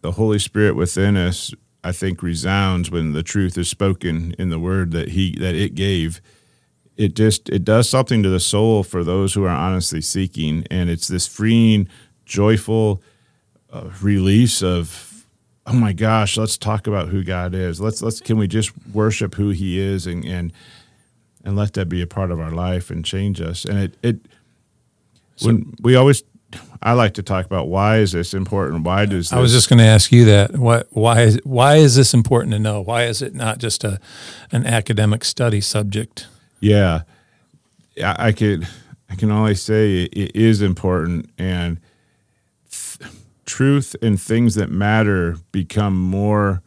the 0.00 0.12
holy 0.12 0.38
spirit 0.38 0.74
within 0.76 1.16
us 1.16 1.52
i 1.84 1.92
think 1.92 2.22
resounds 2.22 2.90
when 2.90 3.12
the 3.12 3.22
truth 3.22 3.56
is 3.56 3.68
spoken 3.68 4.34
in 4.38 4.50
the 4.50 4.58
word 4.58 4.90
that 4.92 5.10
he 5.10 5.36
that 5.38 5.54
it 5.54 5.74
gave. 5.74 6.20
It 6.96 7.14
just 7.14 7.48
it 7.48 7.64
does 7.64 7.88
something 7.88 8.22
to 8.22 8.28
the 8.28 8.40
soul 8.40 8.82
for 8.82 9.02
those 9.02 9.32
who 9.32 9.44
are 9.44 9.48
honestly 9.48 10.02
seeking 10.02 10.66
and 10.70 10.90
it's 10.90 11.08
this 11.08 11.26
freeing 11.26 11.88
joyful 12.26 13.02
uh, 13.72 13.88
release 14.02 14.62
of 14.62 15.24
oh 15.66 15.72
my 15.72 15.92
gosh 15.94 16.36
let's 16.36 16.58
talk 16.58 16.86
about 16.86 17.08
who 17.08 17.24
god 17.24 17.54
is. 17.54 17.80
Let's 17.80 18.02
let's 18.02 18.20
can 18.20 18.36
we 18.36 18.46
just 18.46 18.72
worship 18.92 19.34
who 19.34 19.48
he 19.50 19.78
is 19.78 20.06
and 20.06 20.24
and 20.26 20.52
and 21.42 21.56
let 21.56 21.72
that 21.72 21.86
be 21.88 22.02
a 22.02 22.06
part 22.06 22.30
of 22.30 22.38
our 22.38 22.50
life 22.50 22.90
and 22.90 23.02
change 23.02 23.40
us. 23.40 23.64
And 23.64 23.78
it 23.78 23.96
it 24.02 24.16
when 25.40 25.72
we 25.80 25.96
always 25.96 26.22
I 26.82 26.94
like 26.94 27.14
to 27.14 27.22
talk 27.22 27.46
about 27.46 27.68
why 27.68 27.98
is 27.98 28.12
this 28.12 28.32
important? 28.32 28.84
Why 28.84 29.04
does 29.04 29.28
this, 29.28 29.32
I 29.32 29.40
was 29.40 29.52
just 29.52 29.68
going 29.68 29.78
to 29.78 29.84
ask 29.84 30.10
you 30.12 30.24
that. 30.26 30.56
What? 30.56 30.88
Why 30.90 31.22
is 31.22 31.40
why 31.44 31.76
is 31.76 31.94
this 31.94 32.14
important 32.14 32.52
to 32.52 32.58
know? 32.58 32.80
Why 32.80 33.04
is 33.04 33.20
it 33.22 33.34
not 33.34 33.58
just 33.58 33.84
a 33.84 34.00
an 34.50 34.66
academic 34.66 35.24
study 35.24 35.60
subject? 35.60 36.26
yeah, 36.60 37.02
I, 38.02 38.28
I 38.28 38.32
could 38.32 38.66
I 39.08 39.14
can 39.16 39.30
only 39.30 39.54
say 39.54 40.04
it, 40.04 40.12
it 40.16 40.36
is 40.36 40.62
important 40.62 41.30
and 41.36 41.80
th- 42.70 43.10
truth 43.44 43.96
and 44.00 44.20
things 44.20 44.54
that 44.54 44.70
matter 44.70 45.36
become 45.52 45.98
more 45.98 46.62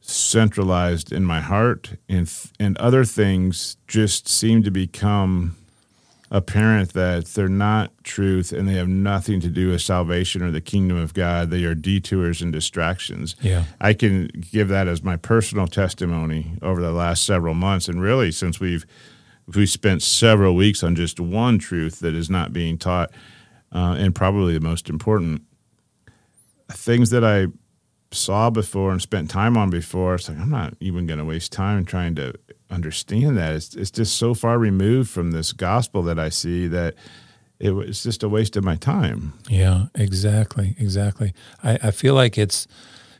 centralized 0.00 1.12
in 1.12 1.24
my 1.24 1.40
heart 1.40 1.96
and 2.08 2.28
th- 2.28 2.52
and 2.58 2.78
other 2.78 3.04
things 3.04 3.76
just 3.86 4.28
seem 4.28 4.62
to 4.62 4.70
become 4.70 5.56
apparent 6.30 6.92
that 6.92 7.24
they're 7.26 7.48
not 7.48 7.92
truth 8.04 8.52
and 8.52 8.68
they 8.68 8.74
have 8.74 8.88
nothing 8.88 9.40
to 9.40 9.48
do 9.48 9.70
with 9.70 9.80
salvation 9.80 10.42
or 10.42 10.50
the 10.50 10.60
kingdom 10.60 10.96
of 10.96 11.14
God. 11.14 11.50
They 11.50 11.64
are 11.64 11.74
detours 11.74 12.42
and 12.42 12.52
distractions. 12.52 13.34
Yeah. 13.40 13.64
I 13.80 13.94
can 13.94 14.28
give 14.28 14.68
that 14.68 14.88
as 14.88 15.02
my 15.02 15.16
personal 15.16 15.66
testimony 15.66 16.58
over 16.60 16.80
the 16.80 16.92
last 16.92 17.24
several 17.24 17.54
months, 17.54 17.88
and 17.88 18.00
really 18.00 18.30
since 18.30 18.60
we've 18.60 18.86
we 19.54 19.64
spent 19.64 20.02
several 20.02 20.54
weeks 20.54 20.82
on 20.82 20.94
just 20.94 21.18
one 21.18 21.58
truth 21.58 22.00
that 22.00 22.14
is 22.14 22.28
not 22.28 22.52
being 22.52 22.76
taught, 22.76 23.10
uh, 23.72 23.96
and 23.98 24.14
probably 24.14 24.52
the 24.52 24.60
most 24.60 24.90
important 24.90 25.42
things 26.70 27.08
that 27.10 27.24
I 27.24 27.46
saw 28.10 28.50
before 28.50 28.90
and 28.90 29.02
spent 29.02 29.30
time 29.30 29.56
on 29.56 29.70
before. 29.70 30.14
It's 30.14 30.28
like 30.28 30.38
I'm 30.38 30.50
not 30.50 30.74
even 30.80 31.06
going 31.06 31.18
to 31.18 31.24
waste 31.24 31.52
time 31.52 31.84
trying 31.84 32.14
to 32.16 32.34
understand 32.70 33.36
that. 33.36 33.54
It's 33.54 33.74
it's 33.74 33.90
just 33.90 34.16
so 34.16 34.34
far 34.34 34.58
removed 34.58 35.10
from 35.10 35.30
this 35.30 35.52
gospel 35.52 36.02
that 36.04 36.18
I 36.18 36.28
see 36.28 36.66
that 36.68 36.94
it 37.58 37.72
was 37.72 38.02
just 38.02 38.22
a 38.22 38.28
waste 38.28 38.56
of 38.56 38.64
my 38.64 38.76
time. 38.76 39.34
Yeah, 39.48 39.86
exactly, 39.94 40.76
exactly. 40.78 41.34
I, 41.62 41.78
I 41.84 41.90
feel 41.90 42.14
like 42.14 42.38
it's, 42.38 42.68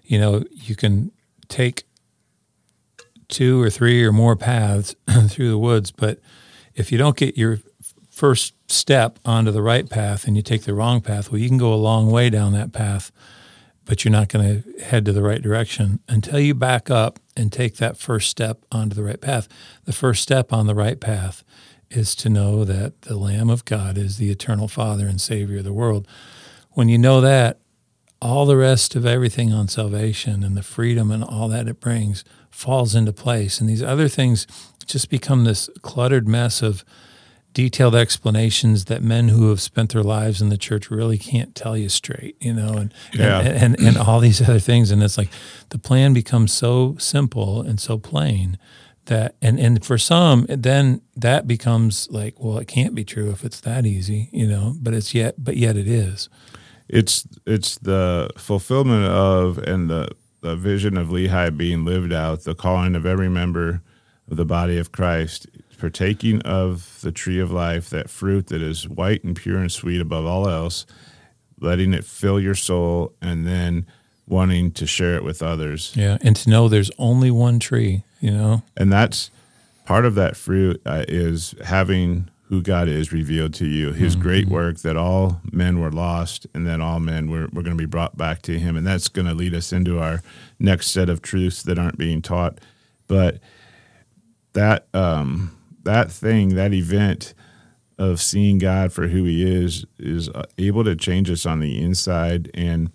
you 0.04 0.18
know, 0.18 0.44
you 0.52 0.76
can 0.76 1.10
take 1.48 1.84
two 3.28 3.60
or 3.60 3.68
three 3.68 4.04
or 4.04 4.12
more 4.12 4.36
paths 4.36 4.94
through 5.28 5.50
the 5.50 5.58
woods, 5.58 5.90
but 5.90 6.20
if 6.74 6.92
you 6.92 6.98
don't 6.98 7.16
get 7.16 7.36
your 7.36 7.58
first 8.10 8.54
step 8.70 9.18
onto 9.24 9.50
the 9.50 9.62
right 9.62 9.88
path 9.88 10.26
and 10.26 10.36
you 10.36 10.42
take 10.42 10.62
the 10.62 10.74
wrong 10.74 11.00
path, 11.00 11.30
well, 11.30 11.40
you 11.40 11.48
can 11.48 11.58
go 11.58 11.72
a 11.72 11.76
long 11.76 12.10
way 12.10 12.30
down 12.30 12.52
that 12.52 12.72
path, 12.72 13.10
but 13.88 14.04
you're 14.04 14.12
not 14.12 14.28
going 14.28 14.62
to 14.62 14.84
head 14.84 15.06
to 15.06 15.14
the 15.14 15.22
right 15.22 15.40
direction 15.40 15.98
until 16.08 16.38
you 16.38 16.54
back 16.54 16.90
up 16.90 17.18
and 17.34 17.50
take 17.50 17.78
that 17.78 17.96
first 17.96 18.28
step 18.28 18.62
onto 18.70 18.94
the 18.94 19.02
right 19.02 19.20
path. 19.20 19.48
The 19.86 19.94
first 19.94 20.22
step 20.22 20.52
on 20.52 20.66
the 20.66 20.74
right 20.74 21.00
path 21.00 21.42
is 21.90 22.14
to 22.16 22.28
know 22.28 22.66
that 22.66 23.00
the 23.02 23.16
Lamb 23.16 23.48
of 23.48 23.64
God 23.64 23.96
is 23.96 24.18
the 24.18 24.30
eternal 24.30 24.68
Father 24.68 25.06
and 25.06 25.18
Savior 25.18 25.58
of 25.58 25.64
the 25.64 25.72
world. 25.72 26.06
When 26.72 26.90
you 26.90 26.98
know 26.98 27.22
that, 27.22 27.60
all 28.20 28.44
the 28.44 28.58
rest 28.58 28.94
of 28.94 29.06
everything 29.06 29.54
on 29.54 29.68
salvation 29.68 30.44
and 30.44 30.54
the 30.54 30.62
freedom 30.62 31.10
and 31.10 31.24
all 31.24 31.48
that 31.48 31.66
it 31.66 31.80
brings 31.80 32.24
falls 32.50 32.94
into 32.94 33.14
place. 33.14 33.58
And 33.58 33.70
these 33.70 33.82
other 33.82 34.08
things 34.08 34.46
just 34.84 35.08
become 35.08 35.44
this 35.44 35.70
cluttered 35.80 36.28
mess 36.28 36.60
of 36.60 36.84
detailed 37.62 37.96
explanations 37.96 38.84
that 38.84 39.02
men 39.02 39.30
who 39.30 39.48
have 39.48 39.60
spent 39.60 39.92
their 39.92 40.02
lives 40.04 40.40
in 40.40 40.48
the 40.48 40.56
church 40.56 40.92
really 40.92 41.18
can't 41.18 41.56
tell 41.56 41.76
you 41.76 41.88
straight, 41.88 42.36
you 42.40 42.52
know, 42.54 42.74
and, 42.74 42.94
Yeah. 43.12 43.40
and, 43.40 43.74
and, 43.74 43.88
and 43.88 43.96
all 43.98 44.20
these 44.20 44.40
other 44.40 44.60
things. 44.60 44.92
And 44.92 45.02
it's 45.02 45.18
like 45.18 45.28
the 45.70 45.78
plan 45.78 46.12
becomes 46.12 46.52
so 46.52 46.94
simple 47.00 47.60
and 47.62 47.80
so 47.80 47.98
plain 47.98 48.58
that, 49.06 49.34
and, 49.42 49.58
and 49.58 49.84
for 49.84 49.98
some, 49.98 50.46
then 50.48 51.00
that 51.16 51.48
becomes 51.48 52.08
like, 52.12 52.34
well, 52.38 52.58
it 52.58 52.68
can't 52.68 52.94
be 52.94 53.04
true 53.04 53.30
if 53.30 53.44
it's 53.44 53.60
that 53.62 53.84
easy, 53.86 54.28
you 54.32 54.46
know, 54.46 54.74
but 54.80 54.94
it's 54.94 55.12
yet, 55.12 55.34
but 55.42 55.56
yet 55.56 55.76
it 55.76 55.88
is. 55.88 56.28
it's 56.88 57.26
it's 57.44 57.76
the 57.78 58.30
fulfillment 58.38 59.04
of 59.04 59.58
and 59.58 59.90
the 59.90 60.08
the 60.42 60.54
vision 60.54 60.96
of 60.96 61.08
Lehi 61.08 61.56
being 61.56 61.84
lived 61.84 62.12
out, 62.12 62.44
the 62.44 62.54
calling 62.54 62.94
of 62.94 63.04
every 63.04 63.28
member 63.28 63.80
of 64.30 64.36
the 64.36 64.44
body 64.44 64.78
of 64.78 64.92
Christ, 64.92 65.48
partaking 65.78 66.42
of 66.42 67.00
the 67.02 67.12
tree 67.12 67.38
of 67.38 67.50
life, 67.50 67.88
that 67.90 68.10
fruit 68.10 68.48
that 68.48 68.60
is 68.60 68.88
white 68.88 69.24
and 69.24 69.36
pure 69.36 69.58
and 69.58 69.72
sweet 69.72 70.00
above 70.00 70.26
all 70.26 70.48
else, 70.48 70.86
letting 71.60 71.94
it 71.94 72.04
fill 72.04 72.40
your 72.40 72.54
soul, 72.54 73.14
and 73.22 73.46
then 73.46 73.86
wanting 74.26 74.70
to 74.72 74.86
share 74.86 75.14
it 75.14 75.24
with 75.24 75.42
others. 75.42 75.92
Yeah. 75.96 76.18
And 76.20 76.36
to 76.36 76.50
know 76.50 76.68
there's 76.68 76.90
only 76.98 77.30
one 77.30 77.58
tree, 77.58 78.04
you 78.20 78.30
know, 78.30 78.62
and 78.76 78.92
that's 78.92 79.30
part 79.86 80.04
of 80.04 80.14
that 80.16 80.36
fruit 80.36 80.82
uh, 80.84 81.04
is 81.08 81.54
having 81.64 82.28
who 82.48 82.62
God 82.62 82.88
is 82.88 83.12
revealed 83.12 83.52
to 83.54 83.66
you, 83.66 83.92
His 83.92 84.16
great 84.16 84.48
work 84.48 84.78
that 84.78 84.96
all 84.96 85.42
men 85.52 85.80
were 85.80 85.92
lost, 85.92 86.46
and 86.54 86.66
that 86.66 86.80
all 86.80 86.98
men 86.98 87.30
were, 87.30 87.48
were 87.52 87.62
going 87.62 87.76
to 87.76 87.82
be 87.82 87.84
brought 87.84 88.16
back 88.16 88.40
to 88.42 88.58
Him, 88.58 88.74
and 88.74 88.86
that's 88.86 89.08
going 89.08 89.26
to 89.26 89.34
lead 89.34 89.52
us 89.52 89.70
into 89.70 89.98
our 89.98 90.22
next 90.58 90.90
set 90.90 91.10
of 91.10 91.20
truths 91.20 91.62
that 91.64 91.78
aren't 91.78 91.98
being 91.98 92.22
taught. 92.22 92.58
But 93.06 93.40
that 94.54 94.86
um, 94.94 95.57
that 95.88 96.12
thing, 96.12 96.50
that 96.54 96.72
event 96.74 97.34
of 97.98 98.20
seeing 98.20 98.58
God 98.58 98.92
for 98.92 99.08
who 99.08 99.24
He 99.24 99.42
is, 99.42 99.84
is 99.98 100.28
uh, 100.28 100.44
able 100.58 100.84
to 100.84 100.94
change 100.94 101.30
us 101.30 101.44
on 101.46 101.60
the 101.60 101.82
inside 101.82 102.50
and 102.54 102.90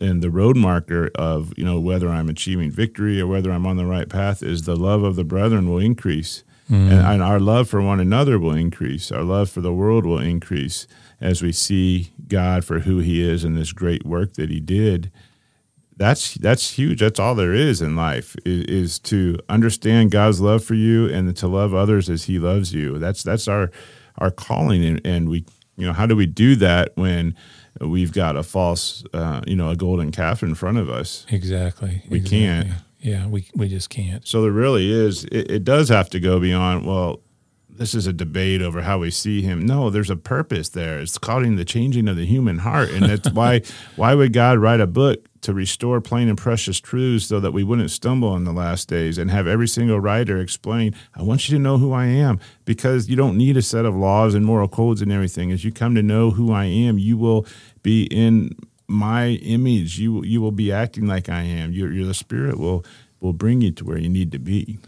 and 0.00 0.20
the 0.20 0.30
road 0.30 0.56
marker 0.56 1.08
of 1.14 1.52
you 1.56 1.64
know 1.64 1.78
whether 1.78 2.08
I'm 2.08 2.28
achieving 2.28 2.70
victory 2.70 3.20
or 3.20 3.28
whether 3.28 3.52
I'm 3.52 3.64
on 3.66 3.76
the 3.76 3.86
right 3.86 4.08
path 4.08 4.42
is 4.42 4.62
the 4.62 4.74
love 4.76 5.04
of 5.04 5.14
the 5.14 5.22
brethren 5.24 5.68
will 5.68 5.78
increase, 5.78 6.42
and, 6.68 6.92
and 6.92 7.22
our 7.22 7.38
love 7.38 7.68
for 7.68 7.80
one 7.80 8.00
another 8.00 8.38
will 8.38 8.54
increase. 8.54 9.12
Our 9.12 9.22
love 9.22 9.48
for 9.50 9.60
the 9.60 9.72
world 9.72 10.04
will 10.04 10.18
increase 10.18 10.88
as 11.20 11.42
we 11.42 11.52
see 11.52 12.10
God 12.26 12.64
for 12.64 12.80
who 12.80 12.98
He 12.98 13.22
is 13.22 13.44
and 13.44 13.56
this 13.56 13.72
great 13.72 14.04
work 14.04 14.34
that 14.34 14.50
He 14.50 14.60
did. 14.60 15.12
That's 15.96 16.34
that's 16.34 16.72
huge. 16.72 17.00
That's 17.00 17.20
all 17.20 17.34
there 17.34 17.54
is 17.54 17.80
in 17.80 17.94
life 17.94 18.34
is, 18.44 18.64
is 18.64 18.98
to 19.00 19.38
understand 19.48 20.10
God's 20.10 20.40
love 20.40 20.64
for 20.64 20.74
you 20.74 21.06
and 21.06 21.36
to 21.36 21.46
love 21.46 21.72
others 21.72 22.10
as 22.10 22.24
He 22.24 22.38
loves 22.38 22.74
you. 22.74 22.98
That's 22.98 23.22
that's 23.22 23.46
our 23.46 23.70
our 24.18 24.30
calling, 24.30 24.84
and, 24.84 25.00
and 25.04 25.28
we 25.28 25.44
you 25.76 25.86
know 25.86 25.92
how 25.92 26.06
do 26.06 26.16
we 26.16 26.26
do 26.26 26.56
that 26.56 26.96
when 26.96 27.36
we've 27.80 28.12
got 28.12 28.36
a 28.36 28.42
false, 28.42 29.04
uh, 29.12 29.40
you 29.46 29.56
know, 29.56 29.70
a 29.70 29.76
golden 29.76 30.12
calf 30.12 30.42
in 30.42 30.54
front 30.54 30.78
of 30.78 30.88
us. 30.88 31.26
Exactly. 31.30 32.02
We 32.08 32.18
exactly. 32.18 32.38
can't. 32.38 32.68
Yeah, 33.00 33.26
we 33.26 33.48
we 33.54 33.68
just 33.68 33.90
can't. 33.90 34.26
So 34.26 34.42
there 34.42 34.50
really 34.50 34.90
is. 34.90 35.24
It, 35.24 35.50
it 35.50 35.64
does 35.64 35.88
have 35.90 36.08
to 36.10 36.20
go 36.20 36.40
beyond. 36.40 36.86
Well, 36.86 37.20
this 37.68 37.94
is 37.94 38.06
a 38.06 38.12
debate 38.12 38.62
over 38.62 38.82
how 38.82 38.98
we 38.98 39.10
see 39.10 39.42
him. 39.42 39.66
No, 39.66 39.90
there's 39.90 40.10
a 40.10 40.16
purpose 40.16 40.70
there. 40.70 41.00
It's 41.00 41.18
calling 41.18 41.56
the 41.56 41.64
changing 41.64 42.08
of 42.08 42.16
the 42.16 42.24
human 42.24 42.58
heart, 42.58 42.90
and 42.90 43.04
that's 43.04 43.30
why. 43.30 43.62
Why 43.96 44.14
would 44.14 44.32
God 44.32 44.58
write 44.58 44.80
a 44.80 44.86
book 44.86 45.24
to 45.44 45.54
restore 45.54 46.00
plain 46.00 46.28
and 46.28 46.36
precious 46.36 46.80
truths 46.80 47.26
so 47.26 47.40
that 47.40 47.52
we 47.52 47.62
wouldn't 47.62 47.90
stumble 47.90 48.36
in 48.36 48.44
the 48.44 48.52
last 48.52 48.88
days 48.88 49.18
and 49.18 49.30
have 49.30 49.46
every 49.46 49.68
single 49.68 50.00
writer 50.00 50.40
explain, 50.40 50.94
I 51.14 51.22
want 51.22 51.48
you 51.48 51.56
to 51.56 51.62
know 51.62 51.78
who 51.78 51.92
I 51.92 52.06
am 52.06 52.40
because 52.64 53.08
you 53.08 53.16
don't 53.16 53.36
need 53.36 53.56
a 53.56 53.62
set 53.62 53.84
of 53.84 53.94
laws 53.94 54.34
and 54.34 54.44
moral 54.44 54.68
codes 54.68 55.02
and 55.02 55.12
everything. 55.12 55.52
As 55.52 55.64
you 55.64 55.72
come 55.72 55.94
to 55.94 56.02
know 56.02 56.30
who 56.30 56.52
I 56.52 56.64
am, 56.64 56.98
you 56.98 57.16
will 57.16 57.46
be 57.82 58.04
in 58.04 58.56
my 58.86 59.28
image. 59.42 59.98
You 59.98 60.24
you 60.24 60.40
will 60.40 60.52
be 60.52 60.72
acting 60.72 61.06
like 61.06 61.28
I 61.28 61.42
am. 61.42 61.72
Your, 61.72 61.92
your 61.92 62.06
the 62.06 62.14
spirit 62.14 62.58
will 62.58 62.84
will 63.20 63.32
bring 63.32 63.60
you 63.60 63.70
to 63.72 63.84
where 63.84 63.98
you 63.98 64.08
need 64.08 64.32
to 64.32 64.38
be. 64.38 64.78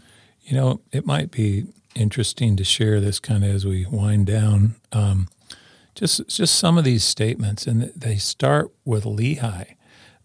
You 0.43 0.55
know, 0.55 0.81
it 0.91 1.05
might 1.05 1.31
be 1.31 1.65
interesting 1.95 2.55
to 2.57 2.63
share 2.63 2.99
this 2.99 3.19
kind 3.19 3.43
of 3.43 3.49
as 3.49 3.65
we 3.65 3.85
wind 3.85 4.27
down. 4.27 4.75
Um, 4.91 5.27
just 5.95 6.27
just 6.27 6.55
some 6.55 6.77
of 6.77 6.83
these 6.83 7.03
statements, 7.03 7.65
and 7.65 7.91
they 7.95 8.17
start 8.17 8.71
with 8.85 9.03
Lehi. 9.03 9.76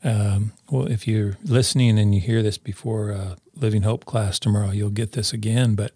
Um, 0.05 0.53
well, 0.71 0.87
if 0.87 1.07
you're 1.07 1.37
listening 1.45 1.99
and 1.99 2.15
you 2.15 2.21
hear 2.21 2.43
this 2.43 2.59
before 2.59 3.13
uh, 3.13 3.37
Living 3.55 3.83
Hope 3.83 4.05
class 4.05 4.39
tomorrow, 4.39 4.71
you'll 4.71 4.91
get 4.91 5.13
this 5.13 5.33
again. 5.33 5.75
But 5.75 5.93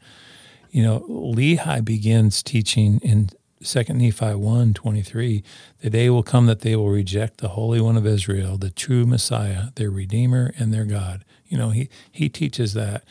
you 0.71 0.83
know, 0.83 1.01
Lehi 1.09 1.85
begins 1.85 2.43
teaching 2.43 3.01
in 3.03 3.31
Second 3.63 3.99
Nephi 3.99 4.35
1, 4.35 4.75
23, 4.75 5.43
the 5.81 5.91
day 5.91 6.11
will 6.11 6.23
come 6.23 6.47
that 6.47 6.61
they 6.61 6.77
will 6.77 6.91
reject 6.91 7.39
the 7.39 7.49
Holy 7.49 7.81
One 7.81 7.97
of 7.97 8.07
Israel, 8.07 8.59
the 8.59 8.71
true 8.71 9.07
Messiah, 9.07 9.69
their 9.77 9.91
Redeemer 9.91 10.53
and 10.59 10.73
their 10.73 10.85
God. 10.85 11.25
You 11.49 11.59
know, 11.59 11.71
he 11.71 11.89
he 12.11 12.29
teaches 12.29 12.75
that. 12.75 13.05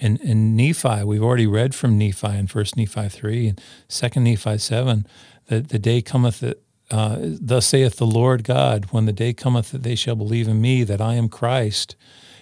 And 0.00 0.20
in 0.20 0.56
Nephi, 0.56 1.04
we've 1.04 1.22
already 1.22 1.46
read 1.46 1.74
from 1.74 1.96
Nephi 1.96 2.36
in 2.36 2.48
First 2.48 2.76
Nephi 2.76 3.08
3 3.08 3.48
and 3.48 3.60
Second 3.86 4.24
Nephi 4.24 4.58
7, 4.58 5.06
that 5.46 5.68
the 5.68 5.78
day 5.78 6.02
cometh 6.02 6.40
that 6.40 6.60
uh, 6.92 7.16
thus 7.20 7.66
saith 7.66 7.96
the 7.96 8.06
Lord 8.06 8.44
God, 8.44 8.86
when 8.90 9.06
the 9.06 9.14
day 9.14 9.32
cometh 9.32 9.70
that 9.70 9.82
they 9.82 9.94
shall 9.94 10.14
believe 10.14 10.46
in 10.46 10.60
me, 10.60 10.84
that 10.84 11.00
I 11.00 11.14
am 11.14 11.30
Christ, 11.30 11.96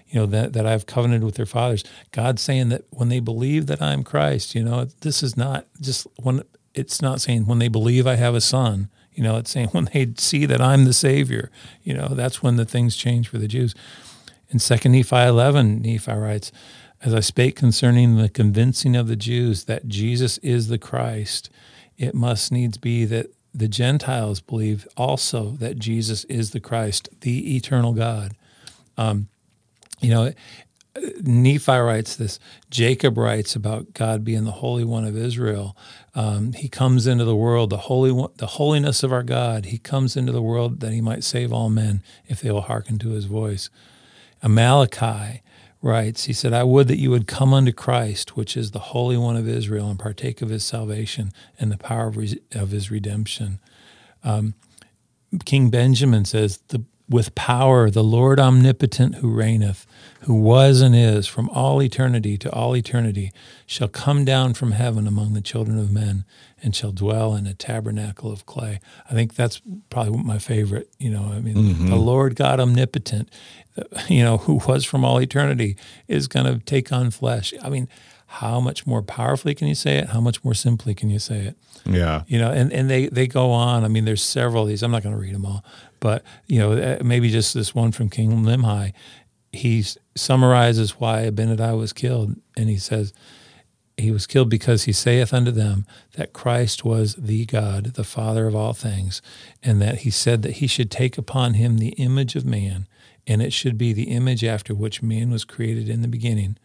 you 0.08 0.18
know, 0.18 0.26
that, 0.26 0.54
that 0.54 0.66
I've 0.66 0.86
covenanted 0.86 1.22
with 1.22 1.36
their 1.36 1.46
fathers. 1.46 1.84
God 2.10 2.40
saying 2.40 2.68
that 2.70 2.82
when 2.90 3.10
they 3.10 3.20
believe 3.20 3.66
that 3.68 3.80
I 3.80 3.92
am 3.92 4.02
Christ, 4.02 4.56
you 4.56 4.64
know, 4.64 4.86
this 5.02 5.22
is 5.22 5.36
not 5.36 5.66
just 5.80 6.08
when 6.16 6.42
it's 6.74 7.00
not 7.00 7.20
saying 7.20 7.46
when 7.46 7.60
they 7.60 7.68
believe 7.68 8.08
I 8.08 8.16
have 8.16 8.34
a 8.34 8.40
son, 8.40 8.90
you 9.12 9.22
know, 9.22 9.36
it's 9.36 9.52
saying 9.52 9.68
when 9.72 9.88
they 9.92 10.12
see 10.16 10.46
that 10.46 10.60
I'm 10.60 10.84
the 10.84 10.92
Savior, 10.92 11.52
you 11.84 11.94
know, 11.94 12.08
that's 12.08 12.42
when 12.42 12.56
the 12.56 12.64
things 12.64 12.96
change 12.96 13.28
for 13.28 13.38
the 13.38 13.48
Jews. 13.48 13.72
In 14.48 14.58
2 14.58 14.88
Nephi 14.88 15.16
11, 15.16 15.82
Nephi 15.82 16.12
writes, 16.12 16.50
As 17.02 17.14
I 17.14 17.20
spake 17.20 17.54
concerning 17.54 18.16
the 18.16 18.28
convincing 18.28 18.96
of 18.96 19.06
the 19.06 19.14
Jews 19.14 19.66
that 19.66 19.86
Jesus 19.86 20.38
is 20.38 20.66
the 20.66 20.78
Christ, 20.78 21.50
it 21.96 22.16
must 22.16 22.50
needs 22.50 22.78
be 22.78 23.04
that 23.04 23.30
the 23.52 23.68
Gentiles 23.68 24.40
believe 24.40 24.86
also 24.96 25.50
that 25.52 25.78
Jesus 25.78 26.24
is 26.24 26.50
the 26.50 26.60
Christ, 26.60 27.08
the 27.20 27.56
eternal 27.56 27.92
God. 27.92 28.32
Um, 28.96 29.28
you 30.00 30.10
know, 30.10 30.32
Nephi 31.22 31.72
writes 31.72 32.16
this. 32.16 32.38
Jacob 32.68 33.16
writes 33.16 33.54
about 33.54 33.94
God 33.94 34.24
being 34.24 34.44
the 34.44 34.50
Holy 34.50 34.84
One 34.84 35.04
of 35.04 35.16
Israel. 35.16 35.76
Um, 36.14 36.52
he 36.52 36.68
comes 36.68 37.06
into 37.06 37.24
the 37.24 37.36
world, 37.36 37.70
the 37.70 37.76
holy, 37.76 38.10
one, 38.10 38.30
the 38.36 38.46
holiness 38.46 39.02
of 39.02 39.12
our 39.12 39.22
God. 39.22 39.66
He 39.66 39.78
comes 39.78 40.16
into 40.16 40.32
the 40.32 40.42
world 40.42 40.80
that 40.80 40.92
He 40.92 41.00
might 41.00 41.24
save 41.24 41.52
all 41.52 41.70
men 41.70 42.02
if 42.26 42.40
they 42.40 42.50
will 42.50 42.62
hearken 42.62 42.98
to 43.00 43.10
His 43.10 43.26
voice. 43.26 43.70
Amaleki 44.42 45.40
writes, 45.82 46.24
he 46.24 46.32
said, 46.32 46.52
I 46.52 46.62
would 46.62 46.88
that 46.88 46.98
you 46.98 47.10
would 47.10 47.26
come 47.26 47.54
unto 47.54 47.72
Christ, 47.72 48.36
which 48.36 48.56
is 48.56 48.70
the 48.70 48.78
Holy 48.78 49.16
One 49.16 49.36
of 49.36 49.48
Israel, 49.48 49.88
and 49.88 49.98
partake 49.98 50.42
of 50.42 50.50
his 50.50 50.64
salvation 50.64 51.32
and 51.58 51.72
the 51.72 51.78
power 51.78 52.08
of, 52.08 52.18
of 52.52 52.70
his 52.70 52.90
redemption. 52.90 53.58
Um, 54.22 54.54
King 55.44 55.70
Benjamin 55.70 56.24
says, 56.24 56.58
the, 56.68 56.84
with 57.08 57.34
power, 57.34 57.90
the 57.90 58.04
Lord 58.04 58.38
omnipotent 58.38 59.16
who 59.16 59.30
reigneth, 59.30 59.86
who 60.22 60.34
was 60.34 60.80
and 60.80 60.94
is 60.94 61.26
from 61.26 61.48
all 61.50 61.82
eternity 61.82 62.36
to 62.38 62.52
all 62.52 62.76
eternity, 62.76 63.32
shall 63.66 63.88
come 63.88 64.24
down 64.24 64.54
from 64.54 64.72
heaven 64.72 65.06
among 65.06 65.32
the 65.32 65.40
children 65.40 65.78
of 65.78 65.90
men 65.90 66.24
and 66.62 66.74
shall 66.74 66.92
dwell 66.92 67.34
in 67.34 67.46
a 67.46 67.54
tabernacle 67.54 68.32
of 68.32 68.46
clay. 68.46 68.80
I 69.08 69.14
think 69.14 69.34
that's 69.34 69.60
probably 69.88 70.22
my 70.22 70.38
favorite. 70.38 70.90
You 70.98 71.10
know, 71.10 71.30
I 71.32 71.40
mean, 71.40 71.54
mm-hmm. 71.54 71.88
the 71.88 71.96
Lord 71.96 72.36
God 72.36 72.60
omnipotent, 72.60 73.30
you 74.08 74.22
know, 74.22 74.38
who 74.38 74.60
was 74.66 74.84
from 74.84 75.04
all 75.04 75.20
eternity, 75.20 75.76
is 76.08 76.28
going 76.28 76.46
to 76.46 76.64
take 76.64 76.92
on 76.92 77.10
flesh. 77.10 77.54
I 77.62 77.68
mean, 77.68 77.88
how 78.26 78.60
much 78.60 78.86
more 78.86 79.02
powerfully 79.02 79.56
can 79.56 79.66
you 79.66 79.74
say 79.74 79.96
it? 79.98 80.10
How 80.10 80.20
much 80.20 80.44
more 80.44 80.54
simply 80.54 80.94
can 80.94 81.10
you 81.10 81.18
say 81.18 81.46
it? 81.46 81.56
Yeah. 81.84 82.22
You 82.28 82.38
know, 82.38 82.52
and, 82.52 82.72
and 82.72 82.88
they, 82.88 83.08
they 83.08 83.26
go 83.26 83.50
on. 83.50 83.84
I 83.84 83.88
mean, 83.88 84.04
there's 84.04 84.22
several 84.22 84.62
of 84.62 84.68
these. 84.68 84.84
I'm 84.84 84.92
not 84.92 85.02
going 85.02 85.14
to 85.14 85.20
read 85.20 85.34
them 85.34 85.44
all, 85.44 85.64
but, 85.98 86.22
you 86.46 86.60
know, 86.60 86.72
uh, 86.72 86.98
maybe 87.02 87.28
just 87.30 87.54
this 87.54 87.74
one 87.74 87.90
from 87.90 88.08
King 88.08 88.44
Limhi. 88.44 88.92
He 89.52 89.84
summarizes 90.14 91.00
why 91.00 91.28
Abinadi 91.28 91.76
was 91.76 91.92
killed. 91.92 92.36
And 92.56 92.68
he 92.68 92.76
says, 92.76 93.12
he 94.00 94.10
was 94.10 94.26
killed 94.26 94.48
because 94.48 94.84
he 94.84 94.92
saith 94.92 95.32
unto 95.32 95.50
them 95.50 95.86
that 96.14 96.32
Christ 96.32 96.84
was 96.84 97.14
the 97.14 97.44
God, 97.46 97.94
the 97.94 98.04
Father 98.04 98.46
of 98.46 98.54
all 98.54 98.72
things, 98.72 99.22
and 99.62 99.80
that 99.80 99.98
he 99.98 100.10
said 100.10 100.42
that 100.42 100.54
he 100.54 100.66
should 100.66 100.90
take 100.90 101.18
upon 101.18 101.54
him 101.54 101.78
the 101.78 101.90
image 101.90 102.36
of 102.36 102.44
man, 102.44 102.86
and 103.26 103.40
it 103.42 103.52
should 103.52 103.78
be 103.78 103.92
the 103.92 104.10
image 104.10 104.44
after 104.44 104.74
which 104.74 105.02
man 105.02 105.30
was 105.30 105.44
created 105.44 105.88
in 105.88 106.02
the 106.02 106.08
beginning. 106.08 106.56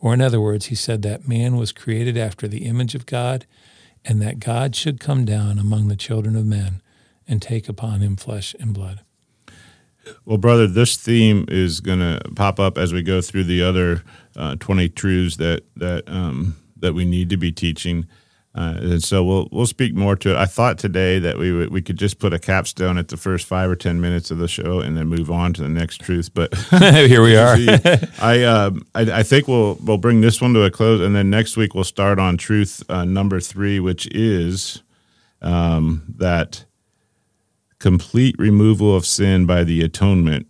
Or, 0.00 0.14
in 0.14 0.20
other 0.20 0.40
words, 0.40 0.66
he 0.66 0.74
said 0.74 1.02
that 1.02 1.28
man 1.28 1.56
was 1.56 1.72
created 1.72 2.16
after 2.16 2.46
the 2.46 2.64
image 2.66 2.94
of 2.94 3.06
God, 3.06 3.46
and 4.04 4.22
that 4.22 4.40
God 4.40 4.76
should 4.76 5.00
come 5.00 5.24
down 5.24 5.58
among 5.58 5.88
the 5.88 5.96
children 5.96 6.36
of 6.36 6.46
men 6.46 6.80
and 7.26 7.42
take 7.42 7.68
upon 7.68 8.00
him 8.00 8.16
flesh 8.16 8.54
and 8.58 8.72
blood. 8.72 9.00
Well, 10.24 10.38
brother, 10.38 10.66
this 10.66 10.96
theme 10.96 11.44
is 11.48 11.80
going 11.80 11.98
to 11.98 12.20
pop 12.34 12.58
up 12.58 12.78
as 12.78 12.92
we 12.92 13.02
go 13.02 13.20
through 13.20 13.44
the 13.44 13.62
other 13.62 14.02
uh, 14.36 14.56
20 14.56 14.88
truths 14.90 15.36
that, 15.36 15.64
that, 15.76 16.04
um, 16.06 16.56
that 16.80 16.94
we 16.94 17.04
need 17.04 17.30
to 17.30 17.36
be 17.36 17.52
teaching. 17.52 18.06
Uh, 18.54 18.74
and 18.80 19.04
so 19.04 19.22
we'll 19.22 19.48
we'll 19.52 19.66
speak 19.66 19.94
more 19.94 20.16
to 20.16 20.30
it. 20.30 20.36
I 20.36 20.46
thought 20.46 20.78
today 20.78 21.18
that 21.20 21.38
we 21.38 21.52
would, 21.52 21.70
we 21.70 21.80
could 21.80 21.96
just 21.96 22.18
put 22.18 22.32
a 22.32 22.38
capstone 22.38 22.98
at 22.98 23.08
the 23.08 23.16
first 23.16 23.46
five 23.46 23.70
or 23.70 23.76
ten 23.76 24.00
minutes 24.00 24.30
of 24.30 24.38
the 24.38 24.48
show 24.48 24.80
and 24.80 24.96
then 24.96 25.06
move 25.06 25.30
on 25.30 25.52
to 25.52 25.62
the 25.62 25.68
next 25.68 26.00
truth. 26.00 26.32
But 26.34 26.54
here 26.80 27.22
we 27.22 27.36
are. 27.36 27.56
I, 28.20 28.42
um, 28.44 28.86
I, 28.94 29.20
I 29.20 29.22
think 29.22 29.46
we'll 29.46 29.78
we'll 29.84 29.98
bring 29.98 30.22
this 30.22 30.40
one 30.40 30.54
to 30.54 30.64
a 30.64 30.70
close, 30.70 31.00
and 31.00 31.14
then 31.14 31.30
next 31.30 31.56
week 31.56 31.74
we'll 31.74 31.84
start 31.84 32.18
on 32.18 32.36
truth 32.36 32.82
uh, 32.88 33.04
number 33.04 33.38
three, 33.38 33.78
which 33.78 34.08
is 34.08 34.82
um, 35.42 36.02
that 36.16 36.64
complete 37.78 38.34
removal 38.38 38.96
of 38.96 39.06
sin 39.06 39.46
by 39.46 39.62
the 39.62 39.82
atonement. 39.82 40.46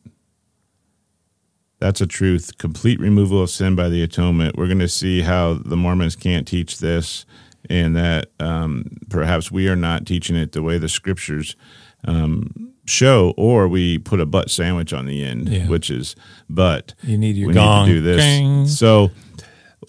That's 1.79 2.01
a 2.01 2.07
truth. 2.07 2.59
Complete 2.59 2.99
removal 2.99 3.43
of 3.43 3.51
sin 3.51 3.76
by 3.76 3.89
the 3.89 4.03
atonement. 4.03 4.57
We're 4.57 4.66
going 4.66 4.79
to 4.81 4.89
see 4.89 5.22
how 5.22 5.55
the 5.55 5.76
Mormons 5.76 6.16
can't 6.16 6.47
teach 6.47 6.79
this, 6.79 7.24
and 7.70 7.95
that 7.97 8.31
um, 8.41 8.99
perhaps 9.09 9.51
we 9.51 9.68
are 9.68 9.76
not 9.76 10.07
teaching 10.07 10.37
it 10.37 10.53
the 10.53 10.62
way 10.62 10.79
the 10.79 10.89
scriptures 10.89 11.57
um, 12.05 12.72
show, 12.87 13.35
or 13.37 13.68
we 13.68 13.99
put 13.99 14.20
a 14.20 14.26
butt 14.26 14.51
sandwich 14.51 14.93
on 14.93 15.07
the 15.07 15.22
end, 15.22 15.49
yeah. 15.49 15.68
which 15.68 15.91
is 15.91 16.16
but 16.49 16.95
you 17.03 17.16
need 17.16 17.37
your 17.37 17.49
we 17.49 17.55
gong. 17.55 17.87
Need 17.87 17.93
to 17.93 17.99
do 18.01 18.03
this. 18.03 18.24
Ding. 18.24 18.66
So 18.66 19.11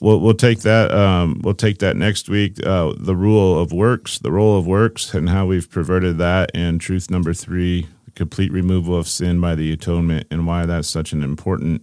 we'll 0.02 0.20
we'll 0.20 0.34
take 0.34 0.60
that 0.62 0.92
um, 0.92 1.42
we'll 1.44 1.54
take 1.54 1.80
that 1.80 1.96
next 1.96 2.30
week. 2.30 2.64
Uh, 2.66 2.94
the 2.98 3.16
rule 3.16 3.60
of 3.60 3.72
works, 3.72 4.20
the 4.20 4.32
role 4.32 4.58
of 4.58 4.68
works, 4.68 5.14
and 5.14 5.30
how 5.30 5.46
we've 5.46 5.70
perverted 5.70 6.18
that, 6.18 6.52
and 6.54 6.80
truth 6.80 7.10
number 7.10 7.34
three, 7.34 7.88
complete 8.20 8.52
removal 8.52 8.98
of 8.98 9.08
sin 9.08 9.40
by 9.40 9.56
the 9.56 9.72
atonement, 9.72 10.28
and 10.30 10.46
why 10.46 10.66
that's 10.66 10.90
such 10.90 11.14
an 11.14 11.24
important 11.24 11.82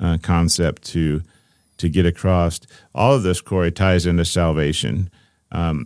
uh, 0.00 0.16
concept 0.22 0.82
to 0.82 1.22
to 1.76 1.90
get 1.90 2.06
across. 2.06 2.58
All 2.94 3.12
of 3.12 3.22
this, 3.22 3.42
Corey, 3.42 3.70
ties 3.70 4.06
into 4.06 4.24
salvation. 4.24 5.10
Um, 5.52 5.84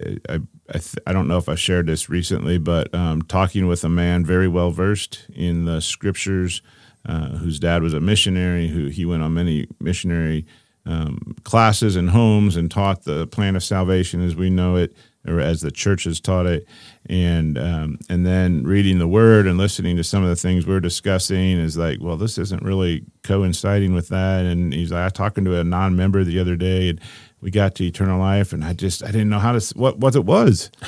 I 0.00 0.40
I, 0.72 0.78
th- 0.78 0.96
I, 1.06 1.12
don't 1.12 1.28
know 1.28 1.36
if 1.36 1.48
I 1.48 1.56
shared 1.56 1.88
this 1.88 2.08
recently, 2.08 2.56
but 2.56 2.94
um, 2.94 3.20
talking 3.20 3.66
with 3.66 3.84
a 3.84 3.88
man 3.90 4.24
very 4.24 4.48
well 4.48 4.70
versed 4.70 5.26
in 5.34 5.66
the 5.66 5.80
scriptures, 5.80 6.62
uh, 7.04 7.36
whose 7.36 7.58
dad 7.58 7.82
was 7.82 7.92
a 7.92 8.00
missionary, 8.00 8.68
who 8.68 8.86
he 8.86 9.04
went 9.04 9.22
on 9.22 9.34
many 9.34 9.66
missionary 9.78 10.46
um, 10.86 11.36
classes 11.44 11.96
and 11.96 12.10
homes 12.10 12.56
and 12.56 12.70
taught 12.70 13.04
the 13.04 13.26
plan 13.26 13.56
of 13.56 13.62
salvation 13.62 14.24
as 14.24 14.34
we 14.34 14.48
know 14.48 14.76
it 14.76 14.94
or 15.26 15.38
as 15.40 15.60
the 15.60 15.70
church 15.70 16.04
has 16.04 16.18
taught 16.20 16.46
it, 16.46 16.66
and 17.06 17.58
um, 17.58 17.98
and 18.08 18.24
then 18.26 18.62
reading 18.64 18.98
the 18.98 19.08
Word 19.08 19.46
and 19.46 19.58
listening 19.58 19.96
to 19.96 20.04
some 20.04 20.22
of 20.22 20.28
the 20.30 20.36
things 20.36 20.66
we're 20.66 20.80
discussing 20.80 21.58
is 21.58 21.76
like, 21.76 21.98
well, 22.00 22.16
this 22.16 22.38
isn't 22.38 22.62
really 22.62 23.04
coinciding 23.22 23.92
with 23.94 24.08
that. 24.08 24.46
And 24.46 24.72
he's 24.72 24.90
like, 24.92 25.00
I 25.00 25.04
was 25.04 25.12
talking 25.12 25.44
to 25.44 25.58
a 25.60 25.64
non-member 25.64 26.24
the 26.24 26.38
other 26.38 26.56
day, 26.56 26.88
and 26.88 27.00
we 27.42 27.50
got 27.50 27.74
to 27.76 27.84
eternal 27.84 28.18
life, 28.18 28.52
and 28.52 28.64
I 28.64 28.72
just 28.72 29.02
I 29.04 29.08
didn't 29.10 29.28
know 29.28 29.38
how 29.38 29.52
to 29.58 29.74
what 29.78 29.98
what 29.98 30.14
it 30.16 30.24
was. 30.24 30.70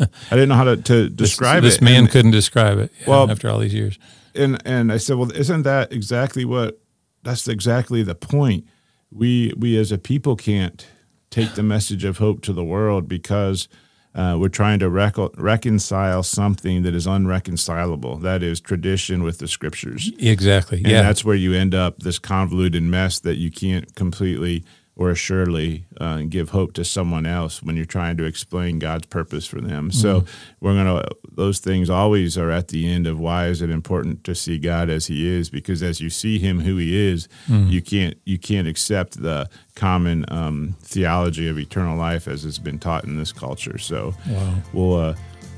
I 0.00 0.06
didn't 0.30 0.48
know 0.48 0.54
how 0.56 0.64
to, 0.64 0.76
to 0.78 1.08
describe 1.10 1.62
this, 1.62 1.76
it. 1.76 1.80
This 1.80 1.84
man 1.84 2.00
And- 2.04 2.10
couldn't 2.10 2.30
describe 2.30 2.78
it. 2.78 2.90
yeah, 3.00 3.10
Well- 3.10 3.30
after 3.30 3.48
all 3.50 3.58
these 3.58 3.74
years, 3.74 3.98
and 4.34 4.60
and 4.66 4.92
I 4.92 4.96
said, 4.96 5.16
well, 5.16 5.30
isn't 5.32 5.62
that 5.62 5.92
exactly 5.92 6.44
what? 6.44 6.78
That's 7.22 7.48
exactly 7.48 8.02
the 8.02 8.14
point. 8.14 8.64
We 9.10 9.52
we 9.56 9.76
as 9.78 9.92
a 9.92 9.98
people 9.98 10.36
can't 10.36 10.86
take 11.34 11.54
the 11.54 11.62
message 11.64 12.04
of 12.04 12.18
hope 12.18 12.42
to 12.42 12.52
the 12.52 12.62
world 12.62 13.08
because 13.08 13.66
uh, 14.14 14.36
we're 14.38 14.48
trying 14.48 14.78
to 14.78 14.88
rec- 14.88 15.16
reconcile 15.36 16.22
something 16.22 16.84
that 16.84 16.94
is 16.94 17.08
unreconcilable. 17.08 18.18
That 18.18 18.44
is 18.44 18.60
tradition 18.60 19.24
with 19.24 19.38
the 19.38 19.48
scriptures, 19.48 20.12
exactly. 20.20 20.78
and 20.78 20.86
yeah, 20.86 21.02
that's 21.02 21.24
where 21.24 21.34
you 21.34 21.52
end 21.52 21.74
up 21.74 21.98
this 21.98 22.20
convoluted 22.20 22.84
mess 22.84 23.18
that 23.20 23.34
you 23.34 23.50
can't 23.50 23.92
completely 23.96 24.64
or 24.96 25.10
assuredly 25.10 25.84
uh, 26.00 26.22
give 26.28 26.50
hope 26.50 26.72
to 26.74 26.84
someone 26.84 27.26
else 27.26 27.60
when 27.62 27.74
you're 27.76 27.84
trying 27.84 28.16
to 28.16 28.24
explain 28.24 28.78
God's 28.78 29.06
purpose 29.06 29.44
for 29.46 29.60
them. 29.60 29.90
So 29.90 30.20
Mm-hmm. 30.20 30.28
we're 30.60 30.74
gonna 30.74 31.02
those 31.32 31.58
things 31.58 31.90
always 31.90 32.38
are 32.38 32.50
at 32.52 32.68
the 32.68 32.88
end 32.88 33.06
of 33.08 33.18
why 33.18 33.48
is 33.48 33.60
it 33.60 33.70
important 33.70 34.22
to 34.24 34.34
see 34.36 34.56
God 34.58 34.88
as 34.90 35.06
He 35.08 35.26
is 35.26 35.50
because 35.50 35.82
as 35.82 36.00
you 36.00 36.10
see 36.10 36.38
Him 36.38 36.60
who 36.60 36.76
He 36.76 36.94
is, 36.96 37.28
Mm. 37.48 37.70
you 37.70 37.82
can't 37.82 38.16
you 38.24 38.38
can't 38.38 38.68
accept 38.68 39.20
the 39.20 39.48
common 39.74 40.24
um, 40.28 40.76
theology 40.80 41.48
of 41.48 41.58
eternal 41.58 41.96
life 41.98 42.28
as 42.28 42.44
it's 42.44 42.58
been 42.60 42.78
taught 42.78 43.02
in 43.04 43.16
this 43.18 43.32
culture. 43.32 43.78
So 43.78 44.14
Wow. 44.28 44.54
we'll. 44.72 44.94
Uh, 44.96 45.14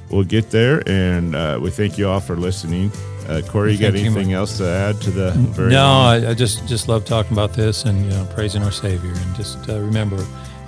We'll 0.09 0.23
get 0.23 0.53
there, 0.53 0.89
and 0.89 1.35
uh, 1.35 1.59
we 1.61 1.69
thank 1.71 1.99
you 1.99 2.09
all 2.09 2.21
for 2.21 2.37
listening. 2.37 2.93
Uh, 3.29 3.43
Corey, 3.43 3.73
you 3.73 3.79
got 3.79 3.95
anything 3.95 4.33
else 4.33 4.59
to 4.59 4.67
add 4.69 5.01
to 5.03 5.11
the 5.11 5.31
very 5.33 5.71
no, 5.71 5.85
I, 5.85 6.31
I 6.31 6.35
just 6.35 6.67
just 6.69 6.89
love 6.89 7.05
talking 7.05 7.33
about 7.33 7.55
this 7.55 7.85
and 7.85 8.05
you 8.05 8.11
know 8.11 8.27
praising 8.35 8.63
our 8.63 8.71
Savior 8.71 9.13
and 9.13 9.35
just 9.37 9.69
uh, 9.69 9.81
remember, 9.81 10.25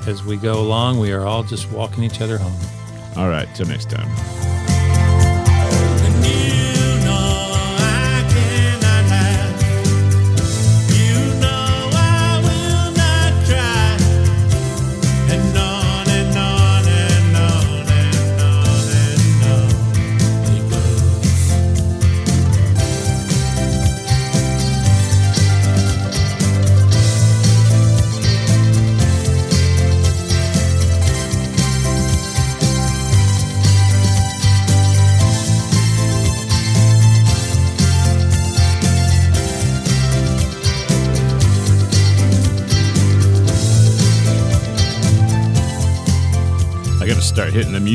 as 0.07 0.25
we 0.25 0.37
go 0.37 0.61
along, 0.61 0.99
we 0.99 1.13
are 1.13 1.25
all 1.25 1.43
just 1.43 1.71
walking 1.71 2.03
each 2.05 2.21
other 2.21 2.39
home. 2.39 2.59
All 3.17 3.29
right, 3.29 3.49
till 3.55 3.67
next 3.67 3.91
time. 3.91 4.58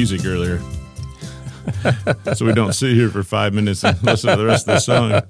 Music 0.03 0.25
earlier. 0.25 0.59
so 2.35 2.45
we 2.45 2.51
don't 2.51 2.73
sit 2.73 2.93
here 2.93 3.09
for 3.09 3.23
five 3.23 3.53
minutes 3.53 3.85
and 3.85 4.01
listen 4.03 4.31
to 4.31 4.35
the 4.35 4.45
rest 4.45 4.67
of 4.67 4.75
the 4.75 4.79
song. 4.79 5.21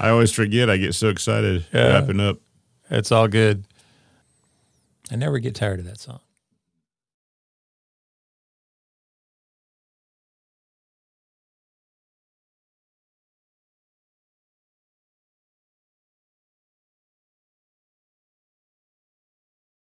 I 0.00 0.08
always 0.08 0.32
forget. 0.32 0.68
I 0.68 0.76
get 0.76 0.92
so 0.96 1.08
excited 1.08 1.64
Yeah. 1.72 1.92
wrapping 2.00 2.18
up. 2.18 2.38
It's 2.90 3.12
all 3.12 3.28
good. 3.28 3.64
I 5.12 5.14
never 5.14 5.38
get 5.38 5.54
tired 5.54 5.78
of 5.78 5.84
that 5.86 6.00
song. 6.00 6.18